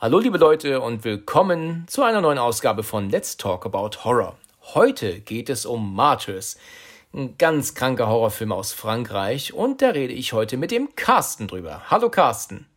[0.00, 4.36] Hallo liebe Leute und willkommen zu einer neuen Ausgabe von Let's Talk About Horror.
[4.74, 6.56] Heute geht es um Martyrs,
[7.12, 11.90] ein ganz kranker Horrorfilm aus Frankreich und da rede ich heute mit dem Carsten drüber.
[11.90, 12.68] Hallo Carsten.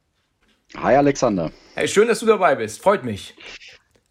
[0.75, 1.51] Hi Alexander.
[1.75, 2.81] Hey, schön, dass du dabei bist.
[2.81, 3.35] Freut mich.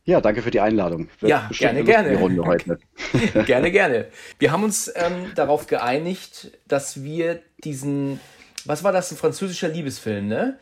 [0.04, 1.08] Ja, danke für die Einladung.
[1.18, 2.16] Wird ja, gerne, gerne.
[2.16, 2.78] Runde heute.
[3.44, 4.06] gerne, gerne.
[4.38, 8.20] Wir haben uns ähm, darauf geeinigt, dass wir diesen,
[8.66, 10.60] was war das, ein französischer Liebesfilm, ne?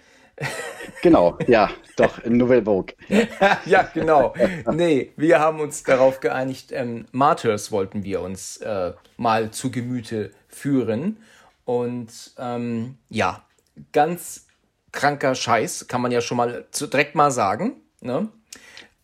[1.02, 2.94] Genau, ja, doch, Nouvelle Vogue.
[3.08, 3.58] Ja.
[3.66, 4.34] ja, genau.
[4.72, 10.32] Nee, wir haben uns darauf geeinigt, ähm, Martyrs wollten wir uns äh, mal zu Gemüte
[10.48, 11.18] führen.
[11.64, 13.44] Und ähm, ja,
[13.92, 14.46] ganz
[14.92, 17.82] kranker Scheiß, kann man ja schon mal zu, direkt mal sagen.
[18.00, 18.28] Ne?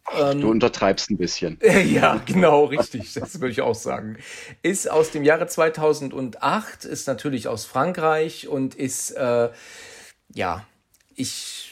[0.06, 1.58] Ach, du ähm, untertreibst ein bisschen.
[1.86, 3.12] ja, genau, richtig.
[3.14, 4.18] Das würde ich auch sagen.
[4.62, 9.50] Ist aus dem Jahre 2008, ist natürlich aus Frankreich und ist, äh,
[10.34, 10.66] ja,
[11.16, 11.70] ich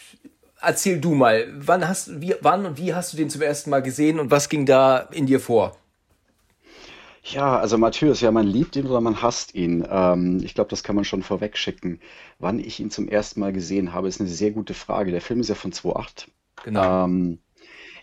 [0.60, 3.82] erzähl du mal, wann hast wie, wann und wie hast du den zum ersten Mal
[3.82, 5.76] gesehen und was ging da in dir vor?
[7.24, 9.86] Ja, also Matthäus, ja, man liebt ihn oder man hasst ihn.
[9.88, 12.00] Ähm, ich glaube, das kann man schon vorweg schicken.
[12.40, 15.12] Wann ich ihn zum ersten Mal gesehen habe, ist eine sehr gute Frage.
[15.12, 16.28] Der Film ist ja von 2008.
[16.64, 17.04] Genau.
[17.04, 17.38] Ähm,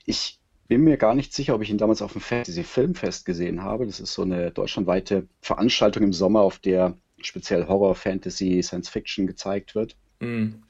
[0.06, 3.62] ich bin mir gar nicht sicher, ob ich ihn damals auf dem Fantasy Filmfest gesehen
[3.62, 3.86] habe.
[3.86, 9.28] Das ist so eine deutschlandweite Veranstaltung im Sommer, auf der speziell Horror, Fantasy, Science Fiction
[9.28, 9.98] gezeigt wird.
[10.20, 10.64] Mhm.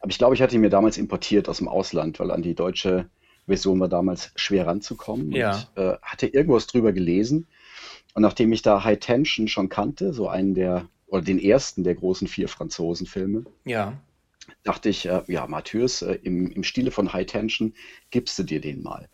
[0.00, 2.54] Aber ich glaube, ich hatte ihn mir damals importiert aus dem Ausland, weil an die
[2.54, 3.08] deutsche
[3.46, 5.32] Version war damals schwer ranzukommen.
[5.32, 5.66] Ja.
[5.74, 7.48] Und, äh, hatte irgendwas drüber gelesen.
[8.14, 11.94] Und nachdem ich da High Tension schon kannte, so einen der, oder den ersten der
[11.94, 13.94] großen vier Franzosen-Filme, ja.
[14.64, 17.74] dachte ich, äh, ja, Matthäus, äh, im, im Stile von High Tension
[18.10, 19.08] gibst du dir den mal.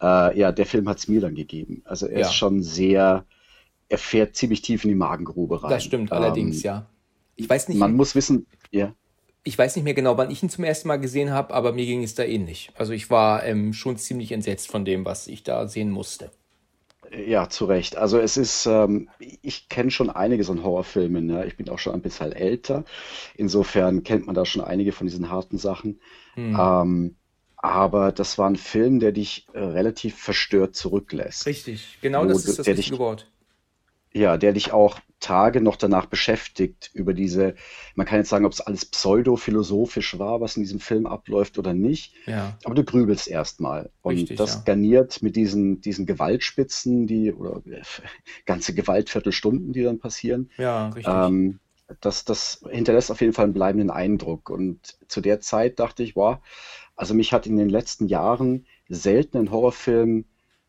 [0.00, 1.82] Äh, ja, der Film hat es mir dann gegeben.
[1.84, 2.26] Also er ja.
[2.26, 3.26] ist schon sehr,
[3.88, 5.70] er fährt ziemlich tief in die Magengrube rein.
[5.70, 6.86] Das stimmt allerdings, ähm, ja.
[7.34, 7.78] Ich weiß nicht.
[7.78, 8.94] Man muss wissen, ja
[9.44, 11.86] ich weiß nicht mehr genau, wann ich ihn zum ersten Mal gesehen habe, aber mir
[11.86, 12.70] ging es da ähnlich.
[12.76, 16.30] Also ich war ähm, schon ziemlich entsetzt von dem, was ich da sehen musste.
[17.10, 17.96] Ja, zu Recht.
[17.96, 21.24] Also es ist, ähm, ich kenne schon einiges an Horrorfilmen.
[21.24, 21.46] Ne?
[21.46, 22.84] Ich bin auch schon ein bisschen älter.
[23.34, 26.00] Insofern kennt man da schon einige von diesen harten Sachen.
[26.34, 26.56] Hm.
[26.58, 27.16] Ähm,
[27.56, 31.46] aber das war ein Film, der dich äh, relativ verstört zurücklässt.
[31.46, 33.26] Richtig, genau das ist das richtige dich, Wort.
[34.12, 37.54] Ja, der dich auch Tage noch danach beschäftigt über diese,
[37.94, 41.74] man kann jetzt sagen, ob es alles pseudo-philosophisch war, was in diesem Film abläuft oder
[41.74, 42.14] nicht.
[42.26, 42.56] Ja.
[42.64, 43.90] Aber du grübelst erstmal.
[44.02, 44.62] Und Richtig, das ja.
[44.64, 47.82] garniert mit diesen, diesen Gewaltspitzen, die, oder äh,
[48.46, 50.50] ganze Gewaltviertelstunden, die dann passieren.
[50.56, 51.12] Ja, richtig.
[51.12, 51.58] Ähm,
[52.00, 54.50] das, das hinterlässt auf jeden Fall einen bleibenden Eindruck.
[54.50, 56.38] Und zu der Zeit dachte ich, wow,
[56.94, 60.26] also mich hat in den letzten Jahren selten ein Horrorfilm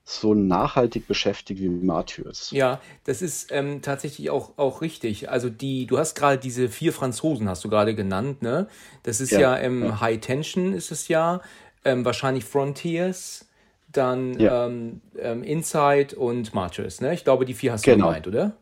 [0.10, 2.50] so nachhaltig beschäftigt wie Martyrs.
[2.52, 5.30] Ja, das ist ähm, tatsächlich auch, auch richtig.
[5.30, 8.68] Also die, du hast gerade diese vier Franzosen, hast du gerade genannt, ne?
[9.04, 10.02] Das ist ja, ja, ähm, ja.
[10.02, 11.42] High Tension ist es ja,
[11.86, 13.48] ähm, wahrscheinlich Frontiers,
[13.92, 14.66] dann ja.
[14.66, 17.14] ähm, ähm, Inside und Martyrs, ne?
[17.14, 18.08] Ich glaube, die vier hast genau.
[18.08, 18.58] du gemeint, oder?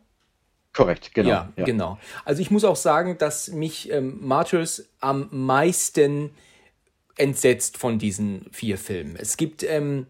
[0.74, 1.30] Korrekt, genau.
[1.30, 1.98] Ja, genau.
[2.26, 6.30] Also ich muss auch sagen, dass mich ähm, Martyrs am meisten
[7.16, 9.16] entsetzt von diesen vier Filmen.
[9.16, 10.06] Es gibt ähm,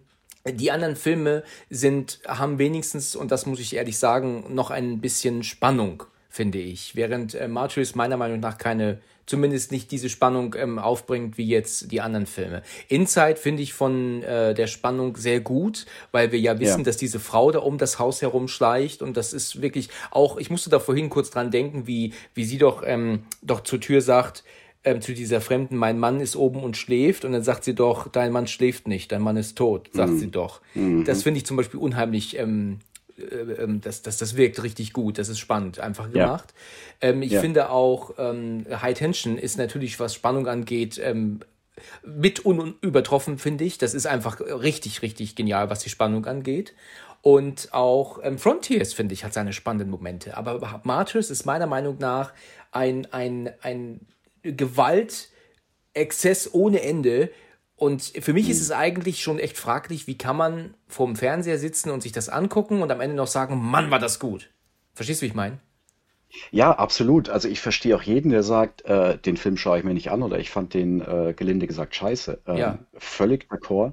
[0.52, 5.42] die anderen Filme sind, haben wenigstens, und das muss ich ehrlich sagen, noch ein bisschen
[5.42, 6.94] Spannung, finde ich.
[6.94, 11.92] Während äh, Martyrs meiner Meinung nach keine, zumindest nicht diese Spannung ähm, aufbringt wie jetzt
[11.92, 12.62] die anderen Filme.
[12.88, 16.84] Inside finde ich von äh, der Spannung sehr gut, weil wir ja wissen, ja.
[16.84, 20.70] dass diese Frau da um das Haus herumschleicht und das ist wirklich auch, ich musste
[20.70, 24.44] da vorhin kurz dran denken, wie, wie sie doch, ähm, doch zur Tür sagt,
[24.84, 28.08] ähm, zu dieser Fremden, mein Mann ist oben und schläft und dann sagt sie doch,
[28.08, 30.18] dein Mann schläft nicht, dein Mann ist tot, sagt mhm.
[30.18, 30.60] sie doch.
[30.74, 31.04] Mhm.
[31.04, 32.78] Das finde ich zum Beispiel unheimlich, ähm,
[33.18, 36.54] äh, ähm, das, das, das wirkt richtig gut, das ist spannend, einfach gemacht.
[37.02, 37.08] Ja.
[37.10, 37.40] Ähm, ich ja.
[37.40, 41.40] finde auch, ähm, High Tension ist natürlich, was Spannung angeht, ähm,
[42.04, 43.78] mit unübertroffen, finde ich.
[43.78, 46.74] Das ist einfach richtig, richtig genial, was die Spannung angeht.
[47.22, 50.36] Und auch ähm, Frontiers, finde ich, hat seine spannenden Momente.
[50.36, 52.32] Aber Martyrs ist meiner Meinung nach
[52.70, 54.00] ein, ein, ein
[54.42, 55.28] Gewalt,
[55.94, 57.30] Exzess ohne Ende.
[57.76, 61.90] Und für mich ist es eigentlich schon echt fraglich, wie kann man vorm Fernseher sitzen
[61.90, 64.50] und sich das angucken und am Ende noch sagen, Mann, war das gut.
[64.94, 65.58] Verstehst du, wie ich meine?
[66.50, 67.28] Ja, absolut.
[67.28, 70.22] Also ich verstehe auch jeden, der sagt, äh, den Film schaue ich mir nicht an
[70.22, 72.42] oder ich fand den äh, gelinde gesagt scheiße.
[72.46, 72.78] Ähm, ja.
[72.94, 73.92] Völlig d'accord.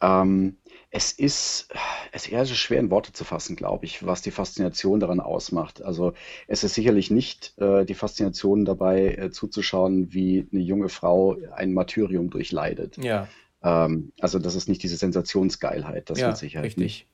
[0.00, 0.56] Ähm,
[0.96, 1.68] es ist,
[2.10, 5.20] es ist eher so schwer in Worte zu fassen, glaube ich, was die Faszination daran
[5.20, 5.82] ausmacht.
[5.82, 6.14] Also
[6.46, 11.74] es ist sicherlich nicht äh, die Faszination dabei äh, zuzuschauen, wie eine junge Frau ein
[11.74, 12.96] Martyrium durchleidet.
[12.96, 13.28] Ja.
[13.62, 16.82] Ähm, also das ist nicht diese Sensationsgeilheit, das ja, mit Sicherheit richtig.
[16.82, 17.06] nicht.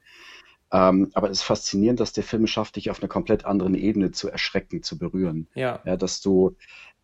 [0.71, 4.13] Ähm, aber es ist faszinierend, dass der Film schafft, dich auf einer komplett anderen Ebene
[4.13, 5.49] zu erschrecken, zu berühren.
[5.57, 5.81] Ja.
[5.85, 6.57] ja dass du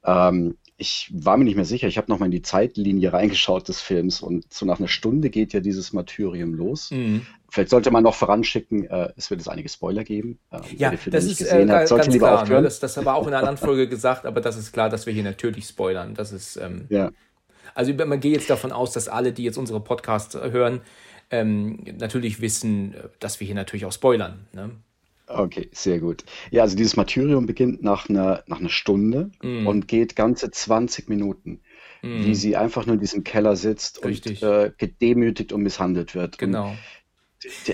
[0.09, 1.89] Ähm, ich war mir nicht mehr sicher.
[1.89, 5.53] Ich habe nochmal in die Zeitlinie reingeschaut des Films und so nach einer Stunde geht
[5.53, 6.93] ja dieses Martyrium los.
[6.93, 7.27] Mhm.
[7.51, 10.39] Vielleicht sollte man noch voranschicken, äh, es wird es einige Spoiler geben.
[10.53, 12.49] Äh, ja, das ist äh, hat, ganz klar.
[12.49, 12.63] Ne?
[12.63, 15.13] Das, das war auch in einer anderen Folge gesagt, aber das ist klar, dass wir
[15.13, 16.15] hier natürlich spoilern.
[16.15, 17.11] Das ist, ähm, ja.
[17.75, 20.81] Also man geht jetzt davon aus, dass alle, die jetzt unsere Podcasts hören,
[21.31, 24.47] ähm, natürlich wissen, dass wir hier natürlich auch spoilern.
[24.53, 24.71] Ne?
[25.29, 26.25] Okay, sehr gut.
[26.51, 29.67] Ja, also dieses Martyrium beginnt nach einer, nach einer Stunde mm.
[29.67, 31.61] und geht ganze 20 Minuten,
[32.03, 32.25] mm.
[32.25, 34.43] wie sie einfach nur in diesem Keller sitzt Richtig.
[34.43, 36.39] und äh, gedemütigt und misshandelt wird.
[36.39, 36.71] Genau.
[36.71, 36.79] Und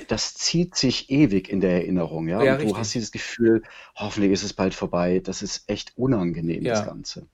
[0.09, 2.43] das zieht sich ewig in der Erinnerung, ja.
[2.43, 3.63] ja und du hast dieses Gefühl,
[3.95, 5.21] hoffentlich ist es bald vorbei.
[5.25, 6.75] Das ist echt unangenehm, ja.
[6.75, 7.29] das Ganze.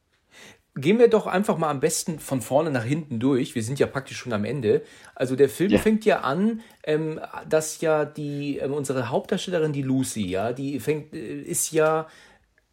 [0.77, 3.55] Gehen wir doch einfach mal am besten von vorne nach hinten durch.
[3.57, 4.83] Wir sind ja praktisch schon am Ende.
[5.17, 5.79] Also der Film ja.
[5.79, 11.13] fängt ja an, ähm, dass ja die ähm, unsere Hauptdarstellerin, die Lucy, ja, die fängt,
[11.13, 12.07] äh, ist ja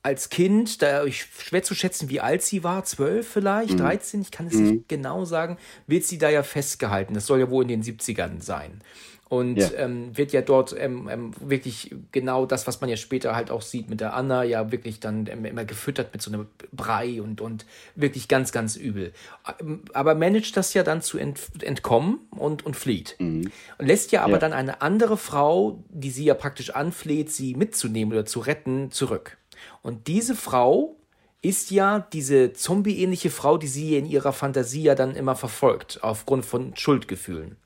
[0.03, 3.77] als Kind, da ich schwer zu schätzen, wie alt sie war, zwölf vielleicht, mhm.
[3.77, 4.63] 13, ich kann es mhm.
[4.63, 5.57] nicht genau sagen,
[5.87, 7.13] wird sie da ja festgehalten.
[7.13, 8.81] Das soll ja wohl in den 70ern sein
[9.29, 9.69] und ja.
[9.75, 13.61] ähm, wird ja dort ähm, ähm, wirklich genau das, was man ja später halt auch
[13.61, 17.41] sieht mit der Anna, ja wirklich dann ähm, immer gefüttert mit so einem Brei und,
[17.41, 17.65] und
[17.95, 19.11] wirklich ganz, ganz übel.
[19.59, 23.15] Ähm, aber managt das ja dann zu ent entkommen und, und flieht.
[23.19, 23.51] Mhm.
[23.77, 24.39] Und lässt ja aber ja.
[24.39, 29.37] dann eine andere Frau, die sie ja praktisch anfleht, sie mitzunehmen oder zu retten, zurück.
[29.81, 30.95] Und diese Frau
[31.41, 36.45] ist ja diese zombie-ähnliche Frau, die sie in ihrer Fantasie ja dann immer verfolgt, aufgrund
[36.45, 37.57] von Schuldgefühlen.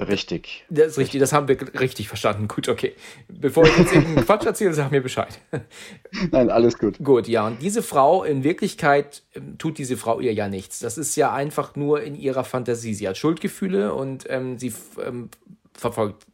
[0.00, 0.64] Richtig.
[0.70, 2.46] Das ist richtig, das haben wir richtig verstanden.
[2.46, 2.94] Gut, okay.
[3.28, 5.40] Bevor ich jetzt irgendeinen Quatsch erzähle, sag mir Bescheid.
[6.30, 6.98] Nein, alles gut.
[7.02, 7.48] Gut, ja.
[7.48, 10.78] Und diese Frau, in Wirklichkeit ähm, tut diese Frau ihr ja nichts.
[10.78, 12.94] Das ist ja einfach nur in ihrer Fantasie.
[12.94, 14.72] Sie hat Schuldgefühle und ähm, sie
[15.04, 15.30] ähm,
[15.74, 16.26] verfolgt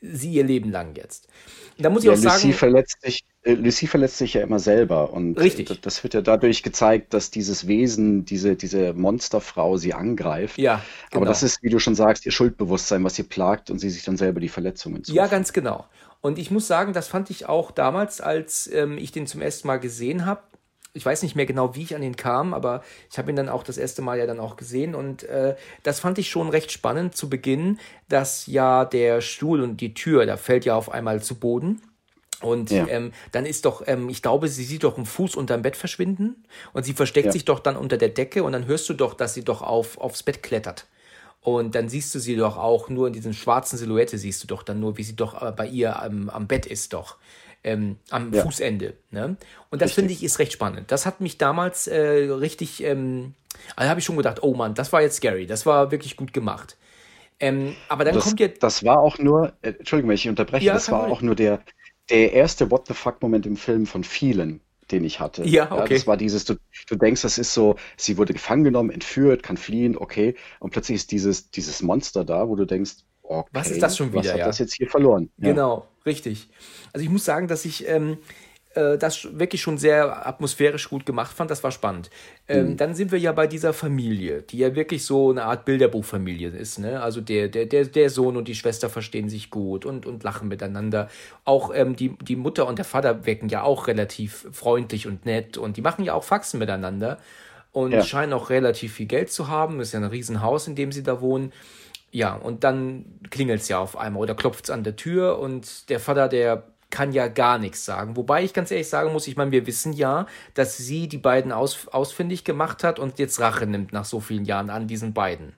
[0.00, 1.28] sie ihr Leben lang jetzt.
[1.76, 2.52] Da muss ich ja, auch Lucy sagen.
[2.54, 5.12] Verletzt sich, Lucy verletzt sich ja immer selber.
[5.12, 5.80] Und richtig.
[5.80, 10.58] das wird ja dadurch gezeigt, dass dieses Wesen, diese, diese Monsterfrau sie angreift.
[10.58, 10.82] Ja.
[11.10, 11.22] Genau.
[11.22, 14.04] Aber das ist, wie du schon sagst, ihr Schuldbewusstsein, was sie plagt und sie sich
[14.04, 15.16] dann selber die Verletzungen zufügt.
[15.16, 15.86] Ja, ganz genau.
[16.20, 19.68] Und ich muss sagen, das fand ich auch damals, als ähm, ich den zum ersten
[19.68, 20.42] Mal gesehen habe,
[20.94, 23.48] ich weiß nicht mehr genau, wie ich an ihn kam, aber ich habe ihn dann
[23.48, 26.72] auch das erste Mal ja dann auch gesehen und äh, das fand ich schon recht
[26.72, 27.78] spannend zu Beginn,
[28.08, 31.82] dass ja der Stuhl und die Tür, da fällt ja auf einmal zu Boden.
[32.40, 32.86] Und ja.
[32.86, 36.44] ähm, dann ist doch, ähm, ich glaube, sie sieht doch einen Fuß unterm Bett verschwinden
[36.72, 37.32] und sie versteckt ja.
[37.32, 39.98] sich doch dann unter der Decke und dann hörst du doch, dass sie doch auf,
[39.98, 40.86] aufs Bett klettert.
[41.40, 44.62] Und dann siehst du sie doch auch nur in diesen schwarzen Silhouette, siehst du doch
[44.62, 47.16] dann nur, wie sie doch äh, bei ihr am, am Bett ist doch
[47.64, 48.42] ähm, am ja.
[48.42, 48.94] Fußende.
[49.10, 49.36] Ne?
[49.70, 50.90] Und das finde ich ist recht spannend.
[50.90, 53.34] Das hat mich damals äh, richtig, ähm,
[53.76, 56.32] also habe ich schon gedacht, oh Mann, das war jetzt scary, das war wirklich gut
[56.32, 56.76] gemacht.
[57.40, 58.62] Ähm, aber dann das, kommt jetzt.
[58.62, 61.60] Das war auch nur, äh, Entschuldigung, wenn ich unterbreche, ja, das war auch nur der,
[62.10, 64.60] der erste What the fuck-Moment im Film von vielen,
[64.90, 65.44] den ich hatte.
[65.44, 65.80] Ja, okay.
[65.80, 66.54] Ja, das war dieses, du,
[66.88, 70.34] du denkst, das ist so, sie wurde gefangen genommen, entführt, kann fliehen, okay.
[70.60, 74.12] Und plötzlich ist dieses, dieses Monster da, wo du denkst, okay, was ist das schon
[74.12, 74.20] wieder?
[74.20, 74.46] Was hat ja?
[74.46, 75.30] das jetzt hier verloren?
[75.38, 75.50] Ja.
[75.50, 76.48] Genau, richtig.
[76.92, 78.16] Also ich muss sagen, dass ich ähm, äh,
[78.74, 81.50] das wirklich schon sehr atmosphärisch gut gemacht fand.
[81.50, 82.10] Das war spannend.
[82.48, 82.76] Ähm, mhm.
[82.76, 86.78] Dann sind wir ja bei dieser Familie, die ja wirklich so eine Art Bilderbuchfamilie ist.
[86.78, 87.00] Ne?
[87.02, 90.48] Also der, der, der, der Sohn und die Schwester verstehen sich gut und, und lachen
[90.48, 91.08] miteinander.
[91.44, 95.56] Auch ähm, die, die Mutter und der Vater wecken ja auch relativ freundlich und nett
[95.56, 97.18] und die machen ja auch Faxen miteinander
[97.72, 98.02] und ja.
[98.02, 99.80] scheinen auch relativ viel Geld zu haben.
[99.80, 101.52] Ist ja ein Riesenhaus, in dem sie da wohnen.
[102.10, 105.90] Ja, und dann klingelt es ja auf einmal oder klopft es an der Tür und
[105.90, 108.16] der Vater, der kann ja gar nichts sagen.
[108.16, 111.52] Wobei ich ganz ehrlich sagen muss, ich meine, wir wissen ja, dass sie die beiden
[111.52, 115.54] aus, ausfindig gemacht hat und jetzt Rache nimmt nach so vielen Jahren an diesen beiden.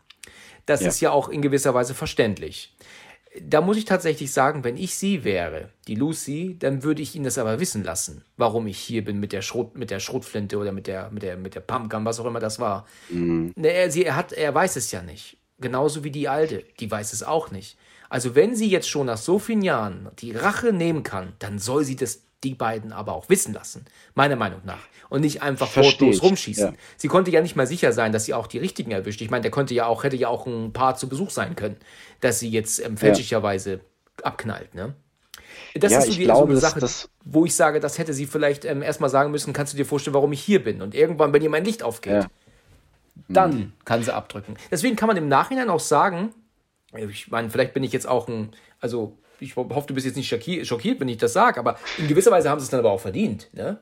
[0.66, 0.88] Das ja.
[0.88, 2.74] ist ja auch in gewisser Weise verständlich.
[3.40, 7.22] Da muss ich tatsächlich sagen, wenn ich sie wäre, die Lucy, dann würde ich ihn
[7.22, 10.72] das aber wissen lassen, warum ich hier bin mit der Schrot, mit der Schrotflinte oder
[10.72, 12.86] mit der, mit der, mit der Pumpgun, was auch immer das war.
[13.08, 13.54] Mhm.
[13.56, 15.36] Er, sie, er, hat, er weiß es ja nicht.
[15.60, 17.76] Genauso wie die Alte, die weiß es auch nicht.
[18.10, 21.84] Also wenn sie jetzt schon nach so vielen Jahren die Rache nehmen kann, dann soll
[21.84, 24.80] sie das die beiden aber auch wissen lassen, meiner Meinung nach.
[25.08, 26.72] Und nicht einfach wortlos rumschießen.
[26.72, 26.78] Ja.
[26.96, 29.20] Sie konnte ja nicht mal sicher sein, dass sie auch die richtigen erwischt.
[29.20, 31.76] Ich meine, der konnte ja auch, hätte ja auch ein Paar zu Besuch sein können,
[32.20, 34.24] dass sie jetzt ähm, fälschlicherweise ja.
[34.24, 34.94] abknallt, ne?
[35.74, 38.26] Das ja, ist so die, glaube, so Sache, das, wo ich sage, das hätte sie
[38.26, 40.80] vielleicht ähm, erstmal sagen müssen, kannst du dir vorstellen, warum ich hier bin?
[40.80, 42.28] Und irgendwann, wenn ihr mein Licht aufgeht,
[43.28, 43.72] dann mhm.
[43.84, 44.56] kann sie abdrücken.
[44.70, 46.32] Deswegen kann man im Nachhinein auch sagen,
[46.96, 50.28] ich meine, vielleicht bin ich jetzt auch ein, also ich hoffe, du bist jetzt nicht
[50.28, 53.00] schockiert, wenn ich das sage, aber in gewisser Weise haben sie es dann aber auch
[53.00, 53.48] verdient.
[53.52, 53.78] Ne?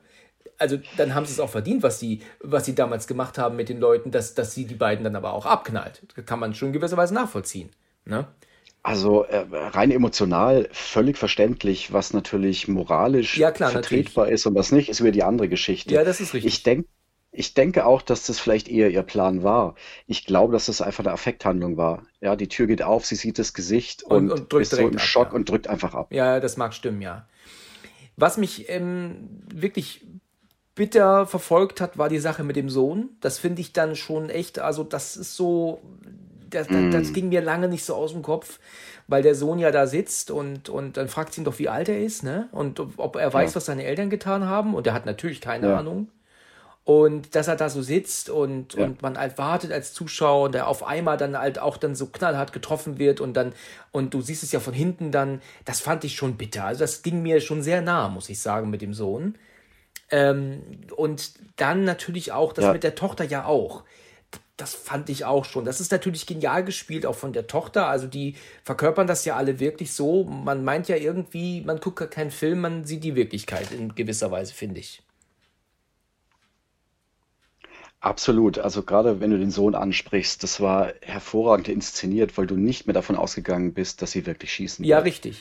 [0.58, 3.68] Also dann haben sie es auch verdient, was sie, was sie damals gemacht haben mit
[3.68, 6.02] den Leuten, dass, dass sie die beiden dann aber auch abknallt.
[6.14, 7.70] Das kann man schon in gewisser Weise nachvollziehen.
[8.04, 8.26] Ne?
[8.82, 14.40] Also äh, rein emotional völlig verständlich, was natürlich moralisch ja, klar, vertretbar natürlich.
[14.40, 15.94] ist und was nicht, ist wieder die andere Geschichte.
[15.94, 16.54] Ja, das ist richtig.
[16.54, 16.88] Ich denke
[17.38, 19.76] ich denke auch, dass das vielleicht eher ihr Plan war.
[20.08, 22.02] Ich glaube, dass das einfach eine Affekthandlung war.
[22.20, 24.96] Ja, die Tür geht auf, sie sieht das Gesicht und, und, und ist so im
[24.96, 25.34] ab, Schock ja.
[25.34, 26.12] und drückt einfach ab.
[26.12, 27.28] Ja, das mag stimmen, ja.
[28.16, 30.04] Was mich ähm, wirklich
[30.74, 33.10] bitter verfolgt hat, war die Sache mit dem Sohn.
[33.20, 35.80] Das finde ich dann schon echt, also das ist so,
[36.50, 36.90] das, mm.
[36.90, 38.58] das, ging mir lange nicht so aus dem Kopf,
[39.06, 41.88] weil der Sohn ja da sitzt und, und dann fragt sie ihn doch, wie alt
[41.88, 42.48] er ist, ne?
[42.50, 43.56] Und ob er weiß, ja.
[43.56, 44.74] was seine Eltern getan haben.
[44.74, 45.78] Und er hat natürlich keine ja.
[45.78, 46.08] Ahnung.
[46.88, 48.86] Und dass er da so sitzt und, ja.
[48.86, 52.06] und man halt wartet als Zuschauer und er auf einmal dann halt auch dann so
[52.06, 53.52] knallhart getroffen wird und dann,
[53.92, 56.64] und du siehst es ja von hinten dann, das fand ich schon bitter.
[56.64, 59.36] Also das ging mir schon sehr nah, muss ich sagen, mit dem Sohn.
[60.10, 60.62] Ähm,
[60.96, 62.72] und dann natürlich auch das ja.
[62.72, 63.84] mit der Tochter ja auch.
[64.56, 65.66] Das fand ich auch schon.
[65.66, 67.88] Das ist natürlich genial gespielt, auch von der Tochter.
[67.88, 70.24] Also die verkörpern das ja alle wirklich so.
[70.24, 74.30] Man meint ja irgendwie, man guckt gar keinen Film, man sieht die Wirklichkeit in gewisser
[74.30, 75.02] Weise, finde ich.
[78.00, 78.58] Absolut.
[78.58, 82.94] Also gerade wenn du den Sohn ansprichst, das war hervorragend inszeniert, weil du nicht mehr
[82.94, 85.06] davon ausgegangen bist, dass sie wirklich schießen Ja, wird.
[85.06, 85.40] richtig.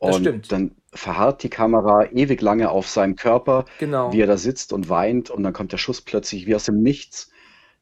[0.00, 0.50] Das und stimmt.
[0.50, 4.10] dann verharrt die Kamera ewig lange auf seinem Körper, genau.
[4.12, 6.82] wie er da sitzt und weint und dann kommt der Schuss plötzlich wie aus dem
[6.82, 7.30] Nichts.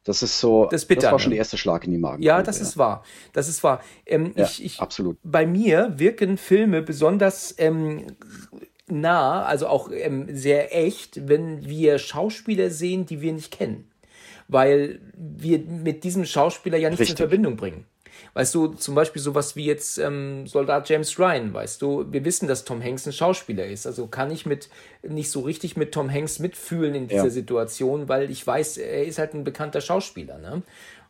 [0.03, 2.23] Das ist so, das, bitter, das war schon der erste Schlag in die Magen.
[2.23, 2.65] Ja, das ja.
[2.65, 3.05] ist wahr.
[3.35, 3.83] Das ist wahr.
[4.05, 5.17] Ähm, ja, ich, ich, absolut.
[5.23, 8.07] Bei mir wirken Filme besonders ähm,
[8.89, 13.88] nah, also auch ähm, sehr echt, wenn wir Schauspieler sehen, die wir nicht kennen
[14.49, 17.21] weil wir mit diesem Schauspieler ja nichts Richtig.
[17.21, 17.85] in Verbindung bringen.
[18.35, 22.49] Weißt du, zum Beispiel sowas wie jetzt ähm, Soldat James Ryan, weißt du, wir wissen,
[22.49, 23.87] dass Tom Hanks ein Schauspieler ist.
[23.87, 24.69] Also kann ich mit
[25.03, 27.31] nicht so richtig mit Tom Hanks mitfühlen in dieser ja.
[27.31, 30.39] Situation, weil ich weiß, er ist halt ein bekannter Schauspieler.
[30.39, 30.63] Ne?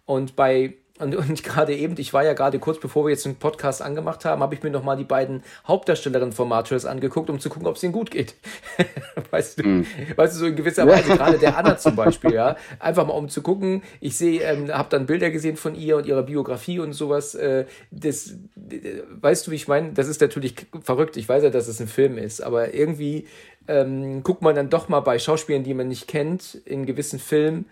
[0.04, 3.36] Und bei und, und gerade eben, ich war ja gerade kurz bevor wir jetzt den
[3.36, 7.48] Podcast angemacht haben, habe ich mir nochmal die beiden Hauptdarstellerinnen von Martyrs angeguckt, um zu
[7.48, 8.34] gucken, ob es ihnen gut geht.
[9.30, 9.86] weißt du, mm.
[10.16, 12.56] weißt du, so in gewisser Weise, gerade der Anna zum Beispiel, ja.
[12.78, 13.82] Einfach mal um zu gucken.
[14.00, 17.34] Ich sehe, ähm, habe dann Bilder gesehen von ihr und ihrer Biografie und sowas.
[17.34, 18.30] Äh, das,
[18.70, 19.92] äh, weißt du, wie ich meine?
[19.92, 21.16] Das ist natürlich verrückt.
[21.16, 23.26] Ich weiß ja, dass es ein Film ist, aber irgendwie
[23.68, 27.66] ähm, guckt man dann doch mal bei Schauspielern, die man nicht kennt, in gewissen Filmen,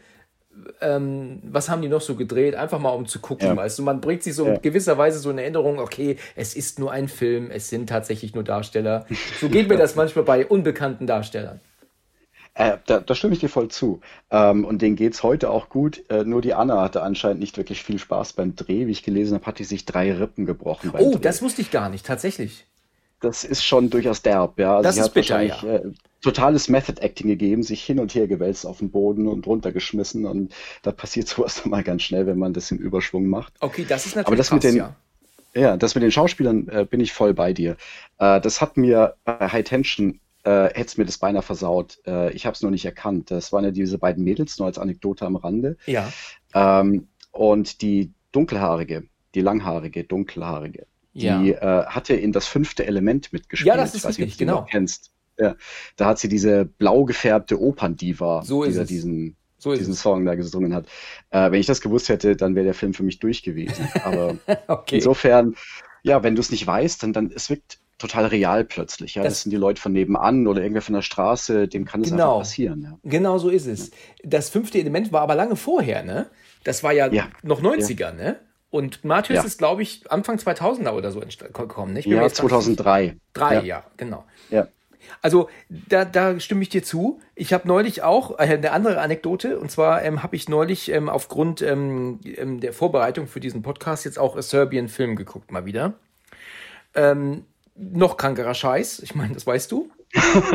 [0.80, 2.54] ähm, was haben die noch so gedreht?
[2.54, 3.56] Einfach mal um zu gucken.
[3.56, 3.68] Ja.
[3.68, 4.54] Du, man bringt sich so ja.
[4.54, 8.34] in gewisser Weise so in Erinnerung, okay, es ist nur ein Film, es sind tatsächlich
[8.34, 9.06] nur Darsteller.
[9.40, 11.60] So geht mir das manchmal bei unbekannten Darstellern.
[12.54, 14.00] Äh, da, da, stimme ich dir voll zu.
[14.30, 16.02] Ähm, und denen geht es heute auch gut.
[16.08, 18.86] Äh, nur die Anna hatte anscheinend nicht wirklich viel Spaß beim Dreh.
[18.86, 20.90] Wie ich gelesen habe, hat die sich drei Rippen gebrochen.
[20.96, 21.20] oh, Dreh.
[21.20, 22.64] das wusste ich gar nicht, tatsächlich.
[23.20, 24.76] Das ist schon durchaus derb, ja.
[24.76, 25.62] Also das ist bitter, ja.
[25.62, 25.92] Äh,
[26.26, 30.54] totales Method Acting gegeben, sich hin und her gewälzt auf den Boden und runtergeschmissen und
[30.83, 33.54] da passiert sowas dann mal ganz schnell, wenn man das im Überschwung macht.
[33.61, 34.97] Okay, das ist natürlich Aber das krass, mit den, ja.
[35.54, 37.76] Ja, das mit den Schauspielern äh, bin ich voll bei dir.
[38.18, 41.99] Äh, das hat mir bei High Tension äh, hätte es mir das beinahe versaut.
[42.06, 43.30] Äh, ich habe es nur nicht erkannt.
[43.30, 45.76] Das waren ja diese beiden Mädels, nur als Anekdote am Rande.
[45.87, 46.12] Ja.
[46.54, 49.04] Ähm, und die dunkelhaarige,
[49.35, 51.40] die langhaarige, dunkelhaarige, ja.
[51.40, 53.75] die äh, hatte in das fünfte Element mitgespielt.
[53.75, 54.61] Ja, das ist richtig, genau.
[54.61, 55.11] Du kennst.
[55.38, 55.57] Ja,
[55.97, 60.75] da hat sie diese blau gefärbte Operndiva, so die diesen, so diesen Song da gesungen
[60.75, 60.87] hat.
[61.31, 63.88] Äh, wenn ich das gewusst hätte, dann wäre der Film für mich durch gewesen.
[64.05, 64.97] Aber okay.
[64.97, 65.55] insofern,
[66.02, 69.14] ja, wenn du es nicht weißt, dann, dann es wirkt total real plötzlich.
[69.14, 72.02] Ja, das, das, sind die Leute von nebenan oder irgendwer von der Straße, dem kann
[72.02, 72.83] es genau, einfach passieren.
[72.83, 72.99] Ja.
[73.05, 73.90] Genau so ist es.
[74.23, 76.26] Das fünfte Element war aber lange vorher, ne?
[76.64, 77.28] Das war ja, ja.
[77.43, 78.12] noch 90er, ja.
[78.12, 78.40] ne?
[78.71, 82.07] Und Martyrs ist, glaube ich, Anfang 2000er oder so gekommen, nicht?
[82.07, 83.16] Ja, 2003.
[83.33, 84.25] Drei, ja, genau.
[84.50, 84.69] Ja.
[85.23, 87.21] Also da, da stimme ich dir zu.
[87.35, 91.09] Ich habe neulich auch äh, eine andere Anekdote und zwar ähm, habe ich neulich ähm,
[91.09, 95.95] aufgrund ähm, ähm, der Vorbereitung für diesen Podcast jetzt auch Serbian Film geguckt mal wieder.
[96.95, 99.00] Ähm, noch krankerer Scheiß.
[99.00, 99.91] Ich meine, das weißt du.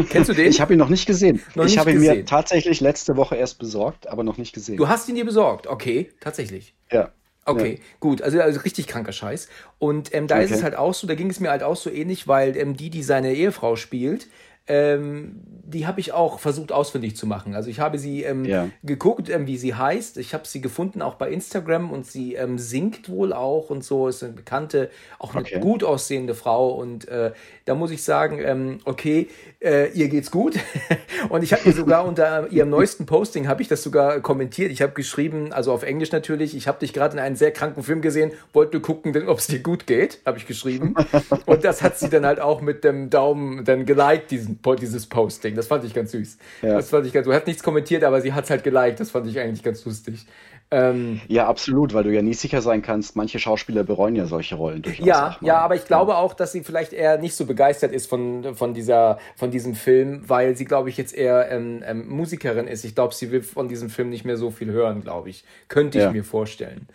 [0.10, 0.48] Kennst du den?
[0.48, 1.42] Ich habe ihn noch nicht gesehen.
[1.56, 4.78] Noch ich habe ihn mir tatsächlich letzte Woche erst besorgt, aber noch nicht gesehen.
[4.78, 6.74] Du hast ihn dir besorgt, okay, tatsächlich.
[6.92, 7.12] Ja.
[7.46, 7.84] Okay, ja.
[8.00, 9.50] gut, also, also richtig kranker Scheiß.
[9.80, 10.46] Und ähm, da okay.
[10.46, 12.78] ist es halt auch so, da ging es mir halt auch so ähnlich, weil ähm,
[12.78, 14.28] die, die seine Ehefrau spielt,
[14.68, 15.42] ähm,
[15.72, 17.56] die habe ich auch versucht ausfindig zu machen.
[17.56, 18.70] Also ich habe sie ähm, ja.
[18.84, 20.18] geguckt, ähm, wie sie heißt.
[20.18, 24.08] Ich habe sie gefunden auch bei Instagram und sie ähm, singt wohl auch und so.
[24.08, 25.60] Ist eine bekannte, auch eine okay.
[25.60, 26.72] gut aussehende Frau.
[26.72, 27.32] Und äh,
[27.66, 29.30] da muss ich sagen, ähm, okay,
[29.62, 30.60] äh, ihr geht's gut.
[31.30, 34.72] und ich habe mir sogar unter ihrem neuesten Posting habe ich das sogar kommentiert.
[34.72, 37.84] Ich habe geschrieben, also auf Englisch natürlich, ich habe dich gerade in einem sehr kranken
[37.84, 40.96] Film gesehen, wollte gucken, ob es dir gut geht, habe ich geschrieben.
[41.46, 45.56] und das hat sie dann halt auch mit dem Daumen dann geliked, diesen, dieses Posting.
[45.56, 46.38] Das fand ich ganz süß.
[46.62, 46.76] Ja.
[46.76, 49.00] Das fand ich ganz, du hast nichts kommentiert, aber sie hat es halt geliked.
[49.00, 50.26] Das fand ich eigentlich ganz lustig.
[50.74, 53.18] Ähm, ja, absolut, weil du ja nie sicher sein kannst.
[53.18, 55.06] Manche Schauspieler bereuen ja solche Rollen durchaus.
[55.06, 58.56] Ja, ja, aber ich glaube auch, dass sie vielleicht eher nicht so begeistert ist von,
[58.56, 62.86] von, dieser, von diesem Film, weil sie, glaube ich, jetzt eher ähm, ähm, Musikerin ist.
[62.86, 65.44] Ich glaube, sie will von diesem Film nicht mehr so viel hören, glaube ich.
[65.68, 66.12] Könnte ich ja.
[66.12, 66.88] mir vorstellen.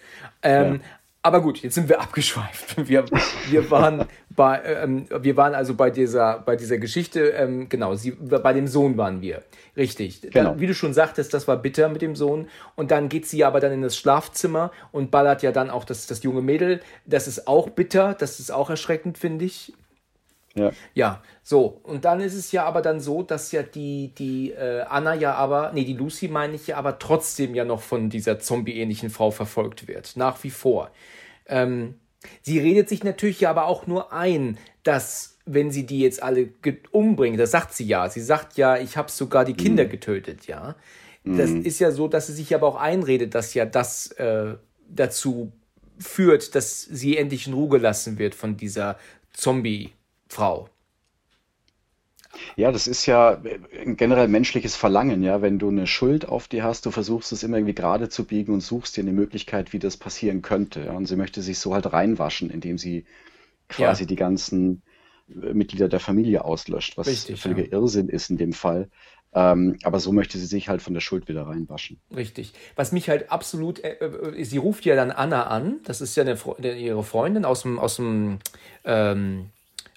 [0.42, 0.80] Ähm, ja.
[1.26, 2.88] Aber gut, jetzt sind wir abgeschweift.
[2.88, 3.04] Wir,
[3.50, 8.12] wir, waren, bei, ähm, wir waren also bei dieser, bei dieser Geschichte, ähm, genau, sie,
[8.12, 9.42] bei dem Sohn waren wir.
[9.76, 10.20] Richtig.
[10.20, 10.50] Genau.
[10.50, 12.46] Dann, wie du schon sagtest, das war bitter mit dem Sohn.
[12.76, 16.06] Und dann geht sie aber dann in das Schlafzimmer und ballert ja dann auch das,
[16.06, 16.80] das junge Mädel.
[17.06, 19.72] Das ist auch bitter, das ist auch erschreckend, finde ich.
[20.56, 20.72] Ja.
[20.94, 21.80] Ja, so.
[21.82, 25.34] Und dann ist es ja aber dann so, dass ja die, die äh, Anna ja
[25.34, 29.30] aber, nee, die Lucy meine ich ja aber trotzdem ja noch von dieser zombie-ähnlichen Frau
[29.30, 30.16] verfolgt wird.
[30.16, 30.90] Nach wie vor.
[31.46, 31.94] Ähm,
[32.42, 36.48] sie redet sich natürlich ja aber auch nur ein, dass, wenn sie die jetzt alle
[36.90, 38.08] umbringt, das sagt sie ja.
[38.08, 39.90] Sie sagt ja, ich habe sogar die Kinder mhm.
[39.90, 40.74] getötet, ja.
[41.24, 41.64] Das mhm.
[41.64, 44.54] ist ja so, dass sie sich aber auch einredet, dass ja das äh,
[44.88, 45.52] dazu
[45.98, 48.96] führt, dass sie endlich in Ruhe gelassen wird von dieser
[49.32, 49.95] Zombie-
[50.28, 50.68] Frau.
[52.56, 53.40] Ja, das ist ja
[53.84, 55.42] ein generell menschliches Verlangen, ja.
[55.42, 58.52] Wenn du eine Schuld auf dir hast, du versuchst es immer irgendwie gerade zu biegen
[58.52, 60.84] und suchst dir eine Möglichkeit, wie das passieren könnte.
[60.84, 60.92] Ja?
[60.92, 63.04] Und sie möchte sich so halt reinwaschen, indem sie
[63.68, 64.06] quasi ja.
[64.06, 64.82] die ganzen
[65.28, 67.72] äh, Mitglieder der Familie auslöscht, was Richtig, völliger ja.
[67.72, 68.88] Irrsinn ist in dem Fall.
[69.34, 72.00] Ähm, aber so möchte sie sich halt von der Schuld wieder reinwaschen.
[72.14, 72.54] Richtig.
[72.74, 76.22] Was mich halt absolut, äh, äh sie ruft ja dann Anna an, das ist ja
[76.22, 76.38] eine,
[76.74, 78.38] ihre Freundin aus dem, aus dem
[78.84, 79.50] ähm,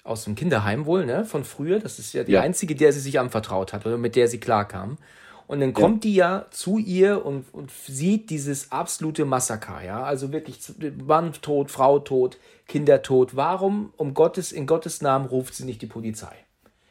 [0.04, 1.78] aus dem Kinderheim wohl, ne, von früher.
[1.78, 2.40] Das ist ja die ja.
[2.40, 4.98] einzige, der sie sich anvertraut hat oder mit der sie klarkam.
[5.46, 6.08] Und dann kommt ja.
[6.08, 10.04] die ja zu ihr und, und sieht dieses absolute Massaker, ja.
[10.04, 10.60] Also wirklich
[11.04, 12.38] Mann tot, Frau tot,
[12.68, 13.34] Kinder tot.
[13.34, 16.36] Warum, um Gottes, in Gottes Namen ruft sie nicht die Polizei?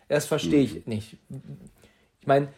[0.10, 0.82] Das verstehe ich mhm.
[0.86, 1.18] nicht.
[2.20, 2.50] Ich meine,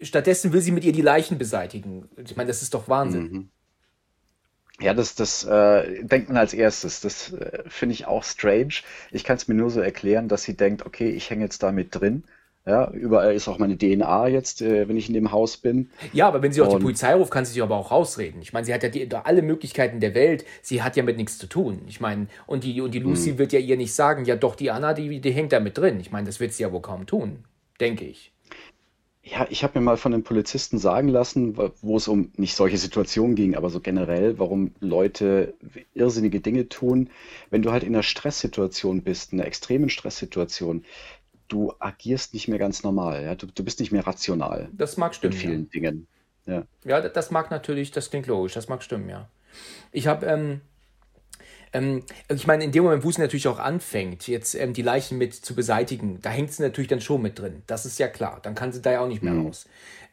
[0.00, 2.08] stattdessen will sie mit ihr die Leichen beseitigen.
[2.16, 3.22] Ich meine, das ist doch Wahnsinn.
[3.30, 3.50] Mhm.
[4.80, 7.00] Ja, das, das äh, denkt man als erstes.
[7.00, 8.74] Das äh, finde ich auch strange.
[9.10, 11.72] Ich kann es mir nur so erklären, dass sie denkt, okay, ich hänge jetzt da
[11.72, 12.24] mit drin.
[12.68, 15.90] Ja, überall ist auch meine DNA jetzt, äh, wenn ich in dem Haus bin.
[16.12, 18.42] Ja, aber wenn sie auch die Polizei ruft, kann sie sich aber auch rausreden.
[18.42, 20.44] Ich meine, sie hat ja die, alle Möglichkeiten der Welt.
[20.60, 21.80] Sie hat ja mit nichts zu tun.
[21.86, 23.38] Ich meine, und die, und die Lucy hm.
[23.38, 25.98] wird ja ihr nicht sagen, ja doch, die Anna, die, die hängt da mit drin.
[25.98, 27.44] Ich meine, das wird sie ja wohl kaum tun,
[27.80, 28.32] denke ich.
[29.30, 32.78] Ja, ich habe mir mal von einem Polizisten sagen lassen, wo es um nicht solche
[32.78, 35.54] Situationen ging, aber so generell, warum Leute
[35.92, 37.10] irrsinnige Dinge tun.
[37.50, 40.84] Wenn du halt in einer Stresssituation bist, in einer extremen Stresssituation,
[41.48, 43.34] du agierst nicht mehr ganz normal, ja?
[43.34, 46.06] Du, du bist nicht mehr rational Das mag stimmen, in vielen Dingen.
[46.46, 46.64] Ja.
[46.84, 49.28] Ja, das mag natürlich, das klingt logisch, das mag stimmen, ja.
[49.92, 50.60] Ich habe ähm,
[51.72, 55.18] ähm, ich meine, in dem Moment, wo es natürlich auch anfängt, jetzt ähm, die Leichen
[55.18, 57.62] mit zu beseitigen, da hängt sie natürlich dann schon mit drin.
[57.66, 58.40] Das ist ja klar.
[58.42, 59.46] Dann kann sie da ja auch nicht mehr mhm.
[59.46, 59.66] raus.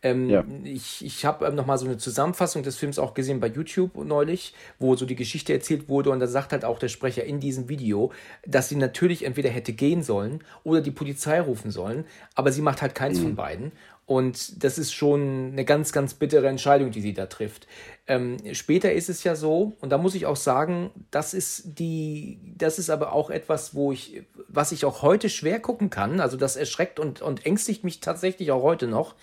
[0.06, 0.44] Ähm, ja.
[0.64, 4.54] Ich, ich habe ähm, nochmal so eine Zusammenfassung des Films auch gesehen bei YouTube neulich,
[4.78, 7.70] wo so die Geschichte erzählt wurde und da sagt halt auch der Sprecher in diesem
[7.70, 8.12] Video,
[8.46, 12.84] dass sie natürlich entweder hätte gehen sollen oder die Polizei rufen sollen, aber sie macht
[12.84, 13.24] halt keins mhm.
[13.24, 13.72] von beiden
[14.06, 17.68] und das ist schon eine ganz, ganz bittere Entscheidung, die sie da trifft.
[18.06, 22.40] Ähm, später ist es ja so, und da muss ich auch sagen, das ist die,
[22.56, 26.38] das ist aber auch etwas, wo ich, was ich auch heute schwer gucken kann, also
[26.38, 29.16] das erschreckt und, und ängstigt mich tatsächlich auch heute noch,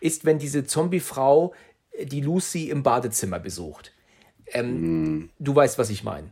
[0.00, 1.52] ist, wenn diese Zombie-Frau
[2.00, 3.92] die Lucy im Badezimmer besucht.
[4.52, 5.30] Ähm, mm.
[5.40, 6.30] Du weißt, was ich meine.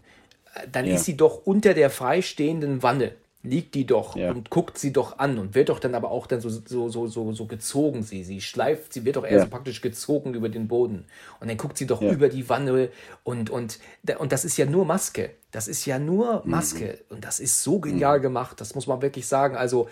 [0.70, 0.94] Dann ja.
[0.94, 4.30] ist sie doch unter der freistehenden Wanne liegt die doch ja.
[4.30, 7.06] und guckt sie doch an und wird doch dann aber auch dann so, so, so,
[7.06, 9.50] so, so gezogen, sie, sie schleift, sie wird doch erst ja.
[9.50, 11.04] praktisch gezogen über den Boden
[11.40, 12.10] und dann guckt sie doch ja.
[12.10, 12.90] über die Wanne
[13.22, 13.78] und, und,
[14.18, 16.50] und das ist ja nur Maske, das ist ja nur mhm.
[16.50, 17.16] Maske mhm.
[17.16, 18.22] und das ist so genial mhm.
[18.22, 19.88] gemacht, das muss man wirklich sagen, also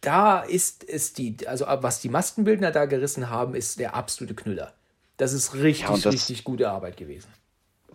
[0.00, 4.72] da ist es die, also was die Maskenbildner da gerissen haben, ist der absolute Knüller.
[5.16, 7.28] Das ist richtig, das, richtig gute Arbeit gewesen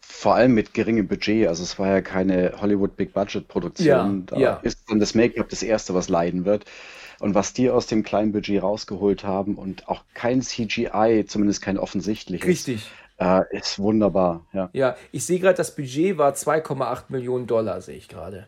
[0.06, 1.48] vor allem mit geringem Budget.
[1.48, 3.86] Also es war ja keine Hollywood Big Budget Produktion.
[3.88, 4.54] Ja, da ja.
[4.64, 6.66] ist dann das Make-up das erste, was leiden wird.
[7.20, 11.78] Und was die aus dem kleinen Budget rausgeholt haben und auch kein CGI, zumindest kein
[11.78, 12.48] offensichtliches.
[12.48, 12.92] Richtig.
[13.18, 14.70] Äh, ist wunderbar, ja.
[14.74, 18.48] Ja, ich sehe gerade, das Budget war 2,8 Millionen Dollar, sehe ich gerade.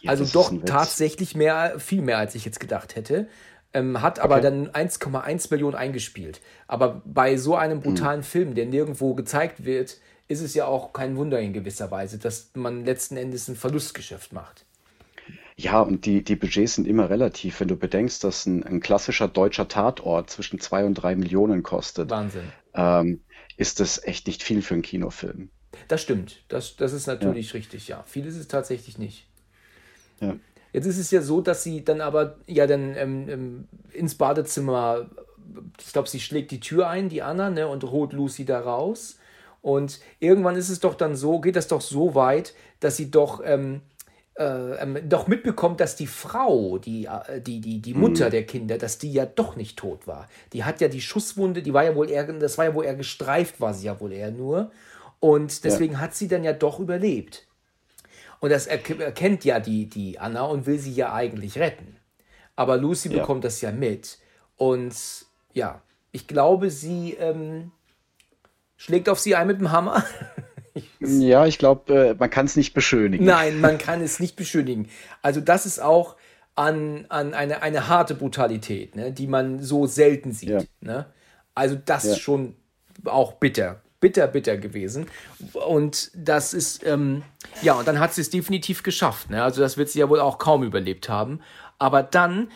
[0.00, 3.28] Ja, also doch tatsächlich mehr, viel mehr, als ich jetzt gedacht hätte.
[3.72, 4.42] Ähm, hat aber okay.
[4.42, 6.40] dann 1,1 Millionen eingespielt.
[6.66, 8.24] Aber bei so einem brutalen hm.
[8.24, 12.50] Film, der nirgendwo gezeigt wird, ist es ja auch kein Wunder in gewisser Weise, dass
[12.54, 14.64] man letzten Endes ein Verlustgeschäft macht.
[15.56, 17.60] Ja, und die, die Budgets sind immer relativ.
[17.60, 22.10] Wenn du bedenkst, dass ein, ein klassischer deutscher Tatort zwischen zwei und drei Millionen kostet,
[22.10, 22.50] Wahnsinn.
[22.74, 23.20] Ähm,
[23.56, 25.50] ist das echt nicht viel für einen Kinofilm.
[25.86, 26.42] Das stimmt.
[26.48, 27.58] Das, das ist natürlich ja.
[27.58, 28.02] richtig, ja.
[28.02, 29.26] Viel ist es tatsächlich nicht.
[30.20, 30.36] Ja.
[30.72, 35.08] Jetzt ist es ja so, dass sie dann aber ja dann ähm, ähm ins Badezimmer,
[35.78, 39.18] ich glaube, sie schlägt die Tür ein, die Anna, ne, und holt Lucy da raus.
[39.64, 43.40] Und irgendwann ist es doch dann so, geht das doch so weit, dass sie doch,
[43.42, 43.80] ähm,
[44.34, 48.30] äh, ähm, doch mitbekommt, dass die Frau, die, äh, die, die, die Mutter mhm.
[48.32, 50.28] der Kinder, dass die ja doch nicht tot war.
[50.52, 52.94] Die hat ja die Schusswunde, die war ja wohl eher, das war ja wohl eher
[52.94, 54.70] gestreift, war sie ja wohl eher nur.
[55.18, 56.00] Und deswegen ja.
[56.00, 57.46] hat sie dann ja doch überlebt.
[58.40, 61.96] Und das erkennt ja die, die Anna und will sie ja eigentlich retten.
[62.54, 63.20] Aber Lucy ja.
[63.20, 64.18] bekommt das ja mit.
[64.58, 64.94] Und
[65.54, 65.80] ja,
[66.12, 67.70] ich glaube, sie ähm,
[68.84, 70.04] schlägt auf sie ein mit dem Hammer.
[71.00, 73.24] ja, ich glaube, äh, man kann es nicht beschönigen.
[73.24, 74.88] Nein, man kann es nicht beschönigen.
[75.22, 76.16] Also das ist auch
[76.54, 80.50] an, an eine, eine harte Brutalität, ne, die man so selten sieht.
[80.50, 80.62] Ja.
[80.80, 81.06] Ne?
[81.54, 82.56] Also das ist schon
[83.04, 85.06] auch bitter bitter, bitter gewesen.
[85.66, 87.22] Und das ist, ähm,
[87.62, 89.30] ja, und dann hat sie es definitiv geschafft.
[89.30, 89.42] Ne?
[89.42, 91.40] Also das wird sie ja wohl auch kaum überlebt haben.
[91.78, 92.50] Aber dann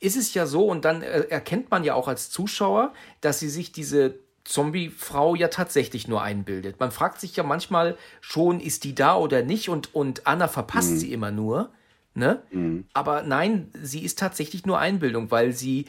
[0.00, 3.70] ist es ja so, und dann erkennt man ja auch als Zuschauer, dass sie sich
[3.70, 6.78] diese Zombie-Frau ja tatsächlich nur einbildet.
[6.78, 9.68] Man fragt sich ja manchmal schon, ist die da oder nicht?
[9.68, 10.98] Und, und Anna verpasst mhm.
[10.98, 11.70] sie immer nur.
[12.14, 12.42] Ne?
[12.50, 12.84] Mhm.
[12.92, 15.86] Aber nein, sie ist tatsächlich nur Einbildung, weil sie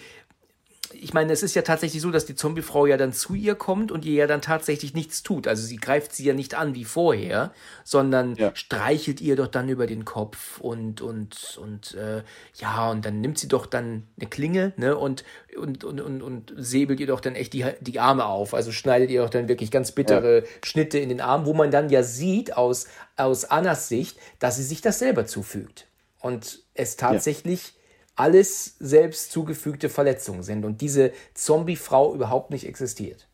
[0.93, 3.91] ich meine, es ist ja tatsächlich so, dass die Zombiefrau ja dann zu ihr kommt
[3.91, 5.47] und ihr ja dann tatsächlich nichts tut.
[5.47, 8.51] Also sie greift sie ja nicht an wie vorher, sondern ja.
[8.55, 12.23] streichelt ihr doch dann über den Kopf und und und äh,
[12.55, 15.23] ja und dann nimmt sie doch dann eine Klinge ne und
[15.57, 18.53] und und und, und säbelt ihr doch dann echt die die Arme auf.
[18.53, 20.45] Also schneidet ihr doch dann wirklich ganz bittere ja.
[20.63, 24.63] Schnitte in den Arm, wo man dann ja sieht aus aus Annas Sicht, dass sie
[24.63, 25.87] sich das selber zufügt
[26.19, 27.74] und es tatsächlich
[28.15, 33.27] alles selbst zugefügte Verletzungen sind und diese Zombie-Frau überhaupt nicht existiert.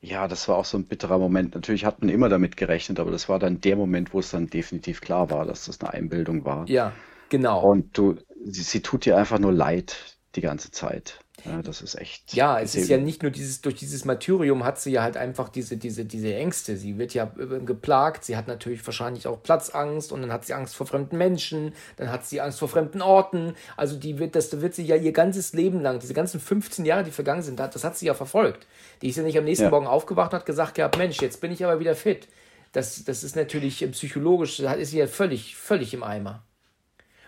[0.00, 1.54] Ja, das war auch so ein bitterer Moment.
[1.54, 4.48] Natürlich hat man immer damit gerechnet, aber das war dann der Moment, wo es dann
[4.48, 6.68] definitiv klar war, dass das eine Einbildung war.
[6.68, 6.92] Ja,
[7.28, 7.62] genau.
[7.62, 11.20] Und du, sie, sie tut dir einfach nur leid die ganze Zeit.
[11.44, 12.34] Ja, das ist echt.
[12.34, 15.48] Ja, es ist ja nicht nur dieses, durch dieses Martyrium hat sie ja halt einfach
[15.48, 16.76] diese, diese, diese Ängste.
[16.76, 17.26] Sie wird ja
[17.64, 21.74] geplagt, sie hat natürlich wahrscheinlich auch Platzangst und dann hat sie Angst vor fremden Menschen,
[21.96, 23.54] dann hat sie Angst vor fremden Orten.
[23.76, 27.04] Also die wird, das wird sie ja ihr ganzes Leben lang, diese ganzen 15 Jahre,
[27.04, 28.66] die vergangen sind, das hat sie ja verfolgt.
[29.02, 29.70] Die ist ja nicht am nächsten ja.
[29.70, 32.28] Morgen aufgewacht und hat gesagt gehabt, Mensch, jetzt bin ich aber wieder fit.
[32.72, 36.42] Das, das ist natürlich psychologisch, da ist sie ja völlig, völlig im Eimer.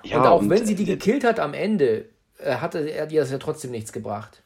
[0.03, 2.05] Ja, und auch und wenn sie die gekillt hat am Ende, äh,
[2.45, 4.43] hatte er dir das ja trotzdem nichts gebracht.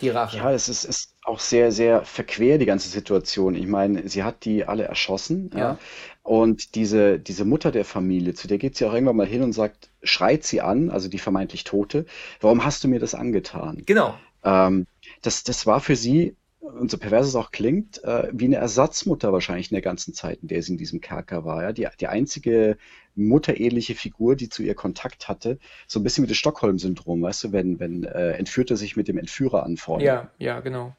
[0.00, 0.38] Die Rache.
[0.38, 3.54] Ja, es ist, ist auch sehr, sehr verquer, die ganze Situation.
[3.54, 5.50] Ich meine, sie hat die alle erschossen.
[5.52, 5.58] Ja.
[5.58, 5.78] ja.
[6.24, 9.52] Und diese, diese Mutter der Familie, zu der geht sie auch irgendwann mal hin und
[9.52, 12.06] sagt, schreit sie an, also die vermeintlich Tote,
[12.40, 13.82] warum hast du mir das angetan?
[13.86, 14.18] Genau.
[14.44, 14.86] Ähm,
[15.22, 19.32] das, das war für sie und so pervers es auch klingt, äh, wie eine Ersatzmutter
[19.32, 21.62] wahrscheinlich in der ganzen Zeit, in der sie in diesem Kerker war.
[21.62, 21.72] Ja?
[21.72, 22.76] Die, die einzige
[23.16, 27.52] mutterähnliche Figur, die zu ihr Kontakt hatte, so ein bisschen wie das Stockholm-Syndrom, weißt du,
[27.52, 30.06] wenn, wenn äh, Entführte sich mit dem Entführer anfreunden.
[30.06, 30.96] Ja, ja, genau.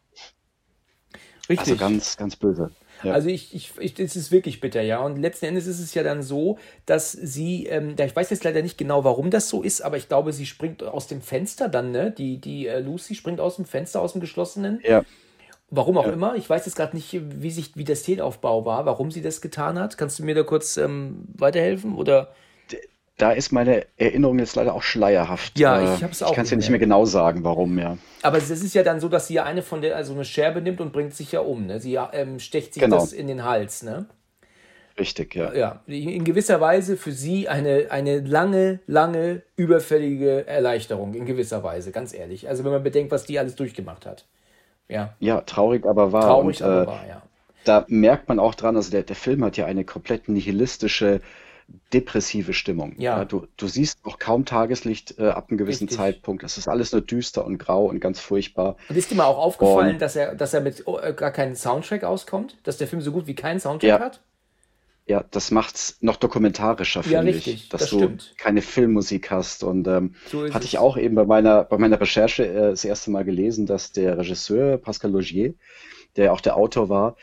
[1.49, 1.59] Richtig.
[1.59, 2.71] Also ganz, ganz böse.
[3.01, 3.13] Ja.
[3.13, 4.99] Also ich, ich, ich, es ist wirklich bitter, ja.
[4.99, 8.61] Und letzten Endes ist es ja dann so, dass sie, ähm, ich weiß jetzt leider
[8.61, 11.91] nicht genau, warum das so ist, aber ich glaube, sie springt aus dem Fenster dann,
[11.91, 12.11] ne?
[12.11, 14.79] Die, die äh, Lucy springt aus dem Fenster, aus dem geschlossenen.
[14.83, 15.03] Ja.
[15.75, 16.13] Warum auch ja.
[16.13, 16.35] immer.
[16.35, 19.79] Ich weiß jetzt gerade nicht, wie, sich, wie der Szenenaufbau war, warum sie das getan
[19.79, 19.97] hat.
[19.97, 21.95] Kannst du mir da kurz ähm, weiterhelfen?
[21.95, 22.29] Oder?
[23.17, 25.57] Da ist meine Erinnerung jetzt leider auch schleierhaft.
[25.57, 26.29] Ja, äh, ich habe es auch.
[26.29, 27.97] Ich kann es ja nicht mehr genau sagen, warum, ja.
[28.21, 30.61] Aber es ist ja dann so, dass sie ja eine von der, also eine Scherbe
[30.61, 31.65] nimmt und bringt sich ja um.
[31.65, 31.79] Ne?
[31.79, 32.97] Sie ähm, stecht sich genau.
[32.97, 34.05] das in den Hals, ne?
[34.99, 35.53] Richtig, ja.
[35.55, 41.91] Ja, in gewisser Weise für sie eine, eine lange, lange, überfällige Erleichterung, in gewisser Weise,
[41.91, 42.47] ganz ehrlich.
[42.47, 44.25] Also wenn man bedenkt, was die alles durchgemacht hat.
[44.87, 45.13] Ja.
[45.19, 46.23] Ja, traurig, aber wahr.
[46.23, 47.21] Traurig, und, aber äh, wahr, ja.
[47.63, 51.21] Da merkt man auch dran, also der, der Film hat ja eine komplett nihilistische,
[51.93, 52.95] depressive Stimmung.
[52.97, 53.19] Ja.
[53.19, 55.97] ja du, du siehst auch kaum Tageslicht äh, ab einem gewissen Richtig.
[55.97, 56.43] Zeitpunkt.
[56.43, 58.75] Es ist alles nur düster und grau und ganz furchtbar.
[58.89, 61.55] Und ist dir mal auch aufgefallen, und, dass er, dass er mit oh, gar keinen
[61.55, 62.57] Soundtrack auskommt?
[62.63, 63.99] Dass der Film so gut wie keinen Soundtrack ja.
[63.99, 64.19] hat?
[65.05, 68.33] Ja, das macht's noch dokumentarischer, finde ja, ich, dass das du stimmt.
[68.37, 69.63] keine Filmmusik hast.
[69.63, 73.11] Und ähm, so hatte ich auch eben bei meiner, bei meiner Recherche äh, das erste
[73.11, 75.55] Mal gelesen, dass der Regisseur Pascal Logier,
[76.15, 77.17] der auch der Autor war,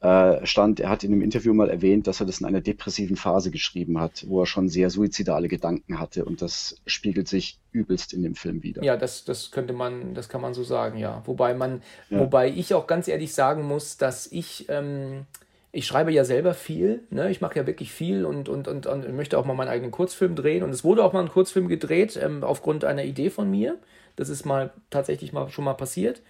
[0.00, 3.16] äh, stand, er hat in einem Interview mal erwähnt, dass er das in einer depressiven
[3.16, 8.12] Phase geschrieben hat, wo er schon sehr suizidale Gedanken hatte und das spiegelt sich übelst
[8.12, 8.84] in dem Film wieder.
[8.84, 11.22] Ja, das, das könnte man, das kann man so sagen, ja.
[11.24, 12.20] Wobei man, ja.
[12.20, 15.24] wobei ich auch ganz ehrlich sagen muss, dass ich ähm,
[15.72, 17.30] ich schreibe ja selber viel, ne?
[17.30, 20.34] ich mache ja wirklich viel und, und, und, und, möchte auch mal meinen eigenen Kurzfilm
[20.34, 20.62] drehen.
[20.62, 23.78] Und es wurde auch mal ein Kurzfilm gedreht, ähm, aufgrund einer Idee von mir.
[24.16, 26.22] Das ist mal tatsächlich mal schon mal passiert.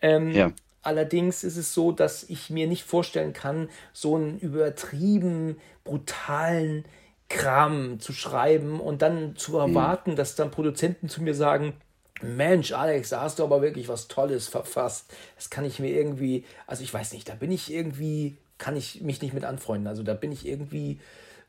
[0.00, 0.52] Ähm, ja.
[0.82, 6.84] Allerdings ist es so, dass ich mir nicht vorstellen kann, so einen übertrieben brutalen
[7.28, 9.58] Kram zu schreiben und dann zu mhm.
[9.58, 10.16] erwarten, mhm.
[10.16, 11.74] dass dann Produzenten zu mir sagen,
[12.22, 15.12] Mensch, Alex, da hast du aber wirklich was Tolles verfasst.
[15.36, 19.00] Das kann ich mir irgendwie, also ich weiß nicht, da bin ich irgendwie, kann ich
[19.02, 19.86] mich nicht mit anfreunden.
[19.86, 20.98] Also da bin ich irgendwie,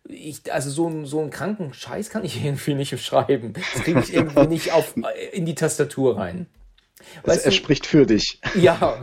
[0.07, 3.53] ich, also so, ein, so einen kranken Scheiß kann ich irgendwie nicht schreiben.
[3.53, 4.95] Das kriege ich irgendwie nicht auf,
[5.31, 6.47] in die Tastatur rein.
[7.23, 8.39] Weißt es, er spricht für dich.
[8.55, 8.97] Ja,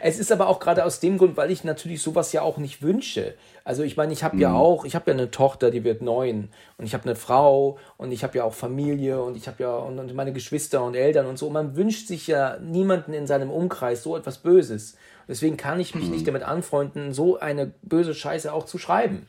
[0.00, 2.82] es ist aber auch gerade aus dem Grund, weil ich natürlich sowas ja auch nicht
[2.82, 3.34] wünsche.
[3.64, 4.42] Also ich meine, ich habe mhm.
[4.42, 7.78] ja auch, ich habe ja eine Tochter, die wird neun und ich habe eine Frau
[7.96, 10.94] und ich habe ja auch Familie und ich habe ja und, und, meine Geschwister und
[10.94, 11.48] Eltern und so.
[11.48, 14.96] Und man wünscht sich ja niemanden in seinem Umkreis so etwas Böses.
[15.28, 16.12] Deswegen kann ich mich mhm.
[16.12, 19.26] nicht damit anfreunden, so eine böse Scheiße auch zu schreiben.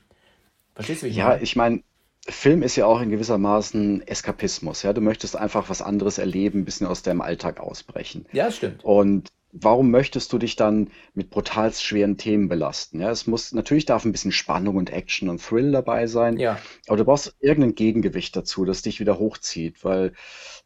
[0.76, 1.08] Verstehst du?
[1.08, 1.44] Wie ich ja, meine?
[1.44, 1.84] ich meine,
[2.28, 4.84] Film ist ja auch in gewissermaßen Eskapismus.
[4.84, 8.26] Ja, du möchtest einfach was anderes erleben, ein bisschen aus deinem Alltag ausbrechen.
[8.32, 8.84] Ja, stimmt.
[8.84, 13.02] Und warum möchtest du dich dann mit brutal schweren Themen belasten?
[13.02, 16.38] Ja, es muss, natürlich darf ein bisschen Spannung und Action und Thrill dabei sein.
[16.38, 16.60] Ja.
[16.88, 20.14] Aber du brauchst irgendein Gegengewicht dazu, das dich wieder hochzieht, weil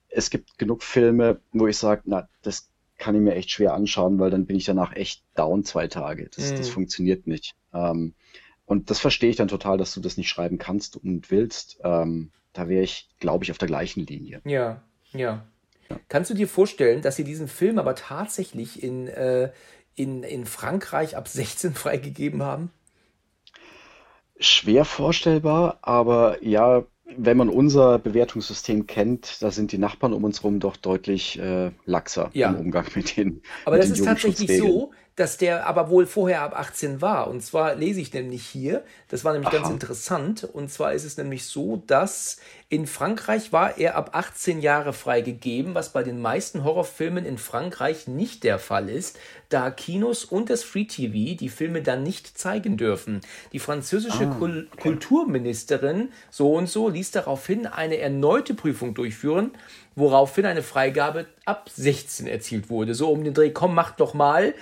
[0.10, 4.20] es gibt genug Filme, wo ich sage, na, das kann ich mir echt schwer anschauen,
[4.20, 6.30] weil dann bin ich danach echt down zwei Tage.
[6.36, 6.58] Das, mhm.
[6.58, 7.56] das funktioniert nicht.
[7.74, 8.14] Ähm,
[8.68, 11.80] und das verstehe ich dann total, dass du das nicht schreiben kannst und willst.
[11.84, 14.42] Ähm, da wäre ich, glaube ich, auf der gleichen Linie.
[14.44, 15.48] Ja, ja,
[15.90, 16.00] ja.
[16.10, 19.52] Kannst du dir vorstellen, dass sie diesen Film aber tatsächlich in, äh,
[19.96, 22.70] in, in Frankreich ab 16 freigegeben haben?
[24.38, 26.84] Schwer vorstellbar, aber ja,
[27.16, 31.72] wenn man unser Bewertungssystem kennt, da sind die Nachbarn um uns herum doch deutlich äh,
[31.86, 32.50] laxer ja.
[32.50, 33.42] im Umgang mit den.
[33.64, 37.28] Aber mit das den ist tatsächlich so, dass der aber wohl vorher ab 18 war.
[37.28, 39.58] Und zwar lese ich nämlich hier, das war nämlich Aha.
[39.58, 42.38] ganz interessant, und zwar ist es nämlich so, dass
[42.70, 48.08] in Frankreich war er ab 18 Jahre freigegeben, was bei den meisten Horrorfilmen in Frankreich
[48.08, 49.18] nicht der Fall ist,
[49.50, 53.22] da Kinos und das Free TV die Filme dann nicht zeigen dürfen.
[53.54, 54.68] Die französische ah, okay.
[54.80, 59.52] Kulturministerin so und so ließ daraufhin eine erneute Prüfung durchführen,
[59.96, 62.94] woraufhin eine Freigabe ab 16 erzielt wurde.
[62.94, 64.54] So um den Dreh, komm, mach doch mal.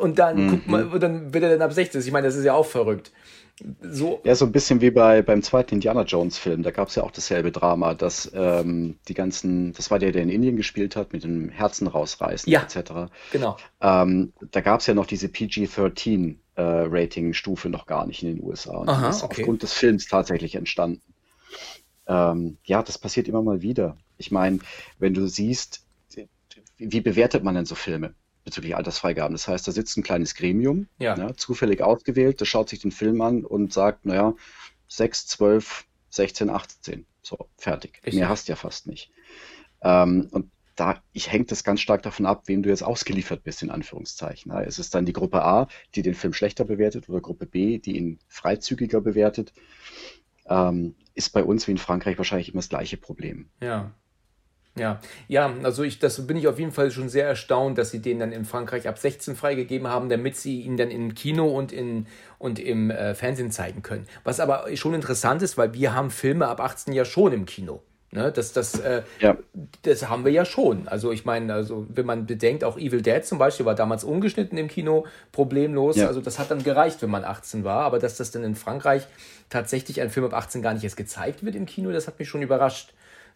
[0.00, 0.50] Und dann, mhm.
[0.50, 2.00] guck mal, dann wird er dann ab 16.
[2.00, 3.12] Ich meine, das ist ja auch verrückt.
[3.80, 4.20] So.
[4.24, 6.62] Ja, so ein bisschen wie bei, beim zweiten Indiana Jones Film.
[6.62, 10.22] Da gab es ja auch dasselbe Drama, dass ähm, die ganzen, das war der, der
[10.22, 13.12] in Indien gespielt hat, mit dem Herzen rausreißen ja, etc.
[13.30, 13.56] Genau.
[13.80, 18.44] Ähm, da gab es ja noch diese PG-13 äh, Rating-Stufe noch gar nicht in den
[18.44, 18.78] USA.
[18.78, 19.42] Und Aha, die ist okay.
[19.42, 21.02] aufgrund des Films tatsächlich entstanden.
[22.06, 23.96] Ähm, ja, das passiert immer mal wieder.
[24.16, 24.58] Ich meine,
[24.98, 25.84] wenn du siehst,
[26.78, 28.14] wie bewertet man denn so Filme?
[28.44, 29.34] Bezüglich Altersfreigaben.
[29.34, 31.16] Das heißt, da sitzt ein kleines Gremium, ja.
[31.16, 34.34] Ja, zufällig ausgewählt, das schaut sich den Film an und sagt, naja,
[34.88, 37.06] 6, 12, 16, 18.
[37.22, 38.00] So, fertig.
[38.04, 38.14] Richtig.
[38.14, 39.10] Mehr hast du ja fast nicht.
[39.82, 43.62] Ähm, und da ich hängt das ganz stark davon ab, wem du jetzt ausgeliefert bist,
[43.62, 44.52] in Anführungszeichen.
[44.52, 47.78] Ja, ist es dann die Gruppe A, die den Film schlechter bewertet, oder Gruppe B,
[47.78, 49.52] die ihn freizügiger bewertet?
[50.46, 53.50] Ähm, ist bei uns wie in Frankreich wahrscheinlich immer das gleiche Problem.
[53.60, 53.94] Ja.
[54.74, 58.00] Ja, ja, also ich, das bin ich auf jeden Fall schon sehr erstaunt, dass sie
[58.00, 61.72] den dann in Frankreich ab 16 freigegeben haben, damit sie ihn dann im Kino und,
[61.72, 62.06] in,
[62.38, 64.06] und im äh, Fernsehen zeigen können.
[64.24, 67.82] Was aber schon interessant ist, weil wir haben Filme ab 18 ja schon im Kino.
[68.14, 69.38] Ne, das, das, äh, ja.
[69.82, 70.86] das haben wir ja schon.
[70.86, 74.58] Also ich meine, also wenn man bedenkt, auch Evil Dead zum Beispiel war damals ungeschnitten
[74.58, 75.96] im Kino, problemlos.
[75.96, 76.08] Ja.
[76.08, 77.84] Also das hat dann gereicht, wenn man 18 war.
[77.84, 79.06] Aber dass das dann in Frankreich
[79.48, 82.28] tatsächlich ein Film ab 18 gar nicht erst gezeigt wird im Kino, das hat mich
[82.28, 82.92] schon überrascht.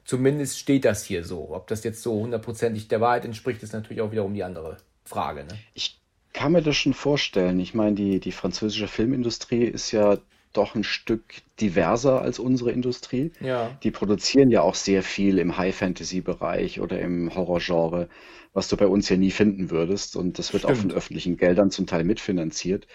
[0.07, 1.51] Zumindest steht das hier so.
[1.51, 5.45] Ob das jetzt so hundertprozentig der Wahrheit entspricht, ist natürlich auch wiederum die andere Frage.
[5.45, 5.59] Ne?
[5.75, 6.01] Ich
[6.33, 7.59] kann mir das schon vorstellen.
[7.59, 10.19] Ich meine, die, die französische Filmindustrie ist ja
[10.53, 11.25] doch ein Stück
[11.61, 13.33] diverser als unsere Industrie.
[13.41, 13.77] Ja.
[13.83, 18.09] Die produzieren ja auch sehr viel im High-Fantasy-Bereich oder im Horror-Genre,
[18.53, 20.15] was du bei uns ja nie finden würdest.
[20.15, 20.79] Und das wird Stimmt.
[20.79, 22.87] auch von öffentlichen Geldern zum Teil mitfinanziert.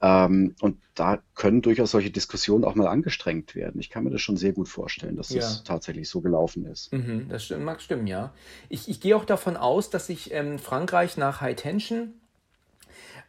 [0.00, 3.80] Ähm, und da können durchaus solche Diskussionen auch mal angestrengt werden.
[3.80, 5.40] Ich kann mir das schon sehr gut vorstellen, dass ja.
[5.40, 6.92] das tatsächlich so gelaufen ist.
[6.92, 8.32] Mhm, das stimmt, mag stimmen, ja.
[8.68, 12.12] Ich, ich gehe auch davon aus, dass sich ähm, Frankreich nach High Tension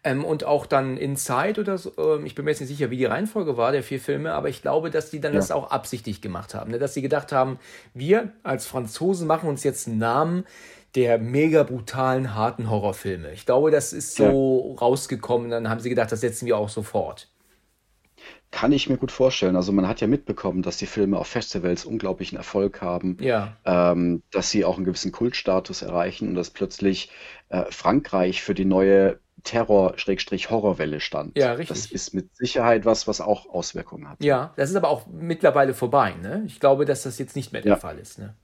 [0.04, 2.98] ähm, und auch dann Inside oder so, ähm, ich bin mir jetzt nicht sicher, wie
[2.98, 5.40] die Reihenfolge war der vier Filme, aber ich glaube, dass die dann ja.
[5.40, 6.72] das auch absichtlich gemacht haben.
[6.72, 6.80] Ne?
[6.80, 7.60] Dass sie gedacht haben,
[7.94, 10.46] wir als Franzosen machen uns jetzt einen Namen,
[10.96, 13.32] der mega brutalen, harten Horrorfilme.
[13.32, 14.80] Ich glaube, das ist so ja.
[14.80, 15.50] rausgekommen.
[15.52, 17.30] Dann haben sie gedacht, das setzen wir auch sofort.
[18.52, 19.56] Kann ich mir gut vorstellen.
[19.56, 23.56] Also man hat ja mitbekommen, dass die Filme auf Festivals unglaublichen Erfolg haben, ja.
[23.64, 27.12] ähm, dass sie auch einen gewissen Kultstatus erreichen und dass plötzlich
[27.50, 31.38] äh, Frankreich für die neue Terror-Horrorwelle stand.
[31.38, 31.68] Ja, richtig.
[31.68, 34.24] Das ist mit Sicherheit was, was auch Auswirkungen hat.
[34.24, 36.16] Ja, das ist aber auch mittlerweile vorbei.
[36.22, 36.44] Ne?
[36.48, 37.78] Ich glaube, dass das jetzt nicht mehr der ja.
[37.78, 38.18] Fall ist.
[38.18, 38.36] Ne?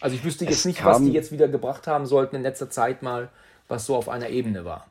[0.00, 2.70] Also ich wüsste jetzt es nicht, was die jetzt wieder gebracht haben sollten in letzter
[2.70, 3.30] Zeit mal,
[3.68, 4.86] was so auf einer Ebene war.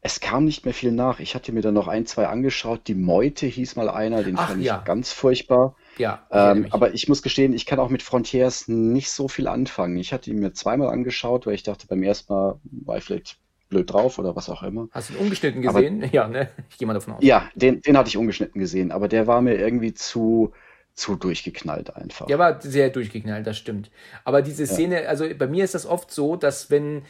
[0.00, 1.18] es kam nicht mehr viel nach.
[1.20, 2.82] Ich hatte mir dann noch ein, zwei angeschaut.
[2.86, 4.78] Die Meute hieß mal einer, den Ach fand ja.
[4.78, 5.74] ich ganz furchtbar.
[5.98, 9.96] Ja, Ähm, aber ich muss gestehen, ich kann auch mit Frontiers nicht so viel anfangen.
[9.96, 13.38] Ich hatte ihn mir zweimal angeschaut, weil ich dachte, beim ersten Mal war ich vielleicht
[13.68, 14.88] blöd drauf oder was auch immer.
[14.92, 16.08] Hast du den ungeschnitten Aber gesehen?
[16.12, 16.50] Ja, ne?
[16.70, 17.24] Ich gehe mal davon aus.
[17.24, 20.52] ja, den, den hatte ich ungeschnitten gesehen, aber der war mir irgendwie zu,
[20.96, 22.28] zu durchgeknallt einfach.
[22.38, 23.90] war sehr durchgeknallt, das stimmt.
[24.24, 27.02] Aber diese Ja, Szene, also bei mir ist das oft so, dass wenn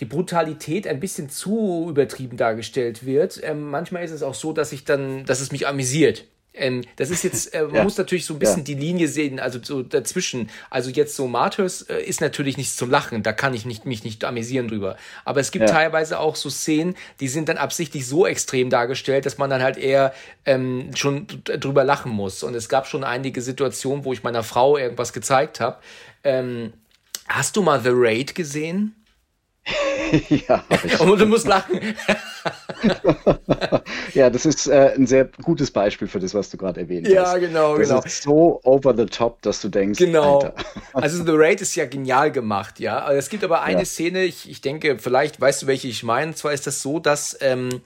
[0.00, 4.72] die Brutalität ein bisschen zu übertrieben dargestellt wird, ähm, manchmal ist es auch so, dass
[4.72, 6.26] ich dann, dass es mich amüsiert.
[6.54, 9.08] Ähm, das ist jetzt, äh, man ja, muss natürlich so ein bisschen ja, die Linie
[9.08, 10.50] sehen, also so dazwischen.
[10.70, 14.04] Also jetzt so Martyrs äh, ist natürlich nichts zum Lachen, da kann ich nicht, mich
[14.04, 14.96] nicht amüsieren drüber.
[15.24, 19.26] Aber es gibt ja, teilweise auch so Szenen, die sind dann absichtlich so extrem dargestellt,
[19.26, 20.12] dass man dann halt eher
[20.44, 22.42] ähm, schon drüber lachen muss.
[22.42, 25.78] Und es gab schon einige Situationen, wo ich meiner Frau irgendwas gezeigt habe.
[26.24, 26.72] Ähm,
[27.28, 28.94] hast du mal The Raid gesehen?
[30.48, 30.64] ja.
[31.00, 31.80] Und du musst lachen.
[34.14, 37.26] Ja, das ist äh, ein sehr gutes Beispiel für das, was du gerade erwähnt Ja,
[37.32, 37.40] hast.
[37.40, 38.02] genau, Das genau.
[38.02, 40.40] ist so over the top, dass du denkst, Genau.
[40.40, 40.54] Alter.
[40.92, 42.98] Also The Raid ist ja genial gemacht, ja.
[43.00, 43.84] Aber Es gibt aber eine Ja.
[43.84, 46.28] Szene, ich, ich denke, vielleicht weißt du, welche ich meine.
[46.32, 47.80] Und zwar ist das so, dass ähm,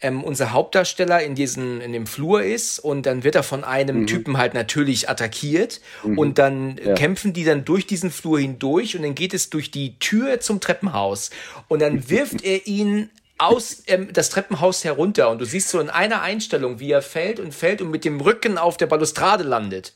[0.00, 4.00] ähm, unser Hauptdarsteller in diesem, in dem Flur ist und dann wird er von einem
[4.02, 4.06] Mhm.
[4.06, 6.18] Typen halt natürlich attackiert Mhm.
[6.18, 6.94] und dann Ja.
[6.94, 10.60] kämpfen die dann durch diesen Flur hindurch und dann geht es durch die Tür zum
[10.60, 11.30] Treppenhaus
[11.68, 15.90] und dann wirft er ihn aus ähm, das Treppenhaus herunter und du siehst so in
[15.90, 19.92] einer Einstellung, wie er fällt und fällt und mit dem Rücken auf der Balustrade landet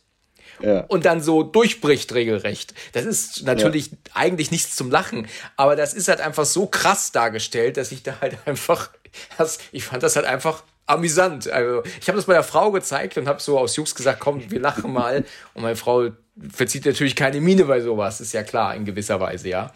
[0.62, 0.80] Ja.
[0.88, 2.74] und dann so durchbricht regelrecht.
[2.92, 7.78] Das ist natürlich eigentlich nichts zum Lachen, aber das ist halt einfach so krass dargestellt,
[7.78, 8.90] dass ich da halt einfach,
[9.38, 11.48] das, ich fand das halt einfach amüsant.
[11.48, 14.50] Also ich habe das bei der Frau gezeigt und habe so aus Jux gesagt, komm,
[14.50, 15.24] wir lachen mal.
[15.54, 16.10] Und meine Frau
[16.52, 19.72] verzieht natürlich keine Miene bei sowas, ist ja klar, in gewisser Weise, ja.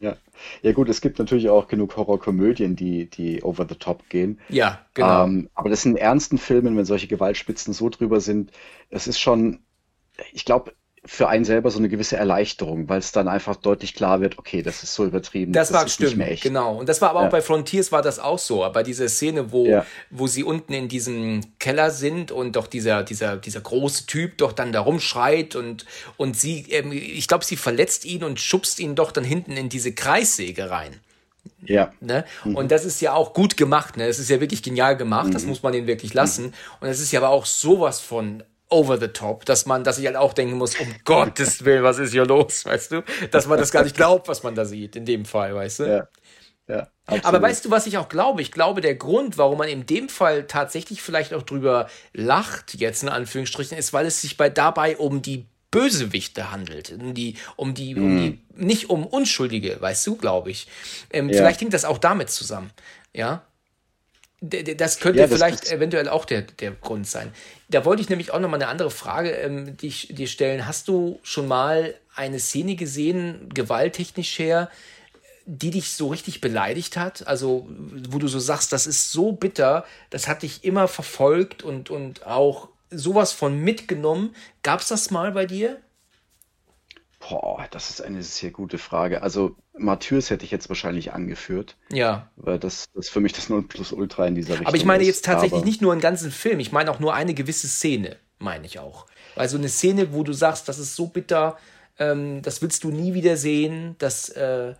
[0.00, 0.16] Ja.
[0.62, 4.40] Ja gut, es gibt natürlich auch genug Horrorkomödien, die, die over the top gehen.
[4.48, 5.24] Ja, genau.
[5.24, 8.50] Ähm, aber das sind ernsten Filmen, wenn solche Gewaltspitzen so drüber sind,
[8.88, 9.60] es ist schon,
[10.32, 10.72] ich glaube,
[11.04, 14.62] für einen selber so eine gewisse Erleichterung, weil es dann einfach deutlich klar wird, okay,
[14.62, 16.42] das ist so übertrieben, Das das war ist nicht mehr stimmt, echt.
[16.42, 16.76] genau.
[16.78, 18.64] Und das war aber auch Ja, bei Frontiers war das auch so.
[18.64, 23.02] Aber diese Szene, wo, ja, wo sie unten in diesem Keller sind und doch dieser,
[23.02, 25.86] dieser, dieser große Typ doch dann da rumschreit und,
[26.16, 29.68] und sie, ähm, ich glaube, sie verletzt ihn und schubst ihn doch dann hinten in
[29.68, 31.00] diese Kreissäge rein.
[31.66, 32.24] ja, Ne?
[32.44, 34.06] mhm, Und das ist ja auch gut gemacht, ne?
[34.06, 36.16] Das ist ja wirklich genial gemacht, das mhm, muss man den wirklich mhm.
[36.16, 36.54] lassen.
[36.80, 40.06] Und es ist ja aber auch sowas von over the top, dass man, dass ich
[40.06, 43.02] halt auch denken muss, um Gottes Willen, was ist hier los, weißt du?
[43.30, 45.84] Dass man das gar nicht glaubt, was man da sieht, in dem Fall, weißt du?
[45.84, 46.08] Ja,
[46.68, 48.40] ja, Aber weißt du, was ich auch glaube?
[48.40, 53.02] Ich glaube, der Grund, warum man in dem Fall tatsächlich vielleicht auch drüber lacht, jetzt
[53.02, 57.74] in Anführungsstrichen, ist, weil es sich bei dabei um die Bösewichte handelt, um die, um
[57.74, 58.16] die, um Mhm.
[58.16, 60.68] die, nicht um Unschuldige, weißt du, glaube ich.
[61.12, 62.70] Ähm, Ja, vielleicht hängt das auch damit zusammen,
[63.12, 63.42] ja.
[64.42, 67.30] Das könnte ja, das vielleicht eventuell auch der, der Grund sein.
[67.68, 70.66] Da wollte ich nämlich auch noch mal eine andere Frage ähm, die ich dir stellen.
[70.66, 74.70] Hast du schon mal eine Szene gesehen, gewalttechnisch her,
[75.44, 77.26] die dich so richtig beleidigt hat?
[77.26, 77.68] Also,
[78.08, 82.26] wo du so sagst, das ist so bitter, das hat dich immer verfolgt und, und
[82.26, 84.34] auch sowas von mitgenommen.
[84.62, 85.78] Gab's das mal bei dir?
[87.20, 89.22] Boah, das ist eine sehr gute Frage.
[89.22, 92.30] Also, Martyrs hätte ich jetzt wahrscheinlich angeführt, Ja.
[92.36, 95.24] weil das, das für mich das Nonplusultra in dieser Aber ich Richtung meine jetzt ist.
[95.26, 98.66] tatsächlich Aber nicht nur einen ganzen Film, ich meine auch nur eine gewisse Szene, meine
[98.66, 99.06] ich auch.
[99.36, 101.56] Also eine Szene, wo du sagst, das ist so bitter,
[101.98, 104.74] ähm, das willst du nie wieder sehen, das, äh,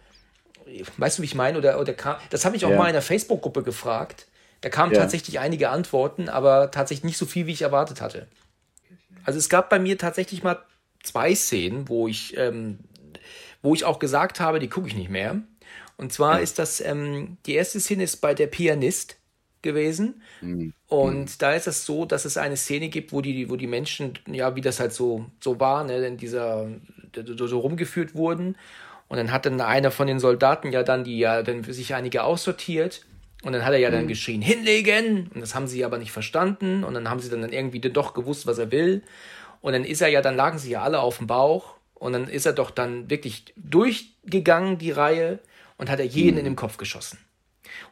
[0.97, 1.59] weißt du, wie ich meine?
[1.59, 4.27] Oder, oder kam, das habe ich auch mal in ja, der Facebook-Gruppe gefragt.
[4.63, 8.29] Da kamen ja, tatsächlich einige Antworten, aber tatsächlich nicht so viel, wie ich erwartet hatte.
[9.25, 10.59] Also es gab bei mir tatsächlich mal
[11.03, 12.79] zwei Szenen, wo ich, ähm,
[13.63, 15.43] wo ich auch gesagt habe, die gucke ich nicht mehr.
[15.97, 19.17] Und zwar ist das, ähm, die erste Szene ist bei der Pianist
[19.63, 20.23] gewesen.
[20.41, 20.75] Mhm.
[20.91, 21.29] Mhm.
[21.29, 24.15] Und da ist es so, dass es eine Szene gibt, wo die, wo die Menschen,
[24.29, 26.69] ja, wie das halt so, so war, ne, in dieser,
[27.15, 28.57] so, so rumgeführt wurden.
[29.09, 31.95] Und dann hat dann einer von den Soldaten ja dann die, ja, dann für sich
[31.95, 33.07] einige aussortiert.
[33.43, 34.09] Und dann hat er ja dann Mhm.
[34.09, 35.31] geschrien, hinlegen!
[35.35, 36.85] Und das haben sie aber nicht verstanden.
[36.85, 39.03] Und dann haben sie dann irgendwie dann doch gewusst, was er will.
[39.61, 41.75] Und dann ist er ja, dann lagen sie ja alle auf dem Bauch.
[41.95, 45.39] Und dann ist er doch dann wirklich durchgegangen, die Reihe,
[45.77, 46.57] und hat er jeden in den Mhm.
[46.57, 47.19] Kopf geschossen.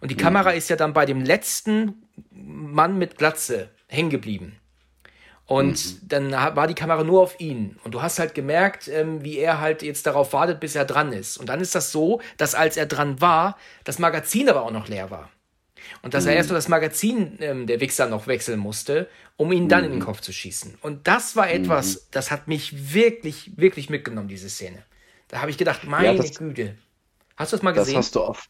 [0.00, 0.57] Und die Kamera Mhm.
[0.59, 4.59] ist ja dann bei dem letzten Mann mit Glatze hängen geblieben.
[5.46, 6.09] Und Mhm.
[6.09, 7.78] dann war die Kamera nur auf ihn.
[7.85, 11.12] Und du hast halt gemerkt, ähm, wie er halt jetzt darauf wartet, bis er dran
[11.12, 11.38] ist.
[11.38, 14.88] Und dann ist das so, dass als er dran war, das Magazin aber auch noch
[14.88, 15.30] leer war.
[16.03, 16.55] Und dass er erst Mhm.
[16.55, 20.05] das Magazin ähm, der Wichser noch wechseln musste, um ihn dann in den Mhm.
[20.05, 20.76] Kopf zu schießen.
[20.80, 21.53] Und das war Mhm.
[21.64, 24.82] etwas, das hat mich wirklich, wirklich mitgenommen, diese Szene.
[25.28, 26.76] Da habe ich gedacht, Ja, meine das, Güte.
[27.36, 27.99] Hast du das mal das gesehen?
[27.99, 28.49] hast du oft.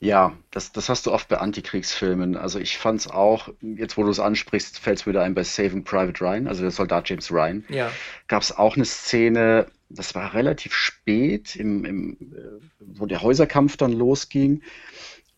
[0.00, 2.36] Ja, das, das hast du oft bei Antikriegsfilmen.
[2.36, 5.34] Also ich fand es auch, jetzt wo du es ansprichst, fällt es mir wieder ein
[5.34, 7.64] bei Saving Private Ryan, also der Soldat James Ryan.
[7.68, 7.90] Ja.
[8.28, 13.76] Gab es auch eine Szene, das war relativ spät, im, im, äh, wo der Häuserkampf
[13.76, 14.62] dann losging,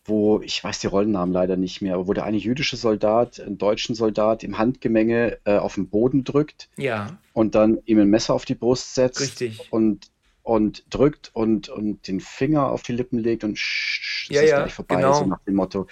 [0.07, 3.57] wo, ich weiß die Rollennamen leider nicht mehr, aber wo der eine jüdische Soldat einen
[3.57, 8.33] deutschen Soldat im Handgemenge äh, auf den Boden drückt Ja, und dann ihm ein Messer
[8.33, 9.71] auf die Brust setzt richtig.
[9.71, 10.11] und,
[10.43, 14.49] und drückt und, und den Finger auf die Lippen legt und sch, es Ja, ist
[14.49, 15.13] ja, gleich vorbei, genau.
[15.13, 15.87] so nach dem Motto.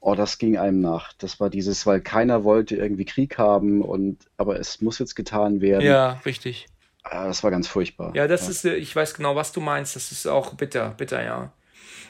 [0.00, 1.12] Oh, das ging einem nach.
[1.14, 5.60] Das war dieses, weil keiner wollte irgendwie Krieg haben und aber es muss jetzt getan
[5.60, 5.84] werden.
[5.86, 6.66] Ja, richtig.
[7.04, 8.14] Ah, das war ganz furchtbar.
[8.14, 8.48] Ja, das Ja.
[8.48, 9.96] ist, äh, ich weiß genau, was du meinst.
[9.96, 11.52] Das ist auch bitter, bitter, ja.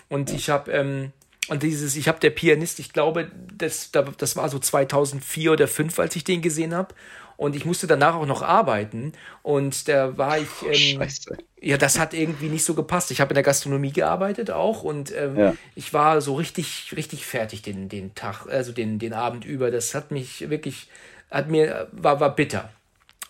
[0.08, 1.12] Und ich habe, ähm,
[1.48, 5.68] und dieses, ich habe der Pianist, ich glaube, das, da- das war so 2004 oder
[5.68, 6.94] 5, als ich den gesehen habe.
[7.36, 9.12] Und ich musste danach auch noch arbeiten.
[9.42, 11.36] Und da war ich, ähm, Scheiße.
[11.60, 13.10] ja, das hat irgendwie nicht so gepasst.
[13.10, 15.56] Ich habe in der Gastronomie gearbeitet auch und ähm, Ja.
[15.74, 19.70] ich war so richtig, richtig fertig den, den Tag, also den, den Abend über.
[19.70, 20.88] Das hat mich wirklich,
[21.30, 22.70] hat mir, war, war bitter.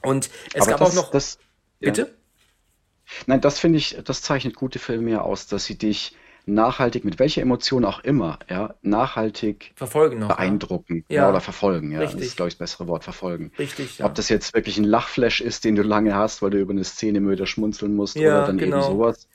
[0.02, 1.38] Und es Aber gab das, auch noch, das,
[1.80, 1.90] ja.
[1.90, 2.14] bitte?
[3.26, 6.16] Nein, das finde ich, das zeichnet gute Filme ja aus, dass sie dich
[6.47, 10.28] nachhaltig, mit welcher Emotion auch immer, ja, nachhaltig Verfolgen noch.
[10.28, 11.22] Beeindrucken, Ja.
[11.22, 12.01] ja, oder verfolgen, ja.
[12.01, 12.28] Das Richtig.
[12.28, 13.53] ist, glaube ich, das bessere Wort, verfolgen.
[13.59, 14.07] Richtig, ja.
[14.07, 16.84] Ob das jetzt wirklich ein Lachflash ist, den du lange hast, weil du über eine
[16.84, 18.78] Szene wieder schmunzeln musst, Ja, oder dann genau.
[18.78, 19.28] eben sowas,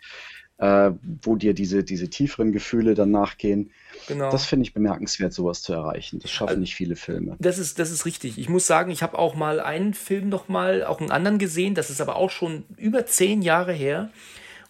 [0.59, 0.91] äh,
[1.21, 3.71] wo dir diese, diese tieferen Gefühle dann nachgehen.
[4.07, 4.31] Genau.
[4.31, 6.19] Das finde ich bemerkenswert, sowas zu erreichen.
[6.19, 7.35] Das schaffen nicht viele Filme.
[7.39, 8.37] Das ist, das ist richtig.
[8.39, 11.75] Ich muss sagen, ich habe auch mal einen Film noch mal, auch einen anderen gesehen.
[11.75, 14.09] Das ist aber auch schon über zehn Jahre her.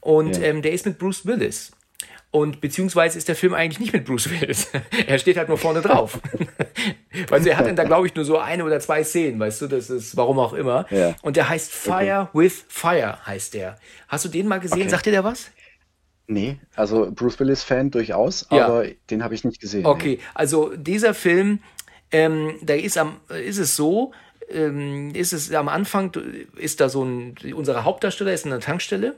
[0.01, 0.43] Und Ja.
[0.43, 1.71] ähm, der ist mit Bruce Willis.
[2.37, 4.67] Und beziehungsweise ist der Film eigentlich nicht mit Bruce Willis.
[5.07, 6.19] er steht halt nur vorne drauf.
[7.31, 9.67] also er hat dann da, glaube ich, nur so eine oder zwei Szenen, weißt du,
[9.67, 10.85] das ist warum auch immer.
[10.91, 11.15] Ja.
[11.23, 13.79] Und der heißt Fire with Fire, heißt der.
[14.07, 14.81] Hast du den mal gesehen?
[14.81, 14.89] Okay.
[14.89, 15.49] Sagt dir der was?
[16.27, 18.65] Nee, also Bruce Willis-Fan durchaus, Ja.
[18.65, 19.85] aber den habe ich nicht gesehen.
[19.85, 21.59] Okay, also dieser Film,
[22.11, 24.11] ähm, da ist am, ist es so,
[24.49, 26.11] ähm, ist es am Anfang
[26.55, 29.15] ist da so ein, unsere Hauptdarsteller ist in einer Tankstelle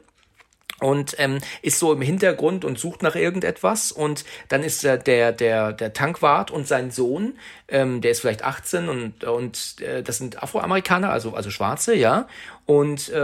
[0.81, 3.91] und ähm, ist so im Hintergrund und sucht nach irgendetwas.
[3.91, 8.43] Und dann ist der der der, der Tankwart und sein Sohn, ähm, der ist vielleicht
[8.43, 12.27] 18 und und äh, das sind Afroamerikaner, also also Schwarze, ja.
[12.65, 13.19] Und äh,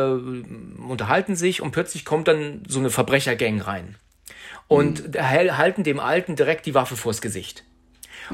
[0.87, 3.95] unterhalten sich und plötzlich kommt dann so eine Verbrechergang rein.
[4.67, 7.63] Und hal- halten dem Alten direkt die Waffe vors Gesicht.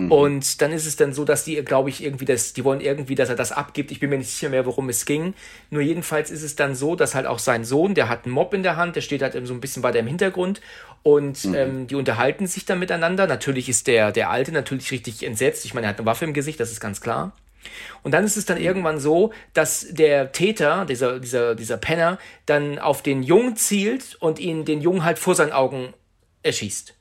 [0.09, 3.15] Und dann ist es dann so, dass die, glaube ich, irgendwie das, die wollen irgendwie,
[3.15, 3.91] dass er das abgibt.
[3.91, 5.33] Ich bin mir nicht sicher mehr, worum es ging.
[5.69, 8.53] Nur jedenfalls ist es dann so, dass halt auch sein Sohn, der hat einen Mob
[8.53, 10.61] in der Hand, der steht halt eben so ein bisschen weiter im Hintergrund
[11.03, 13.27] und ähm, die unterhalten sich dann miteinander.
[13.27, 15.65] Natürlich ist der, der Alte natürlich richtig entsetzt.
[15.65, 17.33] Ich meine, er hat eine Waffe im Gesicht, das ist ganz klar.
[18.03, 22.79] Und dann ist es dann irgendwann so, dass der Täter, dieser, dieser, dieser Penner, dann
[22.79, 25.93] auf den Jungen zielt und ihn, den Jungen halt vor seinen Augen
[26.43, 26.95] erschießt.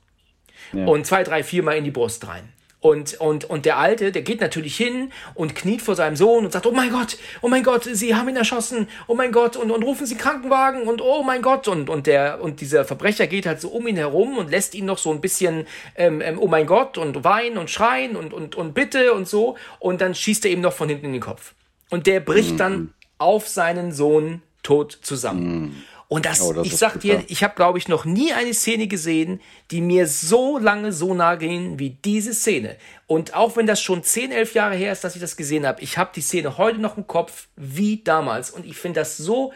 [0.73, 0.85] Ja.
[0.85, 2.53] Und zwei, drei, viermal in die Brust rein.
[2.81, 6.51] Und, und, und der Alte, der geht natürlich hin und kniet vor seinem Sohn und
[6.51, 9.69] sagt, oh mein Gott, oh mein Gott, sie haben ihn erschossen, oh mein Gott, und,
[9.69, 11.67] und rufen sie Krankenwagen und oh mein Gott.
[11.67, 14.85] Und, und, der, und dieser Verbrecher geht halt so um ihn herum und lässt ihn
[14.85, 18.55] noch so ein bisschen, ähm, ähm, oh mein Gott, und weinen und schreien und, und,
[18.55, 19.57] und bitte und so.
[19.77, 21.53] Und dann schießt er ihm noch von hinten in den Kopf.
[21.91, 25.83] Und der bricht dann auf seinen Sohn tot zusammen.
[26.13, 28.87] Und das, Oh, das ich sag dir, ich habe, glaube ich, noch nie eine Szene
[28.87, 29.39] gesehen,
[29.71, 32.75] die mir so lange so nah ging wie diese Szene.
[33.07, 35.81] Und auch wenn das schon 10, 11 Jahre her ist, dass ich das gesehen habe,
[35.81, 38.51] ich habe die Szene heute noch im Kopf wie damals.
[38.51, 39.53] Und ich finde das so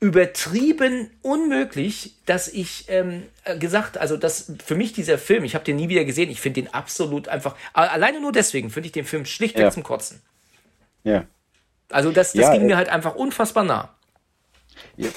[0.00, 5.64] übertrieben unmöglich, dass ich ähm, äh, gesagt, also dass für mich dieser Film, ich habe
[5.64, 9.06] den nie wieder gesehen, ich finde den absolut einfach, alleine nur deswegen finde ich den
[9.06, 9.70] Film schlichtweg Ja.
[9.70, 10.20] zum Kotzen.
[11.02, 11.24] Ja.
[11.88, 13.94] Also das, das Ja, ging äh, mir halt einfach unfassbar nah.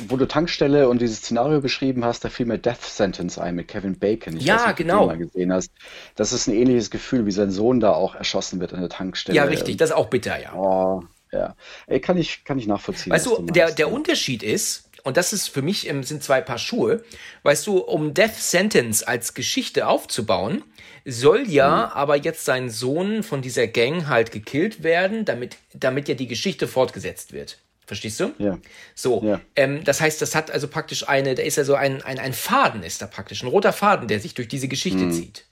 [0.07, 3.67] Wo du Tankstelle und dieses Szenario beschrieben hast, da fiel mir Death Sentence ein mit
[3.67, 4.37] Kevin Bacon.
[4.37, 4.99] Ich Ja, weiß nicht, du genau.
[5.01, 5.71] den mal gesehen hast.
[6.15, 9.35] Das ist ein ähnliches Gefühl, wie sein Sohn da auch erschossen wird an der Tankstelle.
[9.35, 10.53] Ja, richtig, das ist auch bitter, ja.
[10.53, 11.55] Oh, ja.
[11.87, 15.33] Ey, kann ich, kann ich nachvollziehen, Weißt du, du der, der Unterschied ist, und das
[15.33, 17.03] ist für mich, ähm, sind zwei Paar Schuhe,
[17.43, 20.63] weißt du, um Death Sentence als Geschichte aufzubauen,
[21.05, 26.15] soll ja aber jetzt sein Sohn von dieser Gang halt gekillt werden, damit, damit ja
[26.15, 27.59] die Geschichte fortgesetzt wird.
[27.87, 28.33] Verstehst du?
[28.37, 28.57] Ja.
[28.95, 29.39] So, Ja.
[29.55, 32.33] ähm, das heißt, das hat also praktisch eine, da ist ja so ein, ein, ein
[32.33, 35.11] Faden ist da praktisch, ein roter Faden, der sich durch diese Geschichte Mhm.
[35.11, 35.45] zieht.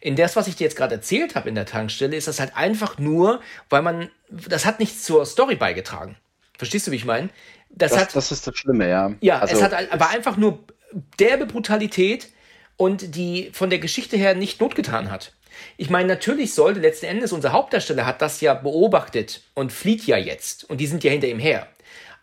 [0.00, 2.56] In das, was ich dir jetzt gerade erzählt habe in der Tankstelle, ist das halt
[2.56, 6.16] einfach nur, weil man, das hat nichts zur Story beigetragen.
[6.56, 7.28] Verstehst du, wie ich meine?
[7.68, 9.12] Das, Das, hat, das ist das Schlimme, ja.
[9.20, 10.64] ja, Also, es hat aber einfach nur
[11.20, 12.28] derbe Brutalität
[12.78, 15.34] und die von der Geschichte her nicht Not getan hat.
[15.76, 20.16] Ich meine, natürlich sollte letzten Endes unser Hauptdarsteller hat das ja beobachtet und flieht ja
[20.16, 21.68] jetzt und die sind ja hinter ihm her.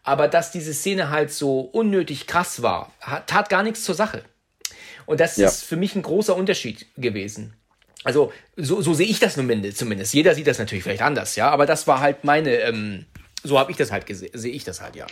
[0.09, 4.23] Aber dass diese Szene halt so unnötig krass war, hat, tat gar nichts zur Sache.
[5.05, 5.47] Und das ja.
[5.47, 7.53] ist für mich ein großer Unterschied gewesen.
[8.03, 10.13] Also so, so sehe ich das zumindest.
[10.15, 11.51] Jeder sieht das natürlich vielleicht anders, ja.
[11.51, 13.05] Aber das war halt meine, ähm,
[13.43, 15.05] so habe ich das halt gesehen, sehe ich das halt, ja.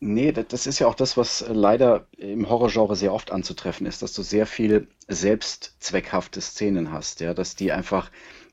[0.00, 4.12] Nee, das ist ja auch das, was leider im Horrorgenre sehr oft anzutreffen ist, dass
[4.12, 8.10] du sehr viel selbstzweckhafte Szenen hast, ja, dass die einfach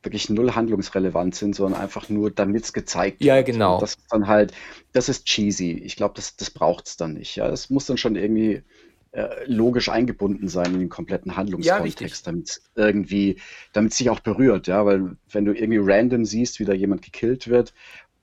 [0.07, 3.47] wirklich null handlungsrelevant sind, sondern einfach nur, damit es gezeigt ja, wird.
[3.47, 3.73] Ja, genau.
[3.75, 4.53] Und das ist dann halt,
[4.93, 5.71] das ist cheesy.
[5.71, 7.35] Ich glaube, das, das braucht es dann nicht.
[7.35, 8.63] Ja, das muss dann schon irgendwie
[9.11, 13.37] äh, logisch eingebunden sein in den kompletten Handlungskontext, ja, damit es irgendwie,
[13.73, 17.47] damit sich auch berührt, ja, weil wenn du irgendwie random siehst, wie da jemand gekillt
[17.47, 17.73] wird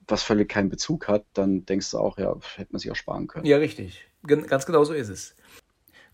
[0.07, 3.27] was völlig keinen Bezug hat, dann denkst du auch, ja, hätte man sich auch sparen
[3.27, 3.45] können.
[3.45, 4.07] Ja, richtig.
[4.25, 5.35] Ganz genau so ist es.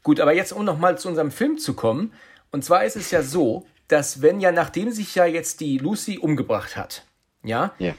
[0.04, 2.14] Gut, aber jetzt, um nochmal zu unserem Film zu kommen.
[2.52, 6.18] Und zwar ist es ja so, dass wenn ja, nachdem sich ja jetzt die Lucy
[6.18, 7.06] umgebracht hat,
[7.44, 7.94] ja, ja.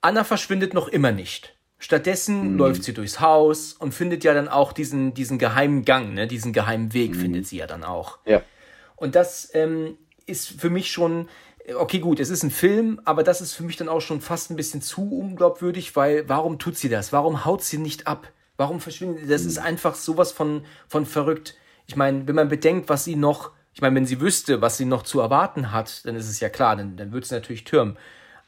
[0.00, 1.54] Anna verschwindet noch immer nicht.
[1.78, 2.58] Stattdessen mhm.
[2.58, 6.26] läuft sie durchs Haus und findet ja dann auch diesen, diesen geheimen Gang, ne?
[6.26, 7.20] diesen geheimen Weg mhm.
[7.20, 8.18] findet sie ja dann auch.
[8.24, 8.42] Ja.
[8.96, 11.28] Und das ähm, ist für mich schon
[11.76, 14.50] okay, gut, es ist ein Film, aber das ist für mich dann auch schon fast
[14.50, 17.12] ein bisschen zu unglaubwürdig, weil warum tut sie das?
[17.12, 18.30] Warum haut sie nicht ab?
[18.56, 21.56] Warum verschwindet Das ist einfach sowas von, von verrückt.
[21.86, 24.84] Ich meine, wenn man bedenkt, was sie noch, ich meine, wenn sie wüsste, was sie
[24.84, 27.96] noch zu erwarten hat, dann ist es ja klar, dann, dann würde sie natürlich türmen.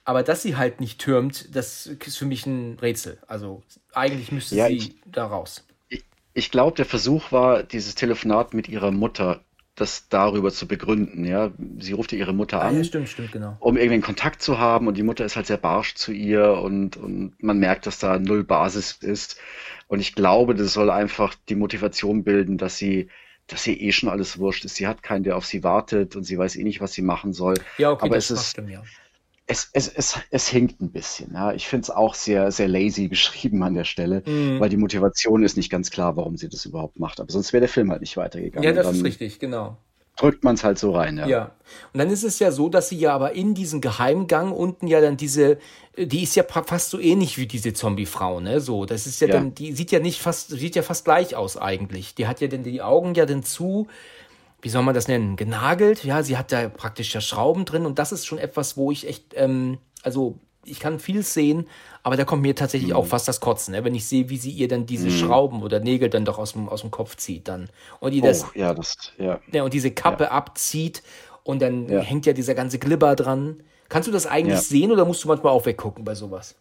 [0.05, 3.19] Aber dass sie halt nicht türmt, das ist für mich ein Rätsel.
[3.27, 5.67] Also eigentlich müsste ja, sie ich, da raus.
[5.89, 9.41] Ich, ich glaube, der Versuch war, dieses Telefonat mit ihrer Mutter
[9.75, 11.25] das darüber zu begründen.
[11.25, 11.51] Ja,
[11.81, 13.57] sie ruft ja ihre Mutter ah, an, ja, stimmt, stimmt, genau.
[13.59, 16.53] um irgendwie einen Kontakt zu haben und die Mutter ist halt sehr barsch zu ihr
[16.53, 19.39] und, und man merkt, dass da null Basis ist.
[19.89, 23.11] Und ich glaube, das soll einfach die Motivation bilden, dass sie
[23.47, 24.77] dass sie eh schon alles wurscht ist.
[24.77, 27.33] Sie hat keinen, der auf sie wartet und sie weiß eh nicht, was sie machen
[27.33, 27.55] soll.
[27.79, 28.83] Ja, okay, aber es ist, stimmt, ja
[29.47, 31.33] es, es, es, es hinkt ein bisschen.
[31.35, 31.53] Ja.
[31.53, 34.61] Ich finde es auch sehr, sehr lazy beschrieben an der Stelle, mm.
[34.61, 37.21] weil die Motivation ist nicht ganz klar, warum sie das überhaupt macht.
[37.21, 38.67] Aber sonst wäre der Film halt nicht weitergegangen.
[38.67, 39.79] Ja, das ist richtig, genau.
[40.17, 41.27] Drückt man es halt so rein, ja.
[41.27, 41.51] Ja.
[41.93, 45.01] Und dann ist es ja so, dass sie ja aber in diesem Geheimgang unten ja
[45.01, 45.59] dann diese,
[45.99, 48.61] die ist ja fast so ähnlich wie diese Zombie-Frau, ne?
[48.61, 51.37] So, das ist ja, ja, dann, die sieht ja nicht fast, sieht ja fast gleich
[51.37, 52.15] aus eigentlich.
[52.15, 53.89] Die hat ja dann die Augen ja dann zu
[54.63, 56.03] wie soll man das nennen, genagelt.
[56.03, 59.07] Ja, sie hat da praktisch ja Schrauben drin und das ist schon etwas, wo ich
[59.07, 61.69] echt, ähm, also ich kann viel sehen,
[62.07, 62.97] aber da kommt mir tatsächlich mhm.
[62.99, 63.83] auch fast das Kotzen, ne?
[63.83, 65.11] wenn ich sehe, wie sie ihr dann diese mhm.
[65.11, 67.69] Schrauben oder Nägel dann doch aus dem, aus dem Kopf zieht dann.
[67.99, 69.41] Und die das, oh, ja, das, ja.
[69.51, 69.65] ja.
[69.65, 70.31] Und diese Kappe ja.
[70.31, 71.03] abzieht
[71.43, 71.99] und dann ja.
[71.99, 73.61] hängt ja dieser ganze Glibber dran.
[73.89, 76.55] Kannst du das eigentlich sehen oder musst du manchmal auch weggucken bei sowas?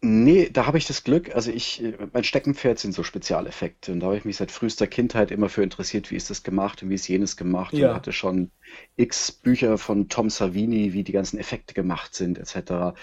[0.00, 1.34] Nee, da habe ich das Glück.
[1.34, 3.92] Also ich, äh, mein Steckenpferd sind so Spezialeffekte.
[3.92, 6.82] Und da habe ich mich seit frühester Kindheit immer für interessiert, wie ist das gemacht
[6.82, 7.74] und wie ist jenes gemacht.
[7.74, 8.50] Und hatte schon
[8.96, 12.96] x Bücher von Tom Savini, wie die ganzen Effekte gemacht sind, etc.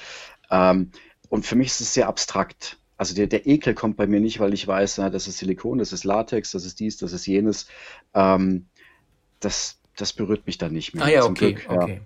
[0.50, 0.90] Ähm,
[1.30, 2.78] und für mich ist es sehr abstrakt.
[2.98, 5.80] Also der, der Ekel kommt bei mir nicht, weil ich weiß, na, das ist Silikon,
[5.80, 7.68] das ist Latex, das ist dies, das ist jenes.
[8.14, 8.68] Ähm,
[9.40, 11.06] das, das berührt mich dann nicht mehr.
[11.06, 11.82] Ah ja, okay, Glück, ja.
[11.82, 12.02] okay.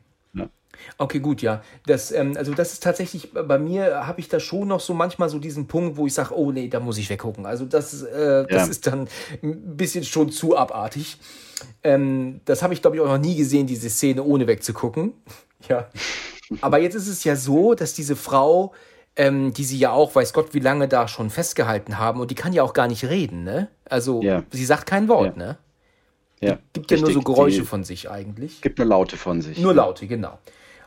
[0.98, 1.64] Okay, gut, ja.
[1.86, 5.30] Das, ähm, also das ist tatsächlich, bei mir habe ich da schon noch so manchmal
[5.30, 7.46] so diesen Punkt, wo ich sage, oh nee, da muss ich weggucken.
[7.46, 8.66] Also das, äh, das ja.
[8.66, 9.08] ist dann
[9.42, 11.18] ein bisschen schon zu abartig.
[11.84, 15.14] Ähm, das habe ich, glaube ich, auch noch nie gesehen, diese Szene ohne wegzugucken.
[15.70, 15.90] ja.
[16.62, 18.74] Aber jetzt ist es ja so, dass diese Frau,
[19.20, 22.36] ähm, die sie ja auch, weiß Gott, wie lange da schon festgehalten haben, und die
[22.36, 23.68] kann ja auch gar nicht reden, ne?
[23.84, 24.44] Also ja.
[24.50, 25.44] sie sagt kein Wort, ja.
[25.44, 25.58] ne?
[26.40, 26.58] Ja.
[26.72, 28.62] Gibt ja nur so Geräusche von sich eigentlich.
[28.62, 29.60] Gibt nur Laute von sich.
[29.60, 30.40] Nur Laute, genau.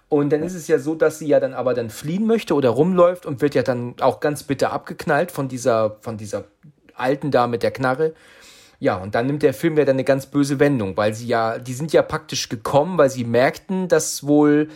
[0.08, 2.70] Und dann ist es ja so, dass sie ja dann aber dann fliehen möchte oder
[2.70, 6.44] rumläuft und wird ja dann auch ganz bitter abgeknallt von dieser, von dieser
[6.94, 8.14] alten da mit der Knarre.
[8.80, 11.58] Ja, und dann nimmt der Film ja dann eine ganz böse Wendung, weil sie ja,
[11.58, 14.70] die sind ja praktisch gekommen, weil sie merkten, dass wohl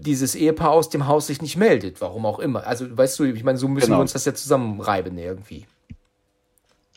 [0.00, 2.66] dieses Ehepaar aus dem Haus sich nicht meldet, warum auch immer.
[2.66, 3.98] Also, weißt du, ich meine, so müssen genau.
[3.98, 5.66] wir uns das ja zusammenreiben irgendwie.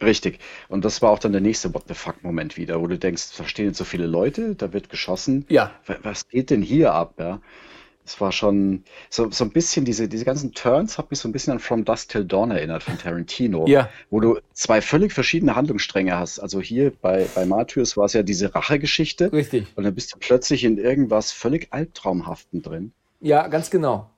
[0.02, 0.40] Richtig.
[0.68, 3.48] Und das war auch dann der nächste What the fuck-Moment wieder, wo du denkst, da
[3.48, 5.46] stehen jetzt so viele Leute, da wird geschossen.
[5.48, 5.72] Ja.
[6.02, 7.40] Was geht denn hier ab, ja?
[8.06, 11.32] Es war schon so, so ein bisschen, diese, diese ganzen Turns hat mich so ein
[11.32, 13.90] bisschen an From Dusk Till Dawn erinnert von Tarantino, ja.
[14.10, 16.40] wo du zwei völlig verschiedene Handlungsstränge hast.
[16.40, 19.32] Also hier bei, bei Martyrs war es ja diese Rachegeschichte.
[19.32, 19.68] Richtig.
[19.76, 22.92] Und dann bist du plötzlich in irgendwas völlig Albtraumhaften drin.
[23.20, 24.10] Ja, ganz genau.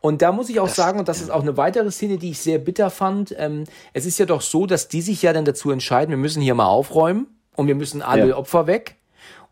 [0.00, 2.30] Und da muss ich auch das, sagen, und das ist auch eine weitere Szene, die
[2.30, 3.34] ich sehr bitter fand.
[3.38, 6.42] Ähm, es ist ja doch so, dass die sich ja dann dazu entscheiden, wir müssen
[6.42, 8.36] hier mal aufräumen und wir müssen alle ja.
[8.36, 8.96] Opfer weg.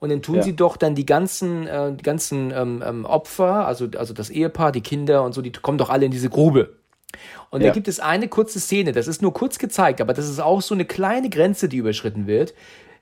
[0.07, 0.43] Und dann tun ja.
[0.43, 4.71] sie doch dann die ganzen, äh, die ganzen ähm, ähm, Opfer, also, also das Ehepaar,
[4.71, 6.77] die Kinder und so, die kommen doch alle in diese Grube.
[7.51, 7.67] Und ja.
[7.67, 10.63] da gibt es eine kurze Szene, das ist nur kurz gezeigt, aber das ist auch
[10.63, 12.55] so eine kleine Grenze, die überschritten wird.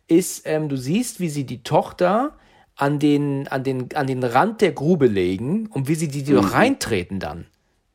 [0.09, 2.39] Ist, ähm, du siehst, wie sie die Tochter
[2.75, 6.33] an den, an den, an den Rand der Grube legen und wie sie die, die
[6.33, 6.39] mhm.
[6.39, 7.45] reintreten dann.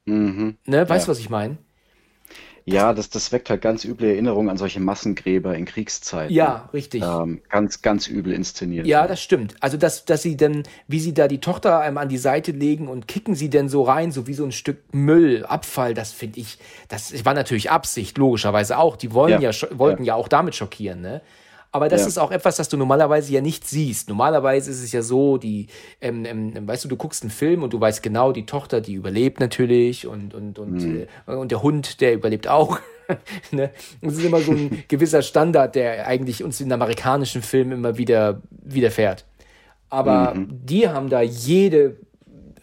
[0.06, 0.58] Mhm.
[0.68, 1.14] Ne, weißt du, ja.
[1.14, 1.58] was ich meine?
[2.74, 6.34] Ja, das, das weckt halt ganz üble Erinnerungen an solche Massengräber in Kriegszeiten.
[6.34, 7.04] Ja, richtig.
[7.04, 8.88] Ähm, ganz, ganz übel inszeniert.
[8.88, 9.56] Ja, das stimmt.
[9.60, 12.88] Also, dass, dass sie dann, wie sie da die Tochter einem an die Seite legen
[12.88, 16.40] und kicken sie denn so rein, so wie so ein Stück Müll, Abfall, das finde
[16.40, 16.58] ich,
[16.88, 18.96] das war natürlich Absicht, logischerweise auch.
[18.96, 20.14] Die wollen ja, ja wollten ja.
[20.14, 21.22] ja auch damit schockieren, ne?
[21.72, 22.08] Aber das ja.
[22.08, 24.10] ist auch etwas, das du normalerweise ja nicht siehst.
[24.10, 25.68] Normalerweise ist es ja so, die,
[26.02, 28.94] ähm, ähm, weißt du, du guckst einen Film und du weißt genau, die Tochter, die
[28.94, 31.08] überlebt natürlich und, und, und, mhm.
[31.28, 32.80] äh, und der Hund, der überlebt auch.
[33.52, 33.70] ne?
[34.02, 38.42] Das ist immer so ein gewisser Standard, der eigentlich uns in amerikanischen Filmen immer wieder
[38.50, 39.26] widerfährt.
[39.92, 40.48] Aber mhm.
[40.66, 41.98] die haben da jede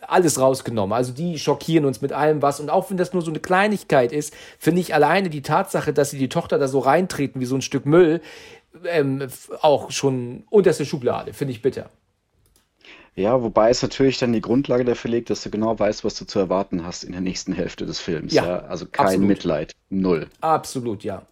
[0.08, 0.96] alles rausgenommen.
[0.96, 2.60] Also die schockieren uns mit allem was.
[2.60, 6.10] Und auch wenn das nur so eine Kleinigkeit ist, finde ich alleine die Tatsache, dass
[6.10, 8.20] sie die Tochter da so reintreten wie so ein Stück Müll,
[8.84, 9.26] ähm,
[9.62, 11.90] auch schon unterste Schublade, finde ich bitter.
[13.14, 16.26] Ja, wobei es natürlich dann die Grundlage dafür legt, dass du genau weißt, was du
[16.26, 18.34] zu erwarten hast in der nächsten Hälfte des Films.
[18.34, 18.58] Ja, ja?
[18.60, 19.28] Also kein absolut.
[19.28, 20.28] Mitleid, null.
[20.42, 21.26] Absolut, ja.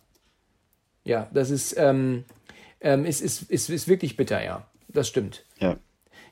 [1.05, 2.25] Ja, das ist, ähm,
[2.81, 4.67] ähm, ist, ist, ist, ist wirklich bitter, ja.
[4.89, 5.45] Das stimmt.
[5.59, 5.77] Ja.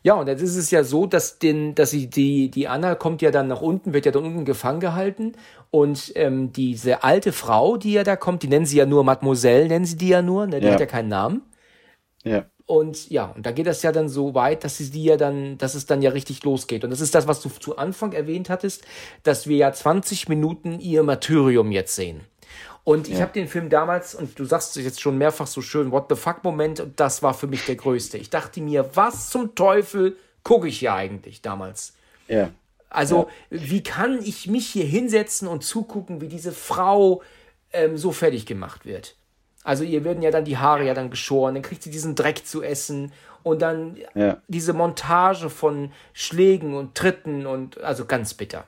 [0.05, 3.23] Ja, und jetzt ist es ja so, dass, den, dass sie, die, die Anna kommt
[3.23, 5.35] ja dann nach unten, wird ja da unten gefangen gehalten.
[5.73, 9.69] Und ähm, diese alte Frau, die ja da kommt, die nennen sie ja nur Mademoiselle,
[9.69, 10.61] nennen sie die ja nur, ne?
[10.61, 10.75] die ja.
[10.75, 11.41] hat ja keinen Namen.
[12.25, 12.45] Ja.
[12.67, 15.57] Und ja, und da geht das ja dann so weit, dass sie die ja dann,
[15.57, 16.85] dass es dann ja richtig losgeht.
[16.85, 18.85] Und das ist das, was du zu Anfang erwähnt hattest,
[19.23, 22.21] dass wir ja 20 Minuten ihr Martyrium jetzt sehen.
[22.85, 23.21] Und ich ja.
[23.23, 26.17] habe den Film damals, und du sagst es jetzt schon mehrfach so schön, What the
[26.17, 28.19] fuck-Moment, und das war für mich der größte.
[28.19, 31.95] Ich dachte mir, was zum Teufel gucke ich hier eigentlich damals?
[32.29, 32.51] Ja.
[32.93, 33.59] Also, ja.
[33.61, 37.23] wie kann ich mich hier hinsetzen und zugucken, wie diese Frau
[37.73, 39.17] ähm, so fertig gemacht wird?
[39.65, 42.47] Also, ihr werden ja dann die Haare ja dann geschoren, dann kriegt sie diesen Dreck
[42.47, 43.13] zu essen
[43.43, 44.39] und dann ja.
[44.49, 48.65] diese Montage von Schlägen und Tritten und also ganz bitter.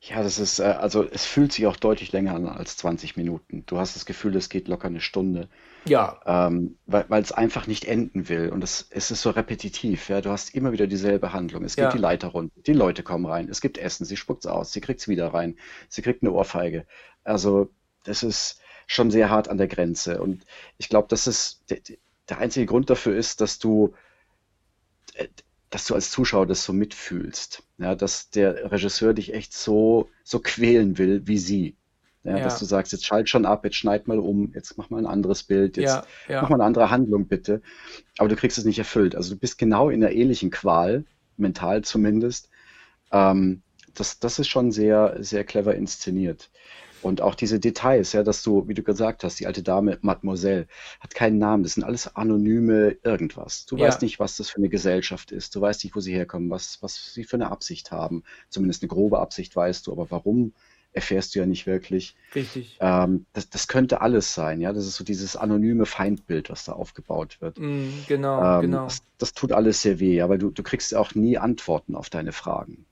[0.00, 3.64] Ja, das ist, äh, also es fühlt sich auch deutlich länger an als 20 Minuten.
[3.66, 5.48] Du hast das Gefühl, es geht locker eine Stunde.
[5.86, 6.20] Ja.
[6.26, 8.48] Ähm, weil, es einfach nicht enden will.
[8.48, 10.20] Und es, es ist so repetitiv, ja.
[10.20, 11.64] Du hast immer wieder dieselbe Handlung.
[11.64, 11.92] Es geht ja.
[11.92, 15.08] die Leiter runter, die Leute kommen rein, es gibt Essen, sie spuckt's aus, sie kriegt's
[15.08, 15.56] wieder rein,
[15.88, 16.86] sie kriegt eine Ohrfeige.
[17.22, 17.70] Also,
[18.04, 20.20] das ist schon sehr hart an der Grenze.
[20.20, 20.44] Und
[20.78, 21.78] ich glaube, dass es der,
[22.28, 23.94] der einzige Grund dafür ist, dass du
[25.14, 25.28] äh,
[25.74, 27.64] dass du als Zuschauer das so mitfühlst.
[27.78, 31.76] Ja, dass der Regisseur dich echt so, so quälen will wie sie.
[32.24, 32.44] Ja, ja.
[32.44, 35.06] Dass du sagst, jetzt schalt schon ab, jetzt schneid mal um, jetzt mach mal ein
[35.06, 37.60] anderes Bild, jetzt ja, mach mal eine andere Handlung bitte.
[38.16, 39.14] Aber du kriegst es nicht erfüllt.
[39.14, 41.04] Also du bist genau in einer ähnlichen Qual,
[41.36, 42.48] mental zumindest.
[43.12, 43.62] Ähm,
[43.94, 46.50] das, das ist schon sehr, sehr clever inszeniert.
[47.02, 50.66] Und auch diese Details, ja, dass du, wie du gesagt hast, die alte Dame, Mademoiselle,
[51.00, 51.62] hat keinen Namen.
[51.62, 53.66] Das sind alles anonyme irgendwas.
[53.66, 53.86] Du ja.
[53.86, 55.54] weißt nicht, was das für eine Gesellschaft ist.
[55.54, 58.24] Du weißt nicht, wo sie herkommen, was, was sie für eine Absicht haben.
[58.48, 60.54] Zumindest eine grobe Absicht weißt du, aber warum
[60.94, 62.16] erfährst du ja nicht wirklich.
[62.34, 62.78] Richtig.
[62.80, 64.72] Ähm, das, das könnte alles sein, ja.
[64.72, 67.58] Das ist so dieses anonyme Feindbild, was da aufgebaut wird.
[67.58, 68.84] Mm, genau, ähm, genau.
[68.84, 72.32] Das, das, tut alles sehr weh, aber du, du kriegst auch nie Antworten auf deine
[72.32, 72.86] Fragen.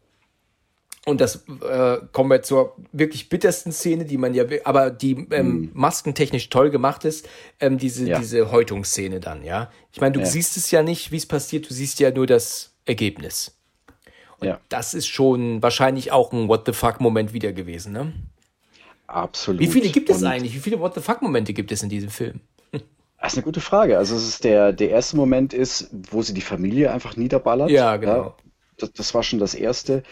[1.05, 5.49] Und das äh, kommen wir zur wirklich bittersten Szene, die man ja, aber die ähm,
[5.49, 5.71] mm.
[5.73, 7.29] maskentechnisch toll gemacht ist,
[7.59, 8.19] ähm, diese, ja.
[8.19, 9.71] diese Häutungsszene dann, ja.
[9.93, 10.27] Ich meine, du ja.
[10.27, 13.57] siehst es ja nicht, wie es passiert, du siehst ja nur das Ergebnis.
[14.43, 14.61] Und ja.
[14.69, 18.13] das ist schon wahrscheinlich auch ein What the fuck-Moment wieder gewesen, ne?
[19.07, 19.61] Absolut.
[19.61, 20.55] Wie viele gibt es Und eigentlich?
[20.55, 22.41] Wie viele What the fuck-Momente gibt es in diesem Film?
[23.21, 23.99] Das ist eine gute Frage.
[23.99, 27.71] Also es ist der, der erste Moment ist, wo sie die Familie einfach niederballert.
[27.71, 28.17] Ja, genau.
[28.17, 28.37] Ja,
[28.79, 30.03] das, das war schon das erste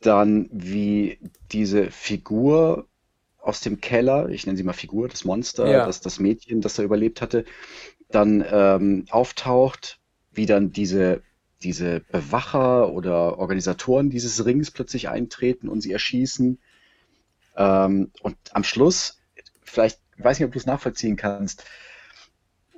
[0.00, 1.18] dann wie
[1.50, 2.86] diese Figur
[3.40, 5.86] aus dem Keller, ich nenne sie mal Figur, das Monster, ja.
[5.86, 7.44] das, das Mädchen, das da überlebt hatte,
[8.10, 9.98] dann ähm, auftaucht,
[10.32, 11.22] wie dann diese,
[11.62, 16.58] diese Bewacher oder Organisatoren dieses Rings plötzlich eintreten und sie erschießen.
[17.56, 19.18] Ähm, und am Schluss,
[19.62, 21.64] vielleicht, ich weiß nicht, ob du es nachvollziehen kannst,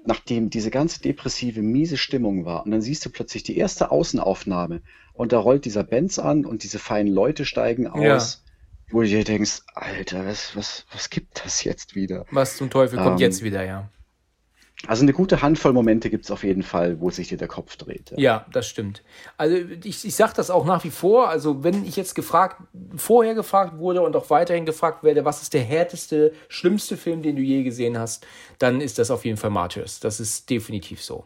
[0.04, 4.82] nachdem diese ganze depressive, miese Stimmung war, und dann siehst du plötzlich die erste Außenaufnahme
[5.12, 8.92] und da rollt dieser Benz an und diese feinen Leute steigen aus, ja.
[8.92, 12.24] wo du dir denkst, Alter, was, was, was gibt das jetzt wieder?
[12.30, 13.90] Was zum Teufel kommt ähm, jetzt wieder, ja.
[14.86, 17.76] Also eine gute Handvoll Momente gibt es auf jeden Fall, wo sich dir der Kopf
[17.76, 18.12] dreht.
[18.12, 19.02] Ja, ja das stimmt.
[19.36, 21.28] Also ich, ich sage das auch nach wie vor.
[21.28, 22.62] Also wenn ich jetzt gefragt,
[22.96, 27.36] vorher gefragt wurde und auch weiterhin gefragt werde, was ist der härteste, schlimmste Film, den
[27.36, 28.26] du je gesehen hast,
[28.58, 30.00] dann ist das auf jeden Fall Martyrs.
[30.00, 31.24] Das ist definitiv so.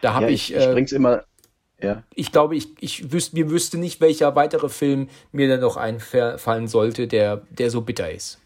[0.00, 0.50] Da habe ja, ich.
[0.50, 1.24] Ich, ich äh, bring's immer.
[1.80, 2.04] Ja.
[2.14, 6.68] Ich glaube, ich, ich wüsste, mir wüsste nicht, welcher weitere Film mir dann noch einfallen
[6.68, 8.41] sollte, der, der so bitter ist.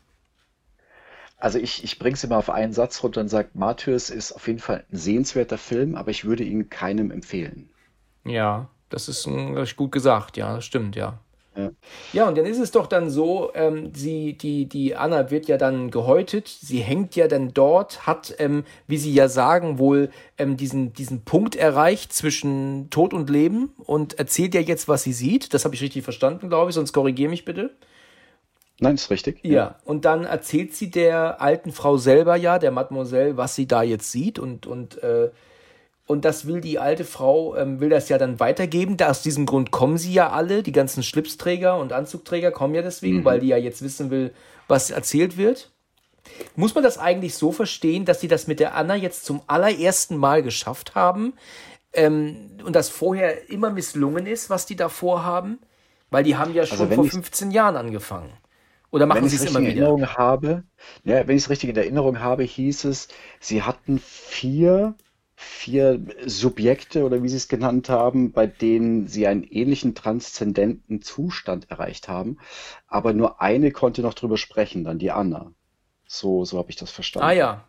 [1.46, 4.48] Also ich, ich bringe es immer auf einen Satz runter und sage, Martyrs ist auf
[4.48, 7.70] jeden Fall ein sehenswerter Film, aber ich würde ihn keinem empfehlen.
[8.24, 11.20] Ja, das ist, das ist gut gesagt, ja, das stimmt, ja.
[11.56, 11.70] Ja.
[12.12, 15.56] ja, und dann ist es doch dann so, ähm, sie, die, die Anna wird ja
[15.56, 20.56] dann gehäutet, sie hängt ja dann dort, hat, ähm, wie sie ja sagen, wohl ähm,
[20.56, 25.54] diesen, diesen Punkt erreicht zwischen Tod und Leben und erzählt ja jetzt, was sie sieht.
[25.54, 27.70] Das habe ich richtig verstanden, glaube ich, sonst korrigiere mich bitte.
[28.78, 29.40] Nein, ist richtig.
[29.42, 29.52] Ja.
[29.52, 33.82] ja, und dann erzählt sie der alten Frau selber ja, der Mademoiselle, was sie da
[33.82, 35.30] jetzt sieht und, und äh,
[36.06, 38.96] und das will die alte Frau, ähm, will das ja dann weitergeben.
[38.96, 42.82] Da aus diesem Grund kommen sie ja alle, die ganzen Schlipsträger und Anzugträger kommen ja
[42.82, 43.24] deswegen, mhm.
[43.24, 44.32] weil die ja jetzt wissen will,
[44.68, 45.72] was erzählt wird.
[46.54, 50.16] Muss man das eigentlich so verstehen, dass sie das mit der Anna jetzt zum allerersten
[50.16, 51.34] Mal geschafft haben
[51.92, 55.58] ähm, und das vorher immer misslungen ist, was die da vorhaben?
[56.10, 58.30] Weil die haben ja also schon also vor 15 Jahren angefangen.
[58.96, 59.70] Oder machen sie es immer wieder?
[59.72, 60.64] Erinnerung habe,
[61.04, 63.08] ja, wenn ich es richtig in Erinnerung habe, hieß es,
[63.40, 64.94] sie hatten vier
[65.38, 71.70] vier Subjekte oder wie Sie es genannt haben, bei denen Sie einen ähnlichen transzendenten Zustand
[71.70, 72.38] erreicht haben,
[72.86, 75.52] aber nur eine konnte noch drüber sprechen, dann die Anna.
[76.06, 77.28] So, so habe ich das verstanden.
[77.28, 77.64] Ah ja,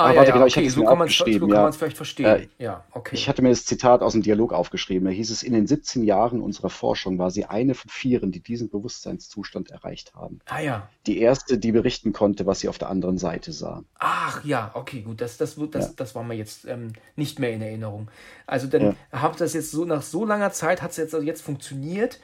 [0.00, 1.72] Ah, ah, ja, warte, ja, genau, ich okay, hatte so kann man es ja.
[1.72, 2.26] vielleicht verstehen.
[2.26, 3.14] Äh, ja, okay.
[3.14, 5.04] Ich hatte mir das Zitat aus dem Dialog aufgeschrieben.
[5.04, 8.40] Da hieß es, in den 17 Jahren unserer Forschung war sie eine von vieren, die
[8.40, 10.40] diesen Bewusstseinszustand erreicht haben.
[10.46, 10.88] Ah ja.
[11.06, 13.84] Die erste, die berichten konnte, was sie auf der anderen Seite sah.
[13.98, 15.20] Ach ja, okay, gut.
[15.20, 15.92] Das, das, das, ja.
[15.96, 18.10] das war mir jetzt ähm, nicht mehr in Erinnerung.
[18.46, 18.94] Also dann ja.
[19.12, 22.20] habt das jetzt so nach so langer Zeit hat es jetzt, also jetzt funktioniert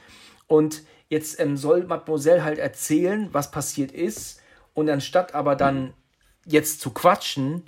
[0.47, 4.41] und jetzt ähm, soll Mademoiselle halt erzählen, was passiert ist.
[4.73, 5.93] Und anstatt aber dann mhm
[6.47, 7.63] jetzt zu quatschen,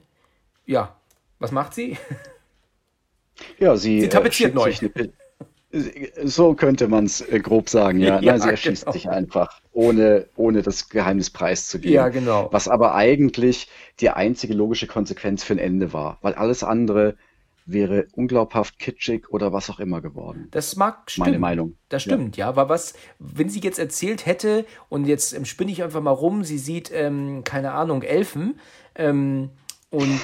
[0.65, 0.95] ja,
[1.39, 1.97] was macht sie?
[3.57, 4.73] Ja, sie, sie äh, tapeziert neu.
[6.25, 8.19] so könnte man es äh, grob sagen, ja.
[8.21, 8.91] ja Nein, sie erschießt genau.
[8.91, 11.95] sich einfach, ohne, ohne das Geheimnis preiszugeben.
[11.95, 12.49] Ja, genau.
[12.51, 13.69] Was aber eigentlich
[14.01, 17.15] die einzige logische Konsequenz für ein Ende war, weil alles andere
[17.65, 20.47] wäre unglaubhaft kitschig oder was auch immer geworden.
[20.51, 21.27] Das mag stimmen.
[21.27, 21.75] Meine Meinung.
[21.89, 22.45] Das stimmt, ja.
[22.45, 22.49] ja.
[22.49, 26.43] Aber was, wenn sie jetzt erzählt hätte, und jetzt ähm, spinne ich einfach mal rum,
[26.43, 28.59] sie sieht, ähm, keine Ahnung, Elfen,
[28.95, 29.49] ähm,
[29.91, 30.07] und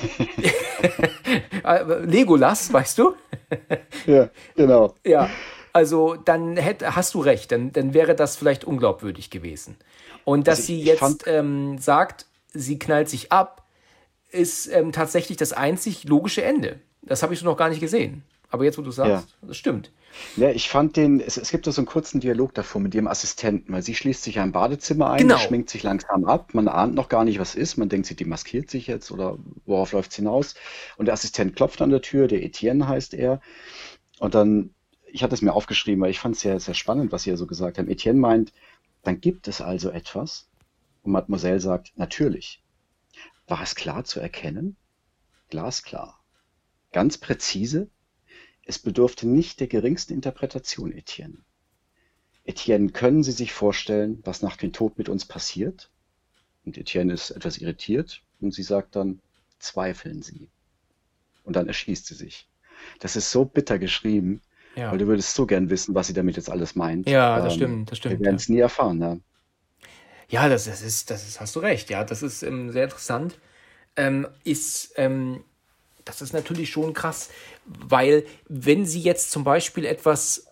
[2.06, 3.16] Legolas, weißt du?
[4.06, 4.96] ja, genau.
[5.06, 5.30] Ja,
[5.74, 9.76] also dann hätt, hast du recht, dann, dann wäre das vielleicht unglaubwürdig gewesen.
[10.24, 13.68] Und dass also sie jetzt ähm, sagt, sie knallt sich ab,
[14.32, 16.80] ist ähm, tatsächlich das einzig logische Ende.
[17.06, 18.24] Das habe ich so noch gar nicht gesehen.
[18.50, 19.48] Aber jetzt, wo du sagst, ja.
[19.48, 19.92] das stimmt.
[20.38, 23.08] Ja, ich fand den, es, es gibt da so einen kurzen Dialog davor mit ihrem
[23.08, 25.38] Assistenten, weil sie schließt sich ein Badezimmer ein, genau.
[25.38, 28.70] schminkt sich langsam ab, man ahnt noch gar nicht, was ist, man denkt, sie demaskiert
[28.70, 30.56] sich jetzt oder worauf läuft es hinaus.
[30.98, 33.42] Und der Assistent klopft an der Tür, der Etienne heißt er.
[34.20, 34.74] Und dann,
[35.12, 37.38] ich hatte es mir aufgeschrieben, weil ich fand es sehr, sehr spannend, was sie ja
[37.38, 37.90] so gesagt haben.
[37.90, 38.54] Etienne meint,
[39.04, 40.48] dann gibt es also etwas.
[41.04, 42.64] Und Mademoiselle sagt, natürlich.
[43.48, 44.78] War es klar zu erkennen?
[45.50, 46.20] Glasklar.
[46.96, 47.90] Ganz präzise?
[48.64, 51.40] Es bedurfte nicht der geringsten Interpretation, Etienne.
[52.46, 55.90] Etienne, können Sie sich vorstellen, was nach dem Tod mit uns passiert?
[56.64, 59.20] Und Etienne ist etwas irritiert und sie sagt dann,
[59.60, 60.48] zweifeln Sie.
[61.44, 62.48] Und dann erschießt sie sich.
[63.02, 64.40] Das ist so bitter geschrieben,
[64.78, 64.90] ja.
[64.90, 67.10] weil du würdest so gern wissen, was sie damit jetzt alles meint.
[67.10, 68.20] Ja, das ähm, stimmt, das stimmt.
[68.20, 68.54] Wir werden es ja.
[68.54, 69.20] nie erfahren, ne?
[70.30, 73.38] Ja, das, das, ist, das ist, hast du recht, ja, das ist ähm, sehr interessant.
[73.98, 75.44] Ähm, ist, ähm,
[76.06, 77.30] das ist natürlich schon krass,
[77.66, 80.48] weil wenn sie jetzt zum Beispiel etwas,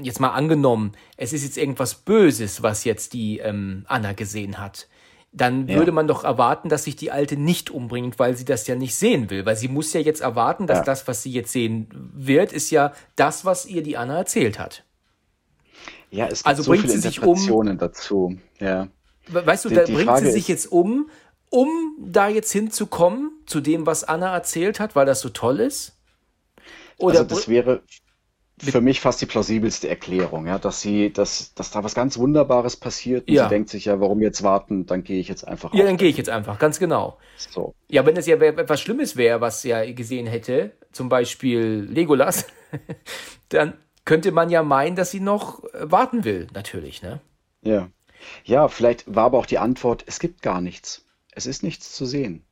[0.00, 4.88] jetzt mal angenommen, es ist jetzt irgendwas Böses, was jetzt die ähm, Anna gesehen hat,
[5.32, 5.76] dann ja.
[5.76, 8.94] würde man doch erwarten, dass sich die Alte nicht umbringt, weil sie das ja nicht
[8.94, 9.44] sehen will.
[9.44, 10.84] Weil sie muss ja jetzt erwarten, dass ja.
[10.84, 14.84] das, was sie jetzt sehen wird, ist ja das, was ihr die Anna erzählt hat.
[16.10, 18.38] Ja, es gibt also so bringt viele sie sich um, dazu.
[18.58, 18.88] Ja.
[19.28, 21.10] Weißt du, die, da die bringt Frage sie sich jetzt um,
[21.50, 25.98] um da jetzt hinzukommen, zu dem, was Anna erzählt hat, weil das so toll ist?
[26.98, 27.82] Oder also das wäre
[28.60, 32.76] für mich fast die plausibelste Erklärung, ja, dass sie, dass, dass da was ganz Wunderbares
[32.76, 33.44] passiert und ja.
[33.44, 35.72] sie denkt sich ja, warum jetzt warten, dann gehe ich jetzt einfach.
[35.74, 37.18] Ja, dann gehe ich jetzt einfach, ganz genau.
[37.36, 37.74] So.
[37.88, 42.46] Ja, wenn es ja etwas Schlimmes wäre, was er gesehen hätte, zum Beispiel Legolas,
[43.48, 43.74] dann
[44.04, 47.20] könnte man ja meinen, dass sie noch warten will, natürlich, ne?
[47.62, 47.88] Ja.
[48.44, 51.07] Ja, vielleicht war aber auch die Antwort, es gibt gar nichts
[51.38, 52.44] es ist nichts zu sehen.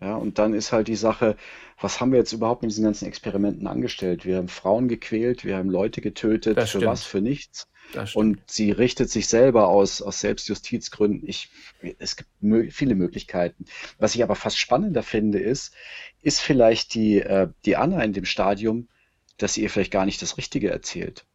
[0.00, 1.36] Ja, und dann ist halt die Sache,
[1.80, 4.24] was haben wir jetzt überhaupt mit diesen ganzen Experimenten angestellt?
[4.24, 7.04] Wir haben Frauen gequält, wir haben Leute getötet, Das für was?
[7.04, 7.68] Für nichts.
[8.14, 11.28] Und sie richtet sich selber aus, aus Selbstjustizgründen.
[11.28, 11.50] Ich,
[11.98, 13.66] es gibt mö viele Möglichkeiten.
[13.98, 15.74] Was ich aber fast spannender finde, ist,
[16.22, 18.88] ist vielleicht die, äh, die Anna in dem Stadium,
[19.36, 21.26] dass sie ihr vielleicht gar nicht das Richtige erzählt,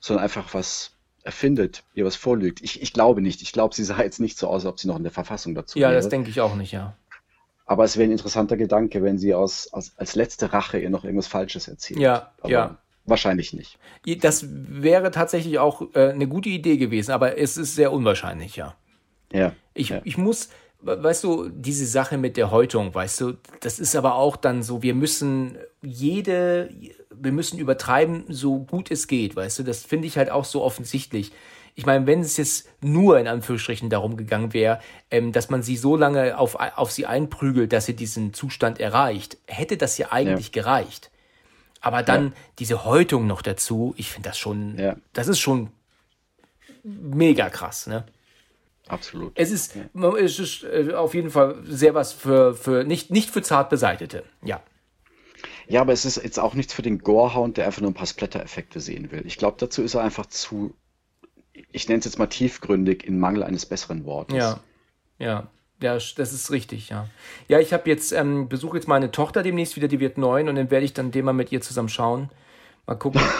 [0.00, 2.62] sondern einfach was erfindet, ihr was vorlügt.
[2.62, 3.42] Ich, ich glaube nicht.
[3.42, 5.54] Ich glaube, sie sah jetzt nicht so aus, als ob sie noch in der Verfassung
[5.54, 5.96] dazu Ja, wäre.
[5.96, 6.96] das denke ich auch nicht, ja.
[7.64, 11.04] Aber es wäre ein interessanter Gedanke, wenn sie aus, aus, als letzte Rache ihr noch
[11.04, 12.00] irgendwas Falsches erzählt.
[12.00, 12.78] Ja, Aber, ja.
[13.06, 13.78] wahrscheinlich nicht.
[14.20, 18.74] Das wäre tatsächlich auch äh, eine gute Idee gewesen, aber es ist sehr unwahrscheinlich, ja.
[19.32, 19.52] Ja.
[19.74, 20.00] Ich, ja.
[20.04, 20.50] ich muss,
[20.82, 24.82] weißt du, diese Sache mit der Häutung, weißt du, das ist aber auch dann so,
[24.82, 26.70] wir müssen jede,
[27.10, 30.62] wir müssen übertreiben, so gut es geht, weißt du, das finde ich halt auch so
[30.62, 31.32] offensichtlich.
[31.74, 34.80] Ich meine, wenn es jetzt nur in Anführungsstrichen darum gegangen wäre,
[35.10, 39.38] ähm, dass man sie so lange auf, auf sie einprügelt, dass sie diesen Zustand erreicht,
[39.46, 40.62] hätte das ja eigentlich ja.
[40.62, 41.10] gereicht.
[41.80, 42.32] Aber dann ja.
[42.58, 44.96] diese Häutung noch dazu, ich finde das schon, ja.
[45.14, 45.70] das ist schon
[46.82, 48.04] mega krass, ne?
[48.88, 49.32] Absolut.
[49.36, 50.16] Es ist, ja.
[50.16, 54.24] es ist äh, auf jeden Fall sehr was für, für nicht, nicht für zart beseitete,
[54.44, 54.62] ja.
[55.68, 58.06] Ja, aber es ist jetzt auch nichts für den Gorehound, der einfach nur ein paar
[58.06, 59.22] Splatter-Effekte sehen will.
[59.26, 60.74] Ich glaube, dazu ist er einfach zu,
[61.70, 64.36] ich nenne es jetzt mal tiefgründig, in Mangel eines besseren Wortes.
[64.36, 64.60] Ja,
[65.18, 65.46] ja.
[65.80, 67.08] Ja, das ist richtig, ja.
[67.48, 70.54] Ja, ich habe jetzt, ähm, besuche jetzt meine Tochter demnächst wieder, die wird neun und
[70.54, 72.30] dann werde ich dann den mal mit ihr zusammen schauen.
[72.86, 73.20] Mal gucken.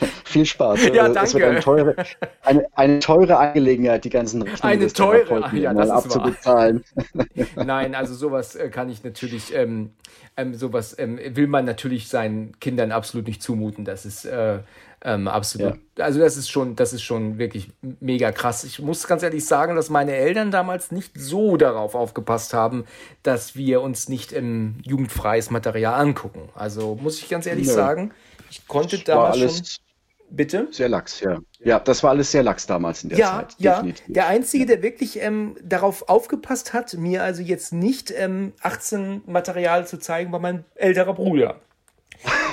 [0.30, 0.80] Viel Spaß.
[0.90, 1.20] Ja, danke.
[1.20, 1.96] Das wird eine teure,
[2.42, 6.84] eine, eine teure Angelegenheit, die ganzen Rechnungen eine teure, ach, ja, mal abzubezahlen.
[7.56, 9.90] Nein, also sowas äh, kann ich natürlich, ähm,
[10.36, 13.84] ähm, sowas ähm, will man natürlich seinen Kindern absolut nicht zumuten.
[13.84, 14.60] Das ist äh,
[15.02, 15.78] ähm, absolut.
[15.96, 16.04] Ja.
[16.04, 17.70] Also das ist schon, das ist schon wirklich
[18.00, 18.64] mega krass.
[18.64, 22.84] Ich muss ganz ehrlich sagen, dass meine Eltern damals nicht so darauf aufgepasst haben,
[23.22, 26.48] dass wir uns nicht jugendfreies Material angucken.
[26.54, 27.72] Also muss ich ganz ehrlich Nö.
[27.72, 28.12] sagen,
[28.50, 29.89] ich konnte das damals schon.
[30.30, 30.68] Bitte?
[30.70, 31.38] Sehr lax, ja.
[31.58, 33.56] Ja, das war alles sehr lax damals in der ja, Zeit.
[33.58, 34.04] Ja, definitiv.
[34.08, 39.86] Der Einzige, der wirklich ähm, darauf aufgepasst hat, mir also jetzt nicht ähm, 18 Material
[39.86, 41.60] zu zeigen, war mein älterer Bruder.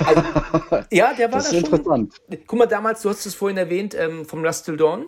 [0.04, 0.22] Also,
[0.90, 1.78] ja, der war das ist da schon.
[1.78, 2.14] Interessant.
[2.46, 5.06] Guck mal, damals, du hast es vorhin erwähnt, ähm, vom Till Dawn.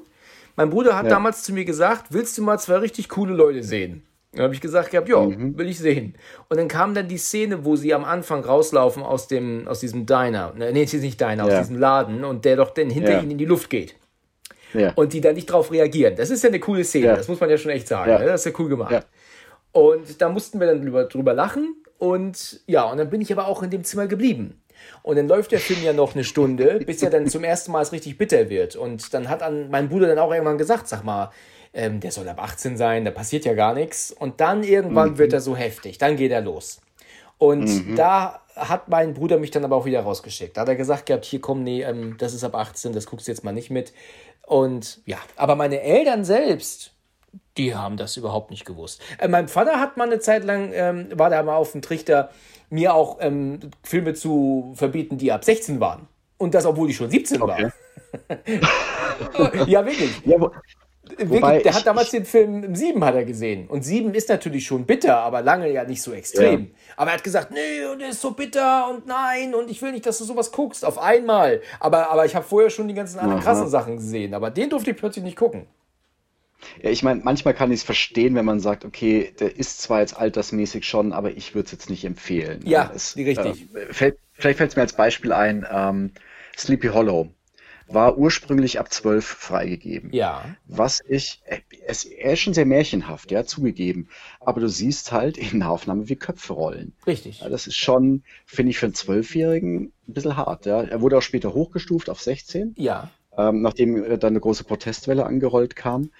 [0.56, 1.10] Mein Bruder hat ja.
[1.10, 4.02] damals zu mir gesagt, willst du mal zwei richtig coole Leute sehen?
[4.32, 5.58] Dann habe ich gesagt gehabt, ja, mhm.
[5.58, 6.14] will ich sehen.
[6.48, 10.06] Und dann kam dann die Szene, wo sie am Anfang rauslaufen aus dem, aus diesem
[10.06, 10.54] Diner.
[10.56, 11.52] Ne, nee, es ist nicht Diner, ja.
[11.52, 13.20] aus diesem Laden und der doch dann hinter ja.
[13.20, 13.96] ihnen in die Luft geht.
[14.72, 14.92] Ja.
[14.94, 16.14] Und die dann nicht drauf reagieren.
[16.14, 18.10] Das ist ja eine coole Szene, das muss man ja schon echt sagen.
[18.12, 18.26] Ne?
[18.26, 19.04] Das ist ja cool gemacht.
[19.72, 21.74] Und da mussten wir dann drüber, drüber lachen.
[21.98, 24.62] Und ja, und dann bin ich aber auch in dem Zimmer geblieben.
[25.02, 27.84] Und dann läuft der Film ja noch eine Stunde, bis er dann zum ersten Mal
[27.84, 28.76] richtig bitter wird.
[28.76, 31.30] Und dann hat an mein Bruder dann auch irgendwann gesagt, sag mal,
[31.72, 34.12] ähm, der soll ab 18 sein, da passiert ja gar nichts.
[34.12, 35.18] Und dann irgendwann mhm.
[35.18, 36.80] wird er so heftig, dann geht er los.
[37.38, 37.96] Und mhm.
[37.96, 40.56] da hat mein Bruder mich dann aber auch wieder rausgeschickt.
[40.56, 43.26] Da hat er gesagt gehabt, hier komm, nee, ähm, das ist ab 18, das guckst
[43.26, 43.92] du jetzt mal nicht mit.
[44.46, 46.92] Und ja, aber meine Eltern selbst,
[47.56, 49.00] die haben das überhaupt nicht gewusst.
[49.18, 52.30] Äh, mein Vater hat mal eine Zeit lang, ähm, war da mal auf dem Trichter,
[52.68, 56.08] mir auch ähm, Filme zu verbieten, die ab 16 waren.
[56.36, 57.70] Und das, obwohl ich schon 17 okay.
[58.28, 59.66] war.
[59.68, 60.22] ja, wirklich.
[60.24, 60.36] Ja,
[61.18, 63.66] wo, wirklich der hat damals den Film 7 hat er gesehen.
[63.68, 66.60] Und 7 ist natürlich schon bitter, aber lange ja nicht so extrem.
[66.60, 66.66] Ja.
[66.96, 69.92] Aber er hat gesagt, nee, und der ist so bitter und nein, und ich will
[69.92, 71.62] nicht, dass du sowas guckst, auf einmal.
[71.78, 74.34] Aber, aber ich habe vorher schon die ganzen anderen krassen Sachen gesehen.
[74.34, 75.66] Aber den durfte ich plötzlich nicht gucken.
[76.82, 80.00] Ja, ich meine, manchmal kann ich es verstehen, wenn man sagt, okay, der ist zwar
[80.00, 82.60] jetzt altersmäßig schon, aber ich würde es jetzt nicht empfehlen.
[82.64, 83.68] Ja, es, richtig.
[83.74, 86.12] Äh, fällt, vielleicht fällt es mir als Beispiel ein, ähm,
[86.56, 87.28] Sleepy Hollow
[87.92, 90.12] war ursprünglich ab 12 freigegeben.
[90.12, 90.56] Ja.
[90.66, 91.42] Was ich,
[91.86, 94.08] es, er ist schon sehr märchenhaft, ja, zugegeben.
[94.40, 96.92] Aber du siehst halt in der Aufnahme, wie Köpfe rollen.
[97.06, 97.40] Richtig.
[97.40, 100.82] Ja, das ist schon, finde ich, für einen Zwölfjährigen ein bisschen hart, ja.
[100.82, 102.74] Er wurde auch später hochgestuft auf 16.
[102.76, 103.10] Ja.
[103.36, 106.10] Ähm, nachdem äh, dann eine große Protestwelle angerollt kam.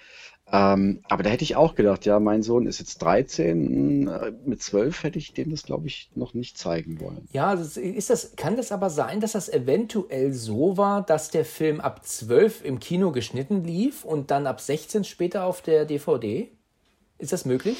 [0.53, 4.61] Ähm, aber da hätte ich auch gedacht, ja, mein Sohn ist jetzt 13, äh, mit
[4.61, 7.27] 12 hätte ich dem das, glaube ich, noch nicht zeigen wollen.
[7.31, 11.45] Ja, das, ist das, kann das aber sein, dass das eventuell so war, dass der
[11.45, 16.51] Film ab 12 im Kino geschnitten lief und dann ab 16 später auf der DVD?
[17.17, 17.77] Ist das möglich?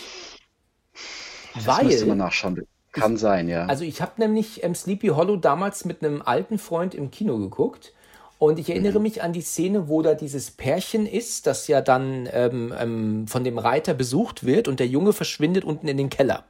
[1.56, 2.66] Das Weil, müsste man nachschauen.
[2.94, 3.66] Kann ich, sein, ja.
[3.66, 7.94] Also ich habe nämlich ähm, Sleepy Hollow damals mit einem alten Freund im Kino geguckt
[8.42, 9.04] und ich erinnere mhm.
[9.04, 13.44] mich an die Szene, wo da dieses Pärchen ist, das ja dann ähm, ähm, von
[13.44, 16.44] dem Reiter besucht wird und der Junge verschwindet unten in den Keller.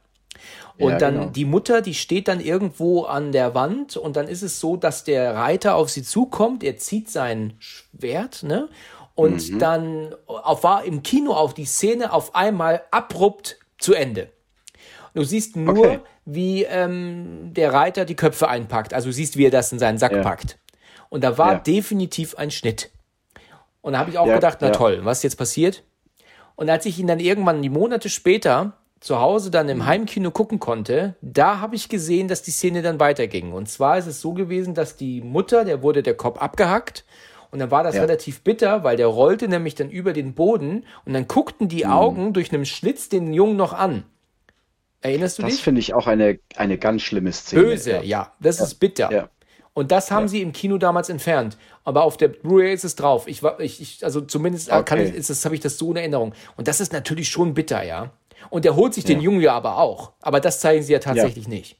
[0.78, 1.26] Und ja, dann genau.
[1.26, 5.04] die Mutter, die steht dann irgendwo an der Wand und dann ist es so, dass
[5.04, 8.70] der Reiter auf sie zukommt, er zieht sein Schwert, ne?
[9.14, 9.58] Und mhm.
[9.58, 14.30] dann auf, war im Kino auf die Szene auf einmal abrupt zu Ende.
[15.12, 16.00] Du siehst nur, okay.
[16.24, 18.94] wie ähm, der Reiter die Köpfe einpackt.
[18.94, 20.22] Also du siehst, wie er das in seinen Sack ja.
[20.22, 20.56] packt.
[21.12, 21.58] Und da war ja.
[21.58, 22.90] definitiv ein Schnitt.
[23.82, 24.72] Und da habe ich auch ja, gedacht, na ja.
[24.72, 25.84] toll, was ist jetzt passiert?
[26.56, 29.86] Und als ich ihn dann irgendwann die Monate später zu Hause dann im mhm.
[29.86, 33.52] Heimkino gucken konnte, da habe ich gesehen, dass die Szene dann weiterging.
[33.52, 37.04] Und zwar ist es so gewesen, dass die Mutter, der wurde der Kopf abgehackt
[37.50, 38.00] und dann war das ja.
[38.00, 41.90] relativ bitter, weil der rollte nämlich dann über den Boden und dann guckten die mhm.
[41.90, 44.04] Augen durch einen Schlitz den Jungen noch an.
[45.02, 45.62] Erinnerst du Das dich?
[45.62, 47.64] finde ich auch eine, eine ganz schlimme Szene.
[47.64, 48.02] Böse, Ja.
[48.02, 48.32] ja.
[48.40, 49.28] Das ist bitter.
[49.74, 49.80] Ja.
[49.80, 50.28] Und das haben Ja.
[50.28, 51.56] sie im Kino damals entfernt.
[51.84, 53.26] Aber auf der Blu-ray ist es drauf.
[53.26, 55.08] Ich, war- ich, ich also zumindest äh, kann Okay.
[55.10, 56.34] ich, ist das, habe ich das so in Erinnerung.
[56.56, 58.10] Und das ist natürlich schon bitter, ja.
[58.50, 59.24] Und er holt sich den Ja.
[59.24, 60.12] Jungen ja aber auch.
[60.20, 61.76] Aber das zeigen sie ja tatsächlich nicht.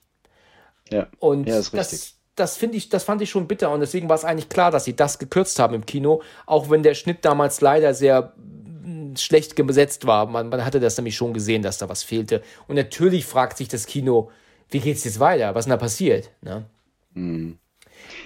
[0.91, 1.07] Ja.
[1.19, 1.73] Und Ja, richtig.
[1.79, 3.71] das, das finde ich, das fand ich schon bitter.
[3.71, 6.83] Und deswegen war es eigentlich klar, dass sie das gekürzt haben im Kino, auch wenn
[6.83, 10.27] der Schnitt damals leider sehr mm, schlecht gesetzt war.
[10.27, 12.43] Man, man hatte das nämlich schon gesehen, dass da was fehlte.
[12.69, 14.31] Und natürlich fragt sich das Kino,
[14.71, 15.55] wie geht's jetzt weiter?
[15.55, 16.31] Was ist denn da passiert?
[16.41, 16.65] Ne?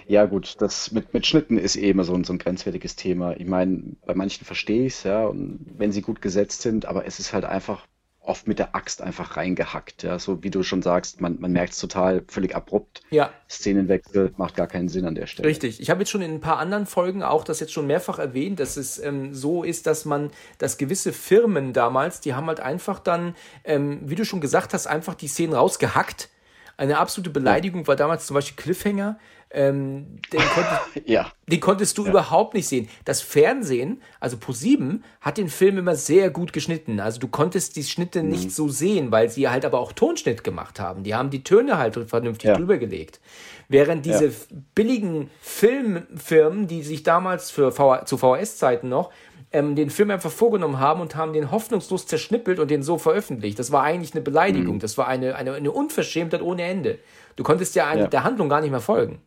[0.06, 3.36] Ja, gut, das mit, mit Schnitten ist eh immer so ein, so ein grenzwertiges Thema.
[3.36, 7.06] Ich meine, bei manchen verstehe ich es, ja, und wenn sie gut gesetzt sind, aber
[7.06, 7.86] es ist halt einfach
[8.26, 11.72] oft mit der Axt einfach reingehackt, ja, so wie du schon sagst, man, man merkt
[11.72, 13.02] es total völlig abrupt.
[13.10, 15.48] Ja, Szenenwechsel macht gar keinen Sinn an der Stelle.
[15.48, 15.80] Richtig.
[15.80, 18.60] Ich habe jetzt schon in ein paar anderen Folgen auch das jetzt schon mehrfach erwähnt,
[18.60, 22.98] dass es ähm, so ist, dass man, dass gewisse Firmen damals, die haben halt einfach
[22.98, 23.34] dann,
[23.64, 26.28] ähm, wie du schon gesagt hast, einfach die Szenen rausgehackt.
[26.76, 29.18] Eine absolute Beleidigung war damals zum Beispiel Cliffhanger.
[29.48, 32.88] Ähm, den, konntest, Ja, den konntest du überhaupt nicht sehen.
[33.04, 36.98] Das Fernsehen, also Pro7, hat den Film immer sehr gut geschnitten.
[36.98, 38.28] Also du konntest die Schnitte Mhm.
[38.30, 41.04] nicht so sehen, weil sie halt aber auch Tonschnitt gemacht haben.
[41.04, 42.56] Die haben die Töne halt vernünftig Ja.
[42.56, 43.20] drüber gelegt.
[43.68, 44.32] Während diese Ja.
[44.74, 49.10] billigen Filmfirmen, die sich damals für V zu VHS-Zeiten noch
[49.52, 53.58] ähm, den Film einfach vorgenommen haben und haben den hoffnungslos zerschnippelt und den so veröffentlicht.
[53.58, 54.24] Das war eigentlich eine Mhm.
[54.24, 54.78] Beleidigung.
[54.80, 56.98] Das war eine, eine, eine Unverschämtheit ohne Ende.
[57.36, 58.06] Du konntest ja, Ja.
[58.06, 59.20] der Handlung gar nicht mehr folgen.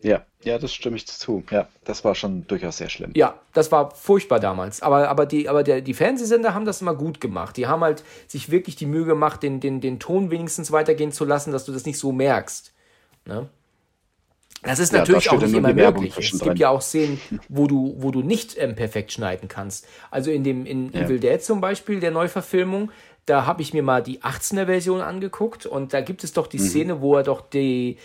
[0.00, 1.42] ja, ja, das stimme ich zu.
[1.50, 3.10] Ja, das war schon durchaus sehr schlimm.
[3.16, 4.80] Ja, das war furchtbar damals.
[4.80, 7.56] Aber, aber, die, aber der, die Fernsehsender haben das immer gut gemacht.
[7.56, 11.24] Die haben halt sich wirklich die Mühe gemacht, den, den, den Ton wenigstens weitergehen zu
[11.24, 12.72] lassen, dass du das nicht so merkst.
[13.26, 13.48] Ne?
[14.62, 16.14] Das ist Ja, natürlich da auch ja nicht immer möglich.
[16.18, 19.86] Es gibt ja auch Szenen, wo du, wo du nicht ähm, perfekt schneiden kannst.
[20.10, 21.02] Also in dem in Ja.
[21.02, 22.90] Evil Dead zum Beispiel, der Neuverfilmung,
[23.26, 26.50] da habe ich mir mal die 18er-Version angeguckt und da gibt es doch Mhm.
[26.50, 27.98] die Szene, wo er doch die,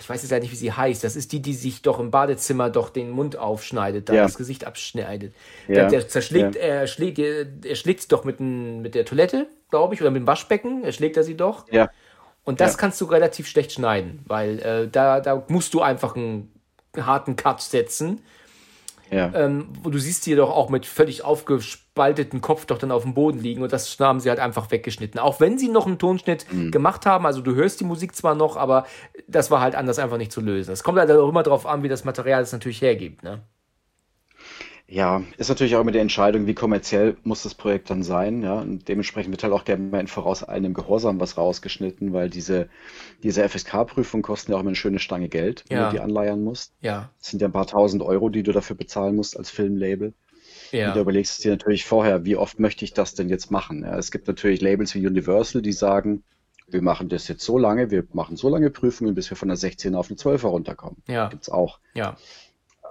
[0.00, 1.04] ich weiß jetzt ja nicht, wie sie heißt.
[1.04, 4.22] Das ist die, die sich doch im Badezimmer doch den Mund aufschneidet, da Ja.
[4.22, 5.34] das Gesicht abschneidet.
[5.68, 5.74] Ja.
[5.74, 6.60] Der, der zerschlägt, Ja.
[6.62, 10.22] er schlägt, er, schlägt sie doch mit, n- mit der Toilette, glaube ich, oder mit
[10.22, 10.82] dem Waschbecken.
[10.84, 11.70] Er schlägt er sie doch.
[11.70, 11.90] Ja,
[12.46, 12.78] Und das Ja.
[12.78, 16.50] kannst du relativ schlecht schneiden, weil äh, da, da musst du einfach einen
[16.96, 18.22] harten Cut setzen.
[19.10, 19.30] ja.
[19.34, 23.38] Ähm, du siehst die doch auch mit völlig aufgespalteten Kopf doch dann auf dem Boden
[23.40, 25.20] liegen und das haben sie halt einfach weggeschnitten.
[25.20, 26.70] Auch wenn sie noch einen Tonschnitt Mhm.
[26.70, 28.86] gemacht haben, also du hörst die Musik zwar noch, aber
[29.28, 30.72] das war halt anders einfach nicht zu lösen.
[30.72, 33.22] Es kommt halt auch immer darauf an, wie das Material es natürlich hergibt.
[33.22, 33.42] Ne?
[34.88, 38.60] Ja, ist natürlich auch immer die Entscheidung, wie kommerziell muss das Projekt dann sein, ja.
[38.60, 42.68] Und dementsprechend wird halt auch gerne mal in vorauseilendem Gehorsam was rausgeschnitten, weil diese,
[43.24, 45.84] diese FSK-Prüfungen kosten ja auch immer eine schöne Stange Geld, wenn Ja.
[45.88, 46.72] du die anleiern musst.
[46.80, 50.14] Ja, Das sind ja ein paar tausend Euro, die du dafür bezahlen musst als Filmlabel.
[50.82, 53.82] Und ja, überlegst du dir natürlich vorher, wie oft möchte ich das denn jetzt machen?
[53.82, 56.22] Ja, es gibt natürlich Labels wie Universal, die sagen,
[56.68, 59.56] wir machen das jetzt so lange, wir machen so lange Prüfungen, bis wir von der
[59.56, 61.02] 16 auf eine 12er runterkommen.
[61.08, 61.80] ja, Gibt's auch.
[61.94, 62.16] ja.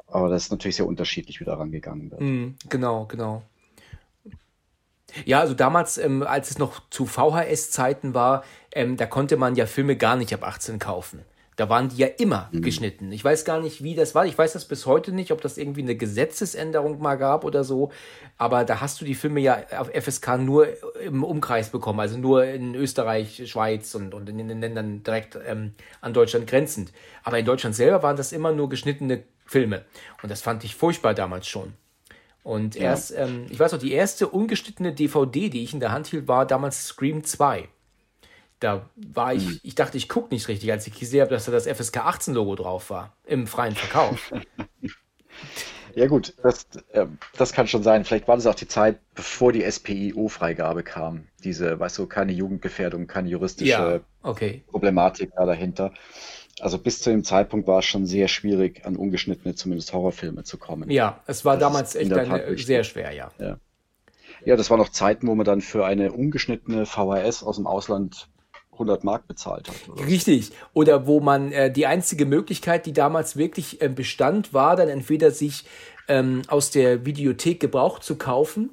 [0.08, 2.22] Aber das ist natürlich sehr unterschiedlich, wie da rangegangen wird.
[2.22, 3.44] Mhm, genau, genau.
[5.24, 8.44] Ja, also damals, ähm, als es noch zu VHS-Zeiten war,
[8.74, 11.24] ähm, da konnte man ja Filme gar nicht ab 18 kaufen.
[11.56, 13.12] Da waren die ja immer geschnitten.
[13.14, 14.26] Ich weiß gar nicht, wie das war.
[14.26, 17.92] Ich weiß das bis heute nicht, ob das irgendwie eine Gesetzesänderung mal gab oder so.
[18.38, 20.68] Aber da hast du die Filme ja auf FSK nur
[21.00, 22.02] im Umkreis bekommen.
[22.02, 26.92] Also nur in Österreich, Schweiz und, und in den Ländern direkt ähm, an Deutschland grenzend.
[27.24, 29.86] Aber in Deutschland selber waren das immer nur geschnittene Filme.
[30.22, 31.74] Und das fand ich furchtbar damals schon.
[32.44, 36.08] Und erst, ähm, ich weiß noch, die erste ungeschnittene DVD, die ich in der Hand
[36.08, 37.70] hielt, war damals Scream 2.
[38.66, 41.52] Da war ich, ich dachte, ich gucke nicht richtig, als ich gesehen habe, dass da
[41.52, 43.16] das FSK 18 Logo drauf war.
[43.24, 44.34] Im freien Verkauf.
[45.94, 47.06] Ja gut, das, äh,
[47.38, 48.04] das kann schon sein.
[48.04, 51.30] Vielleicht war das auch die Zeit, bevor die SPIO-Freigabe kam.
[51.46, 54.66] Diese, weißt du, keine Jugendgefährdung, keine juristische ja, okay.
[54.68, 55.94] Problematik da dahinter.
[56.60, 60.58] Also bis zu dem Zeitpunkt war es schon sehr schwierig, an ungeschnittene, zumindest Horrorfilme zu
[60.58, 60.90] kommen.
[60.90, 63.32] Ja, es war Das damals echt eine, sehr schwer, ja.
[64.44, 68.28] Ja, das waren noch Zeiten, wo man dann für eine ungeschnittene VHS aus dem Ausland
[68.76, 69.76] 100 Mark bezahlt hat.
[69.90, 70.06] Oder?
[70.08, 70.52] Richtig.
[70.74, 75.32] Oder wo man äh, die einzige Möglichkeit, die damals wirklich ähm, bestand, war dann entweder
[75.32, 75.66] sich
[76.08, 78.70] ähm, aus der Videothek Gebrauch zu kaufen.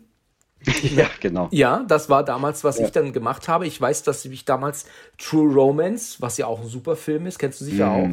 [0.94, 1.48] Ja, genau.
[1.50, 2.84] Ja, das war damals, was Ja.
[2.84, 3.66] ich dann gemacht habe.
[3.66, 4.84] Ich weiß, dass ich damals
[5.18, 8.09] True Romance, was ja auch ein super Film ist, kennst du sicher auch.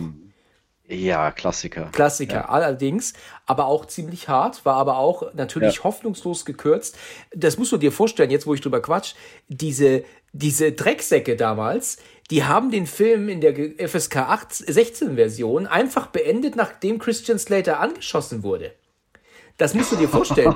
[0.89, 1.89] Ja, Klassiker.
[1.91, 3.13] Klassiker allerdings,
[3.45, 5.83] aber auch ziemlich hart, war aber auch natürlich Ja.
[5.83, 6.97] hoffnungslos gekürzt.
[7.31, 9.13] Das musst du dir vorstellen, jetzt wo ich drüber quatsch,
[9.47, 11.97] diese, diese Drecksäcke damals,
[12.31, 13.53] die haben den Film in der
[13.87, 18.73] FSK 8, 16 Version einfach beendet, nachdem Christian Slater angeschossen wurde.
[19.57, 20.55] Das musst du dir vorstellen.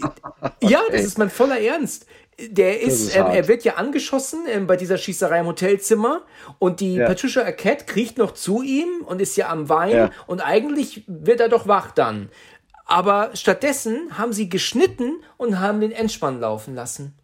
[0.62, 2.06] ja, das ist mein voller Ernst.
[2.38, 6.22] Der ist, ist ähm, er wird ja angeschossen ähm, bei dieser Schießerei im Hotelzimmer
[6.58, 7.06] und die ja.
[7.06, 10.10] Patricia Arquette kriecht noch zu ihm und ist ja am Wein ja.
[10.26, 12.30] und eigentlich wird er doch wach dann.
[12.86, 17.14] Aber stattdessen haben sie geschnitten und haben den Endspann laufen lassen.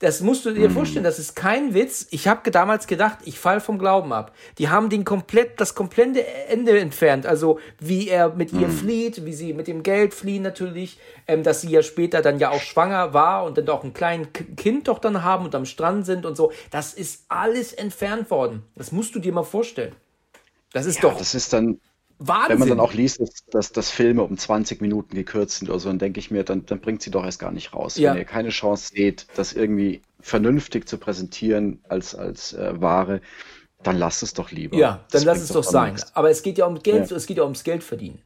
[0.00, 0.74] Das musst du dir mhm.
[0.74, 2.06] vorstellen, das ist kein Witz.
[2.10, 4.32] Ich habe damals gedacht, ich fall vom Glauben ab.
[4.58, 7.26] Die haben den komplett, das komplette Ende entfernt.
[7.26, 8.72] Also wie er mit ihr mhm.
[8.72, 12.50] flieht, wie sie mit dem Geld fliehen natürlich, ähm, dass sie ja später dann ja
[12.50, 16.06] auch schwanger war und dann auch ein kleines Kind doch dann haben und am Strand
[16.06, 16.52] sind und so.
[16.70, 18.62] Das ist alles entfernt worden.
[18.76, 19.96] Das musst du dir mal vorstellen.
[20.72, 21.18] Das ist ja, doch.
[21.18, 21.80] Das ist dann,
[22.18, 22.50] Wahnsinn.
[22.50, 23.20] Wenn man dann auch liest,
[23.52, 26.66] dass, dass, Filme um 20 Minuten gekürzt sind oder so, dann denke ich mir, dann,
[26.66, 27.96] dann bringt sie doch erst gar nicht raus.
[27.96, 28.12] Ja.
[28.12, 33.20] Wenn ihr keine Chance seht, das irgendwie vernünftig zu präsentieren als, als äh, Ware,
[33.82, 34.76] dann lasst es doch lieber.
[34.76, 35.94] Ja, dann lass es doch sein.
[35.94, 36.14] Nichts.
[36.16, 37.16] Aber es geht ja um Geld, ja.
[37.16, 38.20] es geht ja ums Geld verdienen.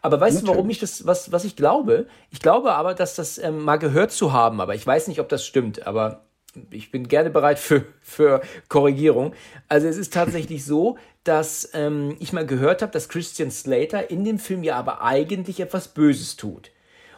[0.00, 0.50] Aber weißt Natürlich.
[0.50, 2.06] du, warum ich das, was, was ich glaube?
[2.30, 5.28] Ich glaube aber, dass das ähm, mal gehört zu haben, aber ich weiß nicht, ob
[5.28, 6.24] das stimmt, aber
[6.70, 9.34] ich bin gerne bereit für, für Korrigierung.
[9.68, 14.24] Also es ist tatsächlich so, dass ähm, ich mal gehört habe, dass Christian Slater in
[14.24, 16.70] dem Film ja aber eigentlich etwas Böses tut.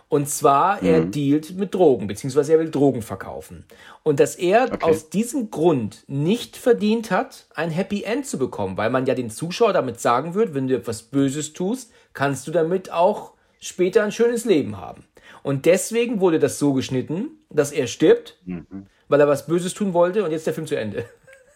[0.09, 0.89] Und zwar, mhm.
[0.89, 3.65] er dealt mit Drogen, beziehungsweise er will Drogen verkaufen.
[4.03, 4.85] Und dass er okay.
[4.85, 9.31] aus diesem Grund nicht verdient hat, ein Happy End zu bekommen, weil man ja den
[9.31, 14.13] Zuschauer damit sagen wird, wenn du etwas Böses tust, kannst du damit auch später ein
[14.13, 15.05] schönes Leben haben.
[15.43, 18.87] Und deswegen wurde das so geschnitten, dass er stirbt, mhm.
[19.09, 21.07] weil er was Böses tun wollte und jetzt der Film zu Ende.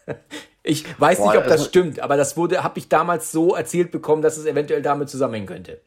[0.63, 3.55] Ich weiß Boah, nicht, ob das also, stimmt, aber das wurde, habe ich damals so
[3.55, 5.81] erzählt bekommen, dass es eventuell damit zusammenhängen könnte.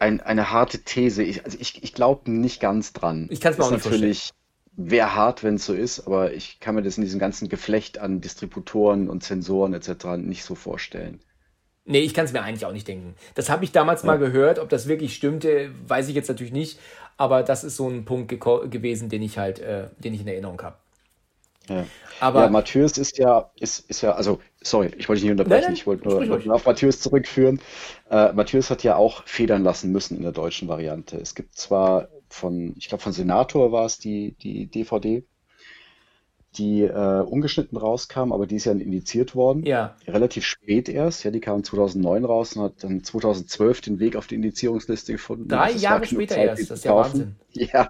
[0.00, 1.22] Ein, eine harte These.
[1.22, 3.28] Ich, also ich, ich glaube nicht ganz dran.
[3.30, 4.32] Ich kann es mir auch nicht natürlich
[4.76, 7.98] Wäre hart, wenn es so ist, aber ich kann mir das in diesem ganzen Geflecht
[7.98, 10.16] an Distributoren und Sensoren etc.
[10.18, 11.20] nicht so vorstellen.
[11.84, 13.14] Nee, ich kann es mir eigentlich auch nicht denken.
[13.36, 14.08] Das habe ich damals ja.
[14.08, 14.58] mal gehört.
[14.58, 16.80] Ob das wirklich stimmte, weiß ich jetzt natürlich nicht.
[17.16, 20.60] Aber das ist so ein Punkt gewesen, den ich halt, äh, den ich in Erinnerung
[20.60, 20.76] habe.
[21.68, 21.86] Ja.
[22.20, 25.62] Aber ja, Matthäus ist ja, ist, ist ja, also, sorry, ich wollte dich nicht unterbrechen,
[25.62, 27.60] nein, nein, ich wollte nur, wollte nur auf Matthäus zurückführen.
[28.10, 31.16] Äh, Matthäus hat ja auch federn lassen müssen in der deutschen Variante.
[31.16, 35.24] Es gibt zwar von, ich glaube, von Senator war es die, die DVD,
[36.56, 39.64] die äh, ungeschnitten rauskam, aber die ist ja indiziert worden.
[39.64, 39.96] Ja.
[40.06, 41.24] Relativ spät erst.
[41.24, 45.48] Ja, die kam 2009 raus und hat dann 2012 den Weg auf die Indizierungsliste gefunden.
[45.48, 46.70] Drei Jahre später Zeit, erst.
[46.70, 47.36] Das ist ja Wahnsinn.
[47.56, 47.88] Ja,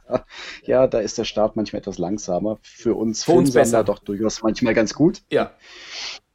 [0.66, 2.58] ja, da ist der Start manchmal etwas langsamer.
[2.60, 3.82] Für uns Für uns besser.
[3.82, 5.22] doch durchaus manchmal ganz gut.
[5.30, 5.52] Ja.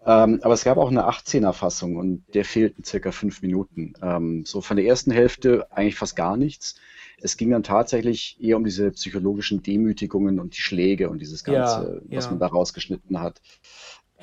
[0.04, 3.94] Ähm, aber es gab auch eine 18er Fassung und der fehlten circa fünf Minuten.
[4.02, 6.76] Ähm, so von der ersten Hälfte eigentlich fast gar nichts.
[7.22, 12.02] Es ging dann tatsächlich eher um diese psychologischen Demütigungen und die Schläge und dieses Ganze,
[12.10, 12.32] ja, was ja.
[12.32, 13.42] man da rausgeschnitten hat.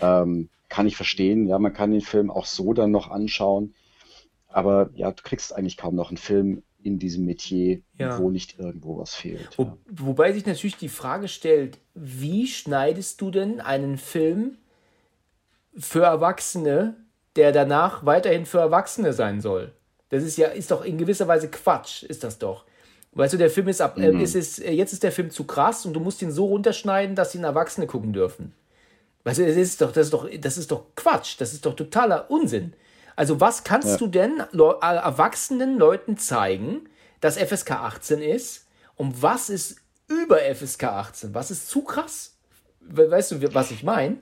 [0.00, 1.46] Ähm, kann ich verstehen.
[1.46, 3.74] Ja, man kann den Film auch so dann noch anschauen.
[4.48, 8.18] Aber ja, du kriegst eigentlich kaum noch einen Film in diesem Metier, ja.
[8.18, 9.58] wo nicht irgendwo was fehlt.
[9.58, 9.76] Wo, ja.
[9.90, 14.56] Wobei sich natürlich die Frage stellt, wie schneidest du denn einen Film
[15.76, 16.94] für Erwachsene,
[17.34, 19.72] der danach weiterhin für Erwachsene sein soll?
[20.10, 22.64] Das ist ja, ist doch in gewisser Weise Quatsch, ist das doch.
[23.16, 24.20] Weißt du, der Film ist ab, äh, mhm.
[24.20, 27.16] äh, ist, ist, jetzt ist der Film zu krass und du musst ihn so runterschneiden,
[27.16, 28.52] dass ihn Erwachsene gucken dürfen.
[29.24, 31.74] Weißt du, das ist doch, das ist doch, das ist doch Quatsch, das ist doch
[31.74, 32.74] totaler Unsinn.
[33.16, 33.96] Also, was kannst ja.
[33.96, 36.90] du denn Le äh, erwachsenen Leuten zeigen,
[37.22, 38.66] dass FSK 18 ist?
[38.96, 41.34] Und was ist über FSK 18?
[41.34, 42.34] Was ist zu krass?
[42.80, 44.18] Weißt du, was ich meine?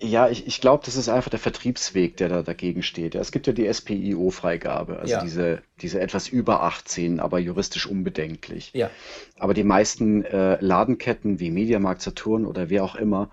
[0.00, 3.14] Ja, ich, ich glaube, das ist einfach der Vertriebsweg, der da dagegen steht.
[3.14, 5.22] Ja, es gibt ja die SPIO-Freigabe, also ja.
[5.22, 8.70] diese, diese etwas über 18, aber juristisch unbedenklich.
[8.74, 8.90] Ja.
[9.38, 13.30] Aber die meisten äh, Ladenketten wie Mediamarkt, Saturn oder wer auch immer,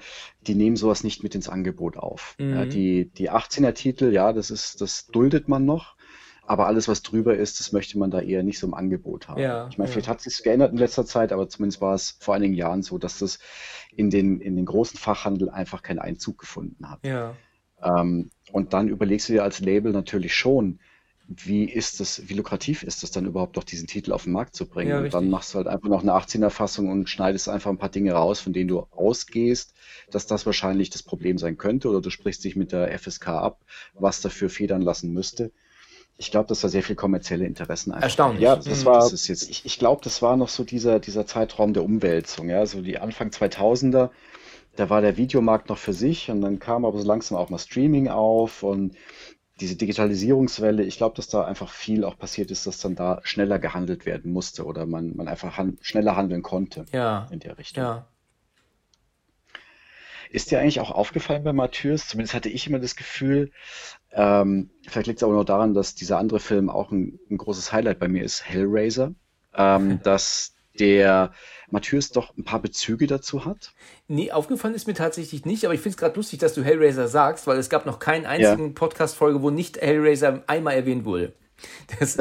[0.48, 2.36] die nehmen sowas nicht mit ins Angebot auf.
[2.40, 2.54] Mhm.
[2.54, 5.96] Ja, die, die 18er-Titel, ja, das ist, das duldet man noch.
[6.48, 9.42] Aber alles, was drüber ist, das möchte man da eher nicht so im Angebot haben.
[9.42, 9.94] Ja, ich meine, ja.
[9.94, 12.98] vielleicht hat sich geändert in letzter Zeit, aber zumindest war es vor einigen Jahren so,
[13.00, 13.40] dass das
[13.96, 17.06] in den, in den großen Fachhandel einfach keinen Einzug gefunden hat.
[17.06, 17.36] Ja.
[17.82, 20.80] Ähm, und dann überlegst du dir als Label natürlich schon,
[21.28, 24.56] wie ist das, wie lukrativ ist es dann überhaupt, doch diesen Titel auf den Markt
[24.56, 24.92] zu bringen?
[24.92, 27.90] Ja, und dann machst du halt einfach noch eine 18er-Fassung und schneidest einfach ein paar
[27.90, 29.74] Dinge raus, von denen du ausgehst,
[30.12, 33.66] dass das wahrscheinlich das Problem sein könnte, oder du sprichst dich mit der FSK ab,
[33.94, 35.52] was dafür federn lassen müsste.
[36.18, 37.92] Ich glaube, das war sehr viel kommerzielle Interessen.
[37.92, 38.04] Einfach.
[38.04, 38.42] Erstaunlich.
[38.42, 38.86] Ja, das mhm.
[38.86, 41.84] war, das ist jetzt, ich, ich glaube, das war noch so dieser, dieser Zeitraum der
[41.84, 44.10] Umwälzung, ja, so die Anfang 2000er,
[44.78, 47.58] da war der Videomarkt noch für sich und dann kam aber so langsam auch mal
[47.58, 48.96] Streaming auf und
[49.60, 53.58] diese Digitalisierungswelle, ich glaube, dass da einfach viel auch passiert ist, dass dann da schneller
[53.58, 57.28] gehandelt werden musste oder man, man einfach han schneller handeln konnte ja.
[57.32, 57.84] in der Richtung.
[57.84, 58.08] Ja.
[60.30, 62.10] Ist dir eigentlich auch aufgefallen bei Matthäus?
[62.10, 63.52] Zumindest hatte ich immer das Gefühl,
[64.16, 67.74] ähm, vielleicht liegt es aber noch daran, dass dieser andere Film auch ein, ein, großes
[67.74, 69.14] Highlight bei mir ist, Hellraiser.
[69.56, 71.32] ähm, dass der
[71.70, 73.74] Matthäus doch ein paar Bezüge dazu hat?
[74.08, 77.08] Nee, aufgefallen ist mir tatsächlich nicht, aber ich finde es gerade lustig, dass du Hellraiser
[77.08, 78.74] sagst, weil es gab noch keinen einzigen ja.
[78.74, 81.34] Podcast-Folge, wo nicht Hellraiser einmal erwähnt wurde.
[82.00, 82.18] Das,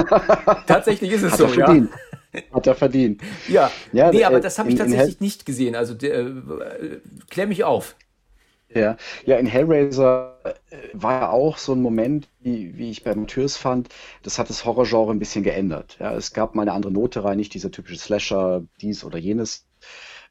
[0.66, 1.90] tatsächlich ist es hat so, er verdient.
[2.32, 2.42] ja.
[2.52, 3.22] Hat er verdient.
[3.48, 5.76] Ja, ja nee, aber äh, das habe ich tatsächlich nicht gesehen.
[5.76, 6.32] Also äh,
[7.30, 7.94] klär mich auf.
[8.68, 10.54] Ja, ja, in Hellraiser äh,
[10.92, 13.88] war ja auch so ein Moment, wie, wie ich bei Matthäus fand,
[14.22, 15.96] das hat das Horrorgenre ein bisschen geändert.
[16.00, 19.66] Ja, es gab mal eine andere Note rein, nicht dieser typische Slasher, dies oder jenes.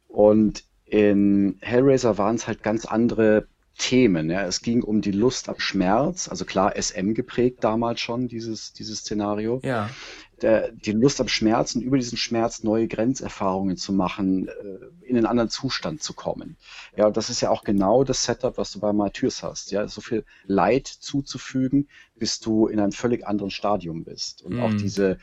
[0.07, 3.47] Und in Hellraiser waren es halt ganz andere
[3.77, 4.29] Themen.
[4.29, 4.45] Ja.
[4.45, 8.99] Es ging um die Lust am Schmerz, also klar SM geprägt damals schon, dieses, dieses
[8.99, 9.59] Szenario.
[9.63, 9.89] Ja.
[10.43, 15.17] Der, die Lust am Schmerz und über diesen Schmerz neue Grenzerfahrungen zu machen, äh, in
[15.17, 16.57] einen anderen Zustand zu kommen.
[16.97, 19.71] Ja, und das ist ja auch genau das Setup, was du bei Martyrs hast.
[19.71, 24.43] Ja, so viel Leid zuzufügen, bis du in einem völlig anderen Stadium bist.
[24.43, 24.59] Und mm.
[24.59, 24.77] auch mhm.
[24.77, 25.17] diese,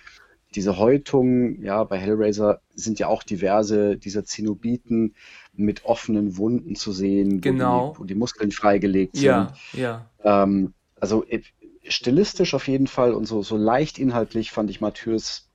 [0.55, 5.15] diese Häutungen, ja, bei Hellraiser sind ja auch diverse dieser Zenobiten
[5.53, 7.91] mit offenen Wunden zu sehen, genau.
[7.91, 9.27] wo, die, wo die Muskeln freigelegt sind.
[9.27, 10.11] Ja, ja.
[10.25, 11.43] Ähm, also äh,
[11.91, 15.51] stilistisch auf jeden Fall und so, so leicht inhaltlich fand ich Matthäus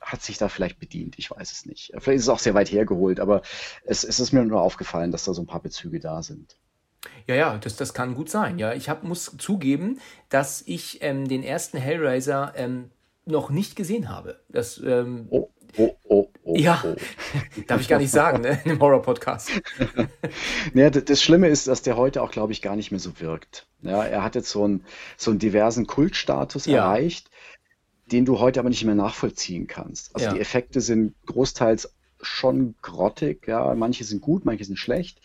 [0.00, 1.92] hat sich da vielleicht bedient, ich weiß es nicht.
[1.98, 3.42] Vielleicht ist es auch sehr weit hergeholt, aber
[3.84, 6.56] es, es ist mir nur aufgefallen, dass da so ein paar Bezüge da sind.
[7.26, 8.58] Ja, ja, das, das kann gut sein.
[8.58, 12.90] Ja, ich hab, muss zugeben, dass ich ähm, den ersten Hellraiser ähm,
[13.24, 14.40] noch nicht gesehen habe.
[14.48, 16.56] Das, ähm, oh, oh, oh, oh.
[16.56, 16.94] Ja, oh.
[17.66, 19.50] darf ich gar nicht sagen, ne, einem Horror-Podcast.
[20.74, 23.66] ja, das Schlimme ist, dass der heute auch, glaube ich, gar nicht mehr so wirkt.
[23.82, 24.84] Ja, er hat jetzt so einen,
[25.16, 26.78] so einen diversen Kultstatus ja.
[26.78, 27.30] erreicht,
[28.06, 30.14] den du heute aber nicht mehr nachvollziehen kannst.
[30.14, 30.34] Also ja.
[30.34, 35.20] die Effekte sind großteils schon grottig, ja, manche sind gut, manche sind schlecht.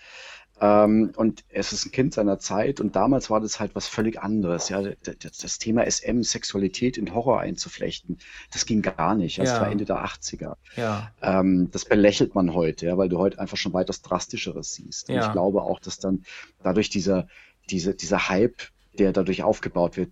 [0.59, 4.19] Ähm, und es ist ein Kind seiner Zeit und damals war das halt was völlig
[4.21, 4.69] anderes.
[4.69, 8.17] Ja, das, das Thema SM, Sexualität in Horror einzuflechten,
[8.51, 9.37] das ging gar nicht.
[9.37, 9.61] Das ja.
[9.61, 10.55] war Ende der 80er.
[10.75, 11.11] Ja.
[11.21, 15.09] Ähm, das belächelt man heute, ja, weil du heute einfach schon weitaus drastischeres siehst.
[15.09, 15.27] Und ja.
[15.27, 16.23] ich glaube auch, dass dann
[16.63, 17.27] dadurch dieser,
[17.69, 18.63] diese, dieser Hype,
[18.97, 20.11] der dadurch aufgebaut wird,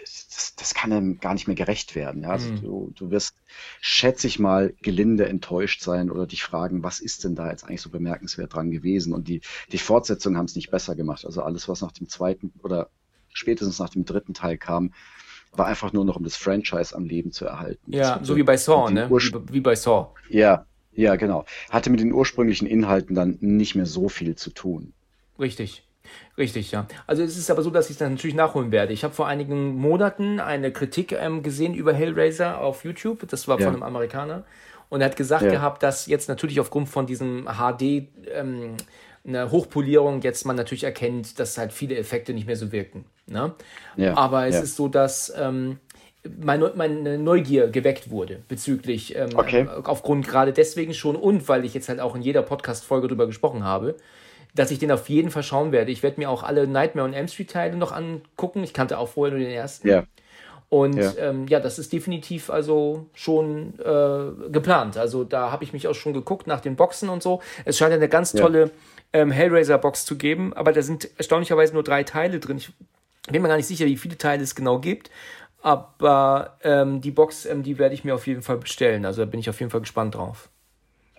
[0.00, 2.22] das, das kann einem gar nicht mehr gerecht werden.
[2.22, 2.30] Ja?
[2.30, 2.60] Also mhm.
[2.60, 3.36] du, du wirst,
[3.80, 7.82] schätze ich mal, gelinde enttäuscht sein oder dich fragen, was ist denn da jetzt eigentlich
[7.82, 9.12] so bemerkenswert dran gewesen?
[9.12, 9.40] Und die,
[9.72, 11.24] die Fortsetzungen haben es nicht besser gemacht.
[11.24, 12.88] Also alles, was nach dem zweiten oder
[13.32, 14.92] spätestens nach dem dritten Teil kam,
[15.52, 17.92] war einfach nur noch, um das Franchise am Leben zu erhalten.
[17.92, 19.08] Ja, so wie bei Saw, ne?
[19.08, 20.08] Wie, wie bei Saw.
[20.28, 21.44] Ja, ja, genau.
[21.70, 24.92] Hatte mit den ursprünglichen Inhalten dann nicht mehr so viel zu tun.
[25.38, 25.86] Richtig.
[26.36, 26.86] Richtig, ja.
[27.06, 28.92] Also es ist aber so, dass ich das natürlich nachholen werde.
[28.92, 33.28] Ich habe vor einigen Monaten eine Kritik ähm, gesehen über Hellraiser auf YouTube.
[33.28, 33.66] Das war ja.
[33.66, 34.44] von einem Amerikaner.
[34.88, 35.50] Und er hat gesagt ja.
[35.50, 38.76] gehabt, dass jetzt natürlich aufgrund von diesem HD ähm,
[39.26, 43.06] eine Hochpolierung jetzt man natürlich erkennt, dass halt viele Effekte nicht mehr so wirken.
[43.26, 43.54] Ne?
[43.96, 44.16] Ja.
[44.16, 45.78] Aber es ist so, dass ähm,
[46.40, 49.66] meine, meine Neugier geweckt wurde bezüglich, ähm, okay.
[49.84, 53.64] aufgrund gerade deswegen schon und weil ich jetzt halt auch in jeder Podcast-Folge drüber gesprochen
[53.64, 53.96] habe,
[54.54, 55.90] dass ich den auf jeden Fall schauen werde.
[55.90, 58.62] Ich werde mir auch alle Nightmare und M Street Teile noch angucken.
[58.62, 59.88] Ich kannte auch vorher nur den ersten.
[59.88, 60.04] Ja.
[60.68, 61.12] Und ja.
[61.18, 64.96] Ähm, ja, das ist definitiv also schon äh, geplant.
[64.96, 67.42] Also da habe ich mich auch schon geguckt nach den Boxen und so.
[67.64, 68.70] Es scheint eine ganz tolle ja.
[69.12, 72.56] ähm, Hellraiser-Box zu geben, aber da sind erstaunlicherweise nur drei Teile drin.
[72.56, 72.72] Ich
[73.30, 75.10] bin mir gar nicht sicher, wie viele Teile es genau gibt.
[75.62, 79.06] Aber ähm, die Box, ähm, die werde ich mir auf jeden Fall bestellen.
[79.06, 80.50] Also da bin ich auf jeden Fall gespannt drauf.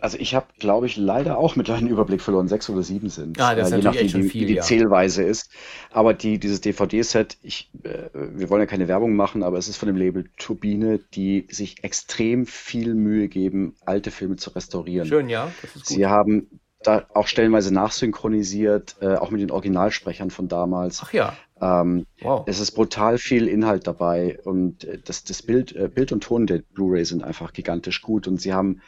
[0.06, 2.48] Also ich habe, glaube ich, leider auch mit einen Überblick verloren.
[2.48, 3.41] Sechs oder sieben sind.
[3.41, 4.61] Ah, das äh, je nachdem, wie, viel, die ja.
[4.61, 5.49] Zählweise ist.
[5.90, 9.77] Aber die, dieses DVD-Set, ich, äh, wir wollen ja keine Werbung machen, aber es ist
[9.77, 15.07] von dem Label Turbine, die sich extrem viel Mühe geben, alte Filme zu restaurieren.
[15.07, 15.52] Schön, ja.
[15.64, 15.98] Das ist gut.
[15.98, 21.02] Sie haben da auch stellenweise nachsynchronisiert, äh, auch mit den Originalsprechern von damals.
[21.03, 21.34] Ach ja.
[21.60, 22.44] Ähm, wow.
[22.45, 26.45] Es ist brutal viel Inhalt dabei und äh, das, das Bild, äh, Bild und Ton
[26.45, 28.82] der Blu-ray sind einfach gigantisch gut und sie haben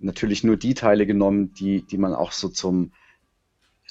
[0.00, 2.92] natürlich nur die Teile genommen, die, die man auch so zum,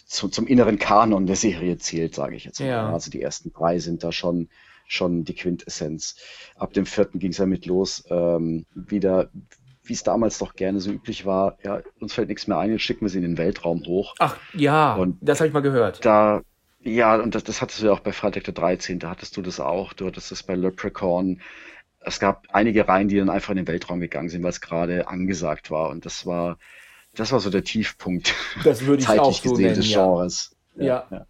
[0.05, 2.67] zu, zum inneren Kanon der Serie zählt, sage ich jetzt mal.
[2.67, 2.91] Ja.
[2.91, 4.49] Also die ersten drei sind da schon,
[4.87, 6.15] schon die Quintessenz.
[6.55, 9.29] Ab dem vierten ging es ja mit los, ähm, wieder,
[9.83, 12.81] wie es damals doch gerne so üblich war, ja, uns fällt nichts mehr ein, jetzt
[12.81, 14.15] schicken wir sie in den Weltraum hoch.
[14.19, 16.03] Ach ja, und das habe ich mal gehört.
[16.05, 16.41] Da,
[16.81, 19.41] ja, und das, das hattest du ja auch bei Freitag der 13., da hattest du
[19.41, 21.41] das auch, du hattest das bei Leprechaun,
[22.09, 25.07] es gab einige Reihen, die dann einfach in den Weltraum gegangen sind, weil es gerade
[25.07, 25.89] angesagt war.
[25.89, 26.57] Und das war,
[27.15, 28.33] das war so der Tiefpunkt.
[28.63, 30.55] Das würde ich auch so gesehen, des Genres.
[30.75, 30.85] Ja.
[30.85, 31.07] ja.
[31.11, 31.25] ja.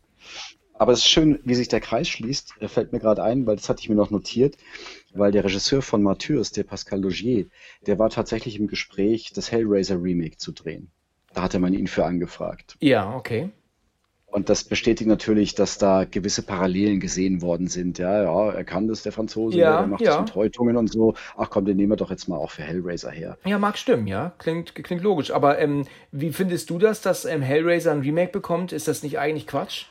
[0.74, 2.54] Aber es ist schön, wie sich der Kreis schließt.
[2.68, 4.56] Fällt mir gerade ein, weil das hatte ich mir noch notiert,
[5.14, 7.48] weil der Regisseur von Martyrs, der Pascal Logier,
[7.86, 10.90] der war tatsächlich im Gespräch, das Hellraiser Remake zu drehen.
[11.34, 12.78] Da hatte man ihn für angefragt.
[12.80, 13.50] Ja, okay.
[14.32, 17.98] Und das bestätigt natürlich, dass da gewisse Parallelen gesehen worden sind.
[17.98, 20.18] Ja, ja, er kann das, der Franzose, ja, der macht ja.
[20.18, 21.16] das mit Häutungen und so.
[21.36, 23.38] Ach komm, den nehmen wir doch jetzt mal auch für Hellraiser her.
[23.44, 24.34] Ja, mag stimmen, ja.
[24.38, 25.32] Klingt, klingt logisch.
[25.32, 28.72] Aber ähm, wie findest du das, dass ähm, Hellraiser ein Remake bekommt?
[28.72, 29.86] Ist das nicht eigentlich Quatsch?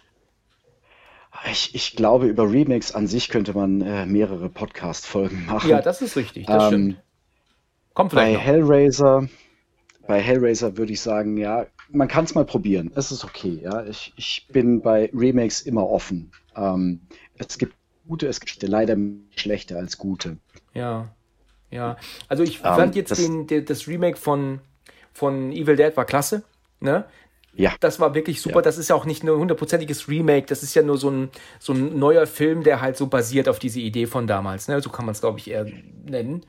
[1.51, 5.69] Ich, ich glaube, über Remakes an sich könnte man äh, mehrere Podcast-Folgen machen.
[5.69, 7.03] Ja, das ist richtig, das Ähm, stimmt.
[7.95, 8.45] Kommt Bei vielleicht noch.
[8.45, 9.29] Hellraiser,
[10.07, 12.91] bei Hellraiser würde ich sagen, ja, man kann es mal probieren.
[12.95, 13.85] Es ist okay, ja.
[13.85, 16.31] Ich, ich bin bei Remakes immer offen.
[16.57, 17.01] Ähm,
[17.37, 17.75] es gibt
[18.07, 18.97] gute, es gibt leider
[19.37, 20.39] schlechte als gute.
[20.75, 21.09] Ja,
[21.71, 21.97] ja.
[22.29, 24.61] Also ich Ähm, fand jetzt das- den, der, das Remake von,
[25.13, 26.43] von Evil Dead war klasse.
[26.81, 27.05] Ne?
[27.55, 28.57] Ja, Das war wirklich super.
[28.57, 28.63] Ja.
[28.63, 30.47] Das ist ja auch nicht nur ein hundertprozentiges Remake.
[30.47, 33.59] Das ist ja nur so ein, so ein neuer Film, der halt so basiert auf
[33.59, 34.69] diese Idee von damals.
[34.69, 34.81] Ne?
[34.81, 35.67] So kann man es, glaube ich, eher
[36.05, 36.45] nennen.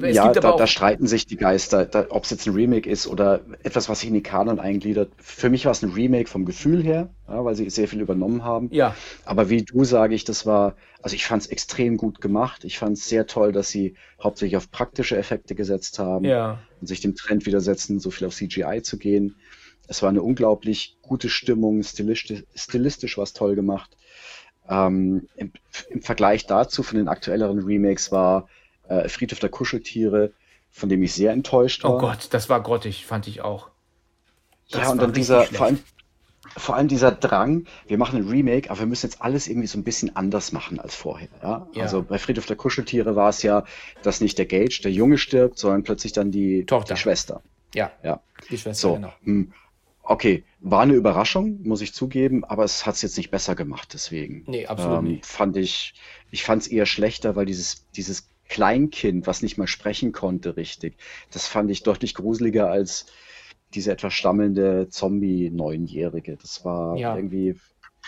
[0.00, 3.40] Es ja da, da streiten sich die Geister, ob es jetzt ein Remake ist oder
[3.62, 5.10] etwas, was sich in die Kanon eingliedert.
[5.18, 8.44] Für mich war es ein Remake vom Gefühl her, ja, weil sie sehr viel übernommen
[8.44, 8.68] haben.
[8.72, 8.94] ja,
[9.24, 12.64] Aber wie du sage ich, das war, also ich fand es extrem gut gemacht.
[12.64, 16.86] Ich fand es sehr toll, dass sie hauptsächlich auf praktische Effekte gesetzt haben ja, und
[16.86, 19.36] sich dem Trend widersetzen, so viel auf CGI zu gehen.
[19.88, 23.96] Es war eine unglaublich gute Stimmung, stilistisch, stilistisch war es toll gemacht.
[24.68, 25.52] Ähm, im,
[25.90, 28.48] Im Vergleich dazu von den aktuelleren Remakes war
[28.88, 30.32] äh, Friedhof der Kuscheltiere,
[30.70, 31.94] von dem ich sehr enttäuscht war.
[31.94, 33.70] Oh Gott, das war grottig, fand ich auch.
[34.70, 35.56] Das ja, und dann dieser, schlecht.
[35.56, 35.78] vor allem,
[36.56, 39.78] vor allem dieser Drang, wir machen ein Remake, aber wir müssen jetzt alles irgendwie so
[39.78, 41.28] ein bisschen anders machen als vorher.
[41.42, 41.68] Ja?
[41.72, 41.82] Ja.
[41.84, 43.64] Also bei Friedhof der Kuscheltiere war es ja,
[44.02, 46.94] dass nicht der Gage, der Junge stirbt, sondern plötzlich dann die, Tochter.
[46.94, 47.42] die Schwester.
[47.74, 48.20] Ja, Ja.
[48.50, 49.12] die Schwester, So, genau.
[49.22, 49.52] hm,
[50.06, 53.90] okay, war eine Überraschung, muss ich zugeben, aber es hat es jetzt nicht besser gemacht,
[53.94, 54.46] deswegen.
[54.46, 55.24] Nee, absolut Ähm, nicht.
[55.24, 55.94] fand ich,
[56.30, 60.96] ich fand es eher schlechter, weil dieses, dieses Kleinkind, was nicht mal sprechen konnte richtig,
[61.32, 63.06] das fand ich deutlich gruseliger als
[63.74, 66.36] diese etwas stammelnde Zombie-Neunjährige.
[66.36, 67.16] Das war Ja.
[67.16, 67.56] irgendwie,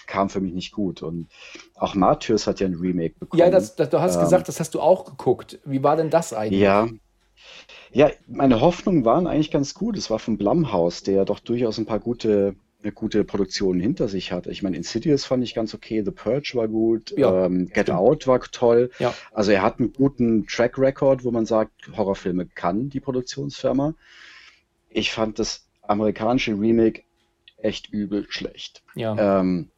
[0.07, 1.03] kam für mich nicht gut.
[1.03, 1.29] Und
[1.75, 3.41] auch Martyrs hat ja ein Remake bekommen.
[3.41, 5.59] Ja, das, das, du hast Ähm, gesagt, das hast du auch geguckt.
[5.65, 6.61] Wie war denn das eigentlich?
[6.61, 6.89] Ja.
[7.93, 9.97] Ja, meine Hoffnungen waren eigentlich ganz gut.
[9.97, 14.33] Es war von Blumhouse, der doch durchaus ein paar gute, äh, gute Produktionen hinter sich
[14.33, 14.47] hat.
[14.47, 17.99] Ich meine, Insidious fand ich ganz okay, The Purge war gut, Ja, ähm, Get stimmt.
[17.99, 18.91] Out war toll.
[18.99, 19.15] Ja.
[19.33, 23.95] Also er hat einen guten Track Record, wo man sagt, Horrorfilme kann die Produktionsfirma.
[24.91, 27.03] Ich fand das amerikanische Remake
[27.57, 28.83] echt übel schlecht.
[28.95, 29.41] Ja.
[29.41, 29.71] Ähm,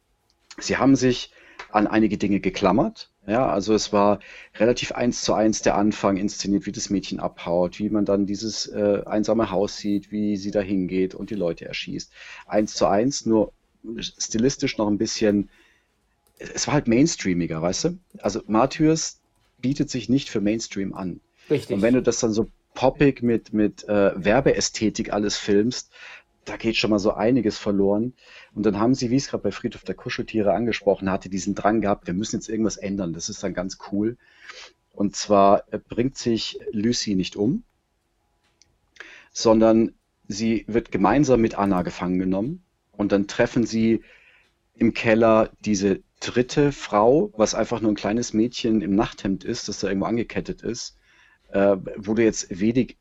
[0.57, 1.31] sie haben sich
[1.71, 3.10] an einige Dinge geklammert.
[3.27, 4.19] Ja, also es war
[4.55, 8.65] relativ eins zu eins der Anfang inszeniert, wie das Mädchen abhaut, wie man dann dieses
[8.67, 12.11] äh, einsame Haus sieht, wie sie da hingeht und die Leute erschießt.
[12.47, 13.53] Eins zu eins, nur
[13.99, 15.49] stilistisch noch ein bisschen.
[16.39, 17.99] Es war halt mainstreamiger, weißt du?
[18.19, 19.21] Also Martyrs
[19.59, 21.21] bietet sich nicht für Mainstream an.
[21.49, 21.75] Richtig.
[21.75, 25.91] Und wenn du das dann so poppig mit, mit äh, Werbeästhetik alles filmst,
[26.45, 28.13] da geht schon mal so einiges verloren.
[28.53, 31.55] Und dann haben sie, wie ich es gerade bei Friedhof der Kuscheltiere angesprochen hatte, diesen
[31.55, 33.13] Drang gehabt, wir müssen jetzt irgendwas ändern.
[33.13, 34.17] Das ist dann ganz cool.
[34.93, 37.63] Und zwar äh, bringt sich Lucy nicht um,
[39.31, 39.93] sondern
[40.27, 42.63] sie wird gemeinsam mit Anna gefangen genommen.
[42.91, 44.01] Und dann treffen sie
[44.75, 49.79] im Keller diese dritte Frau, was einfach nur ein kleines Mädchen im Nachthemd ist, das
[49.79, 50.97] da irgendwo angekettet ist,
[51.49, 52.97] äh, wo du jetzt wenig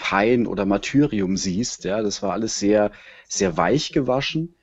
[0.00, 1.84] Pein oder Martyrium siehst.
[1.84, 2.90] Ja, das war alles sehr,
[3.28, 4.54] sehr weich gewaschen.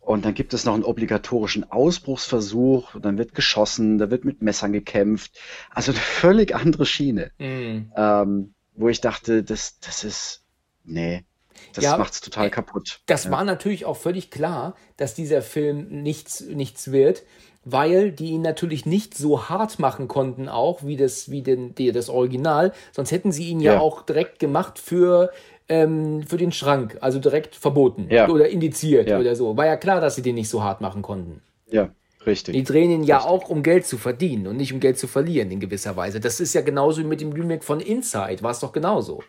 [0.00, 4.42] Und dann gibt es noch einen obligatorischen Ausbruchsversuch, und dann wird geschossen, da wird mit
[4.42, 5.38] Messern gekämpft.
[5.70, 7.92] Also eine völlig andere Schiene, Mm.
[7.96, 10.42] ähm, wo ich dachte, das, das ist,
[10.84, 11.24] nee,
[11.74, 13.00] das Ja, macht's total äh, kaputt.
[13.06, 13.30] Das ja.
[13.30, 17.22] war natürlich auch völlig klar, dass dieser Film nichts, nichts wird,
[17.64, 21.92] weil die ihn natürlich nicht so hart machen konnten, auch wie das, wie den, die,
[21.92, 22.72] das Original.
[22.92, 23.80] Sonst hätten sie ihn ja, Ja.
[23.80, 25.30] auch direkt gemacht für,
[25.68, 28.28] ähm, für den Schrank, also direkt verboten Ja.
[28.28, 29.18] oder indiziert Ja.
[29.18, 29.56] oder so.
[29.56, 31.42] War ja klar, dass sie den nicht so hart machen konnten.
[31.70, 31.90] Ja,
[32.26, 32.54] richtig.
[32.54, 35.50] Die drehen ihn ja auch, um Geld zu verdienen und nicht um Geld zu verlieren
[35.50, 36.18] in gewisser Weise.
[36.18, 39.22] Das ist ja genauso wie mit dem Remake von Inside, war es doch genauso.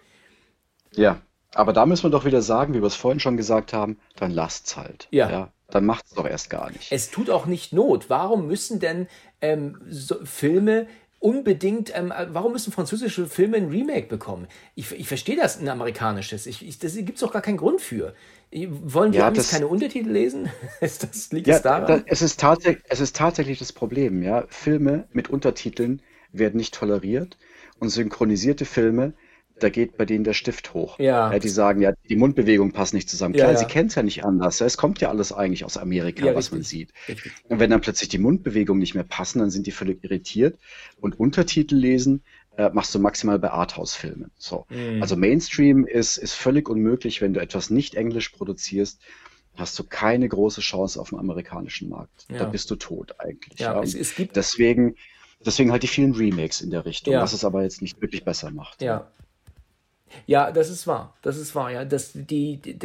[0.95, 1.21] Ja,
[1.53, 4.31] aber da müssen wir doch wieder sagen, wie wir es vorhin schon gesagt haben, dann
[4.31, 5.07] lasst's halt.
[5.11, 5.51] Ja.
[5.75, 6.89] Dann macht's doch erst gar nicht.
[6.89, 8.09] Es tut auch nicht Not.
[8.09, 9.07] Warum müssen denn
[9.41, 10.87] ähm, so Filme
[11.19, 14.47] unbedingt, ähm, äh, warum müssen französische Filme ein Remake bekommen?
[14.75, 16.45] Ich, ich verstehe das, ein amerikanisches.
[16.47, 18.13] Ich, ich, das gibt es doch gar keinen Grund für.
[18.53, 20.49] Wollen die Ja, das- keine Untertitel lesen?
[20.81, 21.85] Das, liegt Ja, es daran?
[21.85, 24.45] da, es, ist tatsächlich, es ist tatsächlich das Problem, ja.
[24.49, 27.37] Filme mit Untertiteln werden nicht toleriert
[27.79, 29.13] und synchronisierte Filme,
[29.63, 30.99] da geht bei denen der Stift hoch.
[30.99, 31.37] Ja.
[31.39, 33.33] die sagen ja, die Mundbewegungen passen nicht zusammen.
[33.35, 33.57] Ja, Klar, ja.
[33.59, 34.59] sie kennen es ja nicht anders.
[34.59, 34.65] ja.
[34.65, 36.79] Es kommt ja alles eigentlich aus Amerika, Ja, was man richtig.
[36.89, 36.93] sieht.
[37.07, 37.31] Richtig.
[37.47, 40.57] Und wenn dann plötzlich die Mundbewegungen nicht mehr passen, dann sind die völlig irritiert.
[40.99, 42.23] Und Untertitel lesen
[42.57, 44.31] äh, machst du maximal bei Arthouse-Filmen.
[44.37, 44.65] So.
[44.69, 45.01] Mhm.
[45.01, 48.99] Also Mainstream ist, ist völlig unmöglich, wenn du etwas nicht Englisch produzierst.
[49.55, 52.25] hast du keine große Chance auf dem amerikanischen Markt.
[52.29, 52.39] Ja.
[52.39, 53.59] Da bist du tot eigentlich.
[53.59, 54.95] Ja, Ja, es, es gibt, deswegen,
[55.45, 57.21] deswegen halt die vielen Remakes in der Richtung, Ja.
[57.21, 58.81] was es aber jetzt nicht wirklich besser macht.
[58.81, 59.11] ja.
[60.27, 61.15] Ja, das ist wahr.
[61.21, 61.85] Das ist wahr, ja.
[61.85, 62.77] Das, die, die,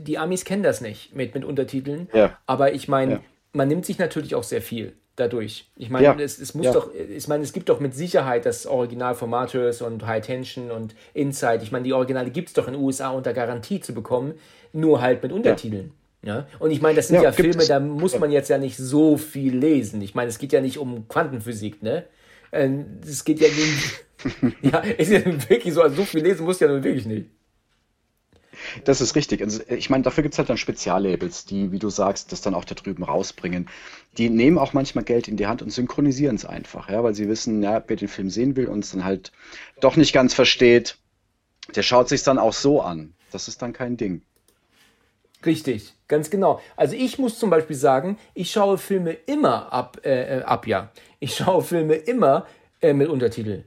[0.00, 2.08] die, Amis kennen das nicht mit, mit Untertiteln.
[2.12, 2.36] Ja.
[2.46, 3.20] Aber ich meine, Ja.
[3.52, 5.66] man nimmt sich natürlich auch sehr viel dadurch.
[5.76, 6.16] Ich meine, Ja.
[6.18, 6.72] es, es muss Ja.
[6.72, 10.70] doch, ich meine, es gibt doch mit Sicherheit das Original von Martyrs und High Tension
[10.70, 11.60] und Inside.
[11.62, 14.34] Ich meine, die Originale gibt es doch in den USA unter Garantie zu bekommen,
[14.72, 15.92] nur halt mit Untertiteln.
[16.22, 16.46] Ja.
[16.58, 17.68] Und ich meine, das sind ja, Filme, es.
[17.68, 20.02] da muss man jetzt ja nicht so viel lesen.
[20.02, 22.04] Ich meine, es geht ja nicht um Quantenphysik, ne?
[22.52, 26.60] Ähm, Es geht ja nun, ja, ist ja wirklich so, also so viel lesen muss
[26.60, 27.30] ja nun wirklich nicht.
[28.84, 29.42] Das ist richtig.
[29.42, 32.54] Also, ich meine, dafür gibt es halt dann Speziallabels, die, wie du sagst, das dann
[32.54, 33.68] auch da drüben rausbringen.
[34.18, 37.28] Die nehmen auch manchmal Geld in die Hand und synchronisieren es einfach, ja, weil sie
[37.28, 39.32] wissen, ja, wer den Film sehen will und es dann halt
[39.80, 40.98] doch nicht ganz versteht,
[41.74, 43.14] der schaut sich dann auch so an.
[43.32, 44.22] Das ist dann kein Ding.
[45.44, 46.60] Richtig, ganz genau.
[46.76, 50.90] Also ich muss zum Beispiel sagen, ich schaue Filme immer ab, äh, äh, ab ja.
[51.18, 52.46] Ich schaue Filme immer
[52.82, 53.64] äh, mit Untertitel.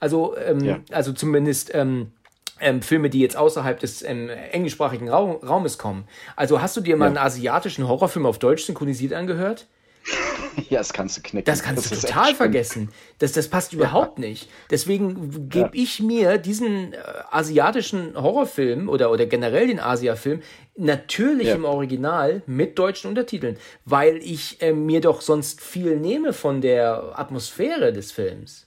[0.00, 0.80] Also, ähm, Ja.
[0.92, 2.12] also zumindest ähm,
[2.60, 6.06] ähm, Filme, die jetzt außerhalb des ähm, englischsprachigen Raum, Raumes kommen.
[6.36, 7.08] Also hast du dir mal Ja.
[7.08, 9.66] einen asiatischen Horrorfilm auf Deutsch synchronisiert angehört?
[10.70, 11.44] Ja, das kannst du knicken.
[11.46, 12.90] Das kannst du ist echt total vergessen.
[13.18, 14.48] Das, das passt überhaupt nicht.
[14.70, 16.98] Deswegen gebe ich mir diesen äh,
[17.30, 20.40] asiatischen Horrorfilm oder, oder generell den Asia-Film
[20.76, 21.54] natürlich Ja.
[21.56, 27.12] im Original mit deutschen Untertiteln, weil ich äh, mir doch sonst viel nehme von der
[27.18, 28.66] Atmosphäre des Films.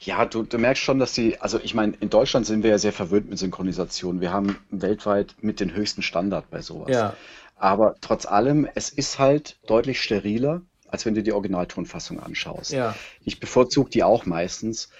[0.00, 2.78] Ja, du, du merkst schon, dass sie, also ich meine, in Deutschland sind wir ja
[2.78, 4.20] sehr verwöhnt mit Synchronisation.
[4.20, 6.88] Wir haben weltweit mit den höchsten Standard bei sowas.
[6.90, 7.14] Ja.
[7.56, 12.72] Aber trotz allem, es ist halt deutlich steriler, als wenn du die Originaltonfassung anschaust.
[12.72, 12.94] Ja.
[13.24, 14.90] Ich bevorzuge die auch meistens.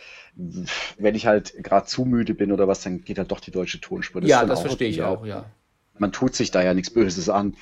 [0.99, 3.81] Wenn ich halt gerade zu müde bin oder was, dann geht halt doch die deutsche
[3.81, 4.23] Tonspur.
[4.23, 5.47] ist ja, das verstehe ich auch, ja.
[5.99, 7.57] Man tut sich da ja nichts Böses an.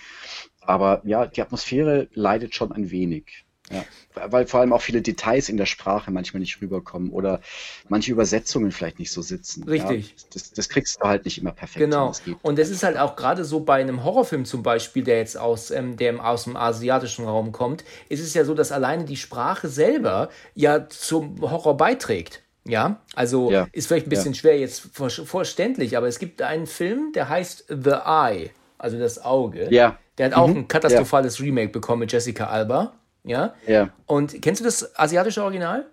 [0.60, 3.43] Aber ja, die Atmosphäre leidet schon ein wenig.
[3.70, 3.82] Ja,
[4.28, 7.40] weil vor allem auch viele Details in der Sprache manchmal nicht rüberkommen oder
[7.88, 9.64] manche Übersetzungen vielleicht nicht so sitzen.
[9.64, 10.08] Richtig.
[10.10, 11.78] Ja, das, das kriegst du halt nicht immer perfekt.
[11.80, 12.08] hin, Genau.
[12.08, 12.36] das geht.
[12.42, 15.70] Und es ist halt auch gerade so bei einem Horrorfilm zum Beispiel, der jetzt aus,
[15.70, 19.68] ähm, der aus dem asiatischen Raum kommt, ist es ja so, dass alleine die Sprache
[19.68, 22.42] selber ja zum Horror beiträgt.
[22.66, 23.66] Ja, also Ja.
[23.72, 27.64] ist vielleicht ein bisschen schwer jetzt vor- verständlich, aber es gibt einen Film, der heißt
[27.68, 29.68] The Eye, also das Auge.
[29.72, 29.98] Ja.
[30.18, 32.92] Der hat auch ein katastrophales Remake bekommen mit Jessica Alba.
[33.24, 33.54] Ja.
[33.66, 33.90] Ja.
[34.06, 35.86] Und kennst du das asiatische Original?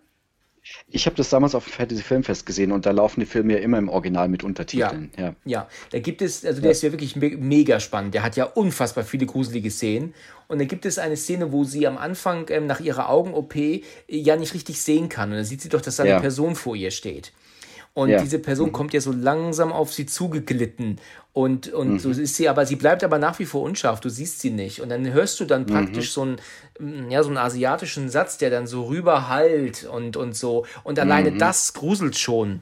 [0.88, 3.60] Ich habe das damals auf dem Fantasy Filmfest gesehen und da laufen die Filme ja
[3.60, 5.12] immer im Original mit Untertiteln.
[5.18, 5.34] Ja.
[5.44, 8.14] Ja, da gibt es, also der ist ja wirklich me mega spannend.
[8.14, 10.14] Der hat ja unfassbar viele gruselige Szenen.
[10.48, 13.56] Und da gibt es eine Szene, wo sie am Anfang ähm, nach ihrer Augen-OP
[14.08, 15.32] ja nicht richtig sehen kann.
[15.32, 16.20] Und dann sieht sie doch, dass da eine Ja.
[16.20, 17.32] Person vor ihr steht.
[17.93, 18.22] Und Ja.
[18.22, 20.97] diese Person kommt ja so langsam auf sie zugeglitten.
[21.34, 21.99] Und, und Mhm.
[21.99, 23.99] so ist sie, aber sie bleibt aber nach wie vor unscharf.
[23.99, 24.80] Du siehst sie nicht.
[24.81, 25.47] Und dann hörst du Mhm.
[25.49, 26.38] dann praktisch so einen,
[26.80, 30.65] mm, ja, so einen asiatischen Satz, der dann so rüberhallt und, und so.
[30.84, 32.61] Und alleine das gruselt schon.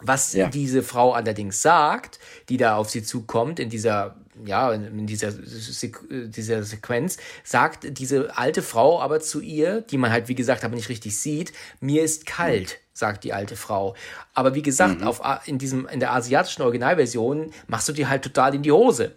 [0.00, 0.40] Was Mhm.
[0.40, 0.48] Ja.
[0.48, 4.16] diese Frau allerdings sagt, die da auf sie zukommt, in dieser,
[4.46, 10.28] ja, in dieser, dieser Sequenz, sagt diese alte Frau aber zu ihr, die man halt,
[10.28, 13.94] wie gesagt, aber nicht richtig sieht, mir ist kalt, sagt die alte Frau.
[14.34, 18.22] Aber wie gesagt, auf, A- in, diesem, in der asiatischen Originalversion machst du dir halt
[18.22, 19.14] total in die Hose.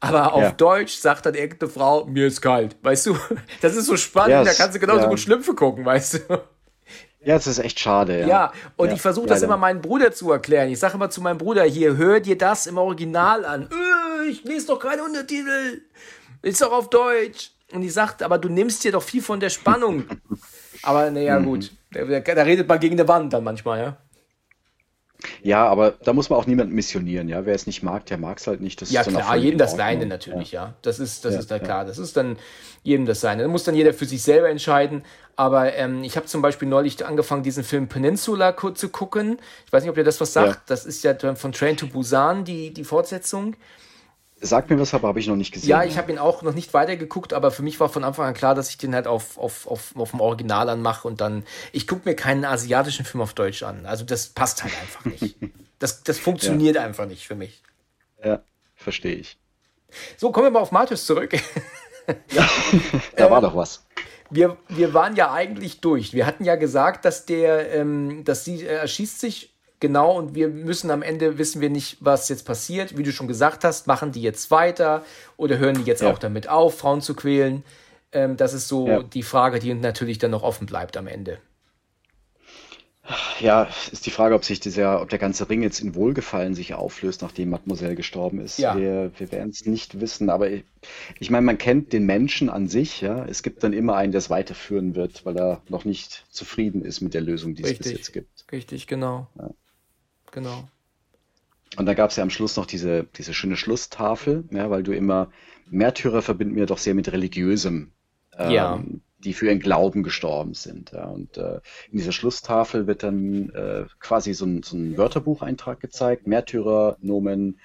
[0.00, 0.50] Aber auf Ja.
[0.50, 2.76] Deutsch sagt dann irgendeine Frau, mir ist kalt.
[2.82, 3.16] Weißt du,
[3.60, 5.08] das ist so spannend, Ja, da kannst du genauso ja.
[5.08, 6.42] gut Schlümpfe gucken, weißt du.
[7.24, 8.20] Ja, das ist echt schade.
[8.20, 10.68] Ja, Ja, und Ja, ich versuche das immer meinem Bruder zu erklären.
[10.70, 13.68] Ich sage immer zu meinem Bruder, hier, hör dir das im Original an.
[13.70, 15.82] Äh, ich lese doch keine Untertitel.
[16.42, 17.50] Ist doch auf Deutsch.
[17.72, 20.04] Und ich sagte, aber du nimmst dir doch viel von der Spannung.
[20.82, 21.44] aber naja, Mhm.
[21.44, 21.70] gut.
[21.92, 23.96] Da, da, da redet man gegen eine Wand dann manchmal, ja.
[25.42, 27.28] Ja, aber da muss man auch niemanden missionieren.
[27.28, 28.80] Ja, wer es nicht mag, der mag es halt nicht.
[28.82, 29.72] Das Ja, ist dann auch klar, jedem das.
[29.72, 30.74] Seine natürlich, ja.
[30.82, 31.62] Das ist, das Ja, ist da ja.
[31.62, 31.84] klar.
[31.84, 32.36] Das ist dann
[32.82, 33.42] jedem das Seine.
[33.42, 35.04] Da muss dann jeder für sich selber entscheiden.
[35.36, 39.38] Aber ähm, ich habe zum Beispiel neulich angefangen, diesen Film Peninsula zu gucken.
[39.66, 40.54] Ich weiß nicht, ob ihr das was sagt.
[40.54, 40.62] Ja.
[40.66, 43.56] Das ist ja von Train to Busan, die, die Fortsetzung.
[44.44, 45.70] Sagt mir was, aber habe ich noch nicht gesehen.
[45.70, 48.34] Ja, ich habe ihn auch noch nicht weitergeguckt, aber für mich war von Anfang an
[48.34, 51.44] klar, dass ich den halt auf, auf, auf, auf dem Original anmache und dann.
[51.70, 53.86] Ich gucke mir keinen asiatischen Film auf Deutsch an.
[53.86, 55.36] Also das passt halt einfach nicht.
[55.78, 57.60] Das, das funktioniert einfach nicht für mich.
[58.24, 58.44] Ja,
[58.76, 59.36] verstehe ich.
[60.16, 61.32] So, kommen wir mal auf Martus zurück.
[63.16, 63.84] Da war doch was.
[64.28, 66.14] Wir, wir waren ja eigentlich durch.
[66.14, 69.51] Wir hatten ja gesagt, dass der, ähm, dass sie äh, erschießt sich
[69.82, 72.96] genau und wir müssen am Ende wissen wir nicht, was jetzt passiert.
[72.96, 75.04] Wie du schon gesagt hast, machen die jetzt weiter
[75.36, 76.10] oder hören die jetzt Ja.
[76.12, 77.64] auch damit auf, Frauen zu quälen?
[78.12, 79.02] Ähm, das ist so Ja.
[79.02, 81.38] die Frage, die natürlich dann noch offen bleibt am Ende.
[83.40, 86.74] Ja, ist die Frage, ob sich dieser, ob der ganze Ring jetzt in Wohlgefallen sich
[86.74, 88.58] auflöst, nachdem Mademoiselle gestorben ist.
[88.58, 88.76] Ja.
[88.78, 90.64] Wir, wir werden es nicht wissen, aber ich,
[91.18, 93.24] ich meine, man kennt den Menschen an sich, ja.
[93.26, 97.00] Es gibt dann immer einen, der es weiterführen wird, weil er noch nicht zufrieden ist
[97.00, 97.98] mit der Lösung, die es bis Richtig.
[97.98, 98.46] jetzt gibt.
[98.52, 99.26] Richtig, genau.
[100.32, 100.68] Genau.
[101.76, 104.92] Und da gab es ja am Schluss noch diese, diese schöne Schlusstafel, ja, weil du
[104.92, 105.30] immer,
[105.70, 107.92] Märtyrer verbinden wir doch sehr mit religiösem,
[108.36, 108.84] ähm, Ja.
[109.18, 110.92] die für ihren Glauben gestorben sind.
[110.92, 111.04] Ja.
[111.04, 111.60] Und äh,
[111.90, 117.58] in dieser Schlusstafel wird dann äh, quasi so ein, so ein Wörterbucheintrag gezeigt, Märtyrer, Nomen,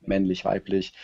[0.00, 0.94] männlich, weiblich.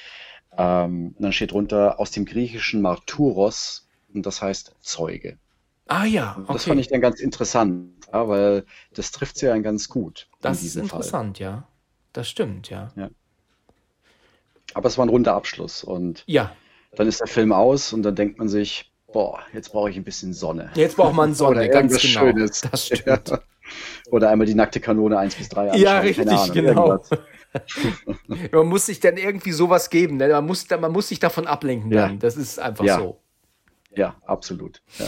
[0.56, 5.38] Ähm, und dann steht drunter aus dem griechischen Marturos, und das heißt Zeuge.
[5.86, 6.80] Ah ja, Das fand okay.
[6.80, 8.64] ich dann ganz interessant, ja, weil
[8.94, 10.98] das trifft sie ja ganz gut in Das ist diesem Fall.
[10.98, 11.66] interessant, ja.
[12.12, 12.92] Das stimmt, ja.
[14.74, 16.54] Aber es war ein runder Abschluss und Ja,
[16.96, 20.04] dann ist der Film aus und dann denkt man sich, boah, jetzt brauche ich ein
[20.04, 20.70] bisschen Sonne.
[20.74, 22.20] jetzt braucht man Sonne, Oder ganz genau.
[22.20, 22.60] Schönes.
[22.62, 23.28] Das stimmt.
[23.28, 23.40] Ja.
[24.10, 25.80] Oder einmal die nackte Kanone 1 bis 3 anschauen.
[25.82, 27.02] Ja, richtig, Ahnung, genau.
[28.52, 30.16] Man muss sich dann irgendwie sowas geben.
[30.16, 30.28] Ne?
[30.28, 32.08] Man, muss, man muss sich davon ablenken Ja.
[32.08, 32.18] dann.
[32.18, 32.98] Das ist einfach Ja.
[32.98, 33.20] so.
[33.94, 34.82] Ja, absolut.
[34.98, 35.06] Ja.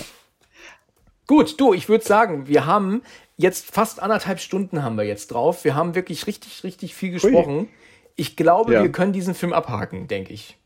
[1.31, 3.03] Gut, du, ich würde sagen, wir haben
[3.37, 5.63] jetzt fast anderthalb Stunden haben wir jetzt drauf.
[5.63, 7.69] Wir haben wirklich richtig, richtig viel gesprochen.
[8.17, 8.83] Ich glaube, Ja.
[8.83, 10.57] wir können diesen Film abhaken, denke ich.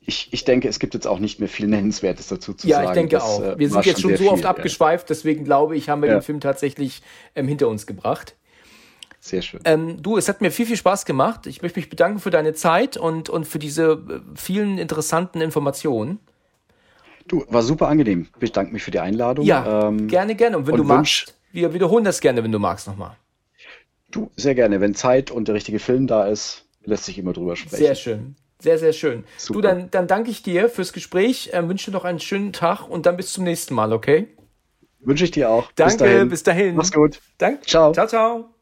[0.00, 2.86] Ich, ich denke, es gibt jetzt auch nicht mehr viel Nennenswertes dazu zu Ja, sagen.
[2.88, 3.42] ich denke Das, auch.
[3.42, 4.48] äh, Wir sind jetzt schon so oft viel, ja.
[4.48, 6.16] abgeschweift, deswegen glaube ich, haben wir Ja.
[6.16, 7.02] den Film tatsächlich
[7.34, 8.36] ähm, hinter uns gebracht.
[9.20, 9.60] Sehr schön.
[9.66, 11.46] Ähm, du, es hat mir viel, viel Spaß gemacht.
[11.46, 16.20] Ich möchte mich bedanken für deine Zeit und, und für diese äh, vielen interessanten Informationen.
[17.30, 18.26] Du, war super angenehm.
[18.34, 19.46] Ich bedanke mich für die Einladung.
[19.46, 20.58] Ja, Ähm, gerne, gerne.
[20.58, 23.16] Und wenn und du magst, wir wiederholen das gerne, wenn du magst nochmal.
[24.10, 24.80] Du, sehr gerne.
[24.80, 27.76] Wenn Zeit und der richtige Film da ist, lässt sich immer drüber sprechen.
[27.76, 28.34] Sehr schön.
[28.58, 29.22] Sehr, sehr schön.
[29.36, 29.60] Super.
[29.60, 32.88] Du, dann, dann danke ich dir fürs Gespräch, ähm, wünsche dir noch einen schönen Tag
[32.88, 34.26] und dann bis zum nächsten Mal, okay?
[34.98, 35.70] Wünsche ich dir auch.
[35.76, 36.28] Danke, bis dahin.
[36.28, 36.74] bis dahin.
[36.74, 37.20] Mach's gut.
[37.38, 37.64] Danke.
[37.64, 37.92] Ciao.
[37.92, 38.59] Ciao, ciao.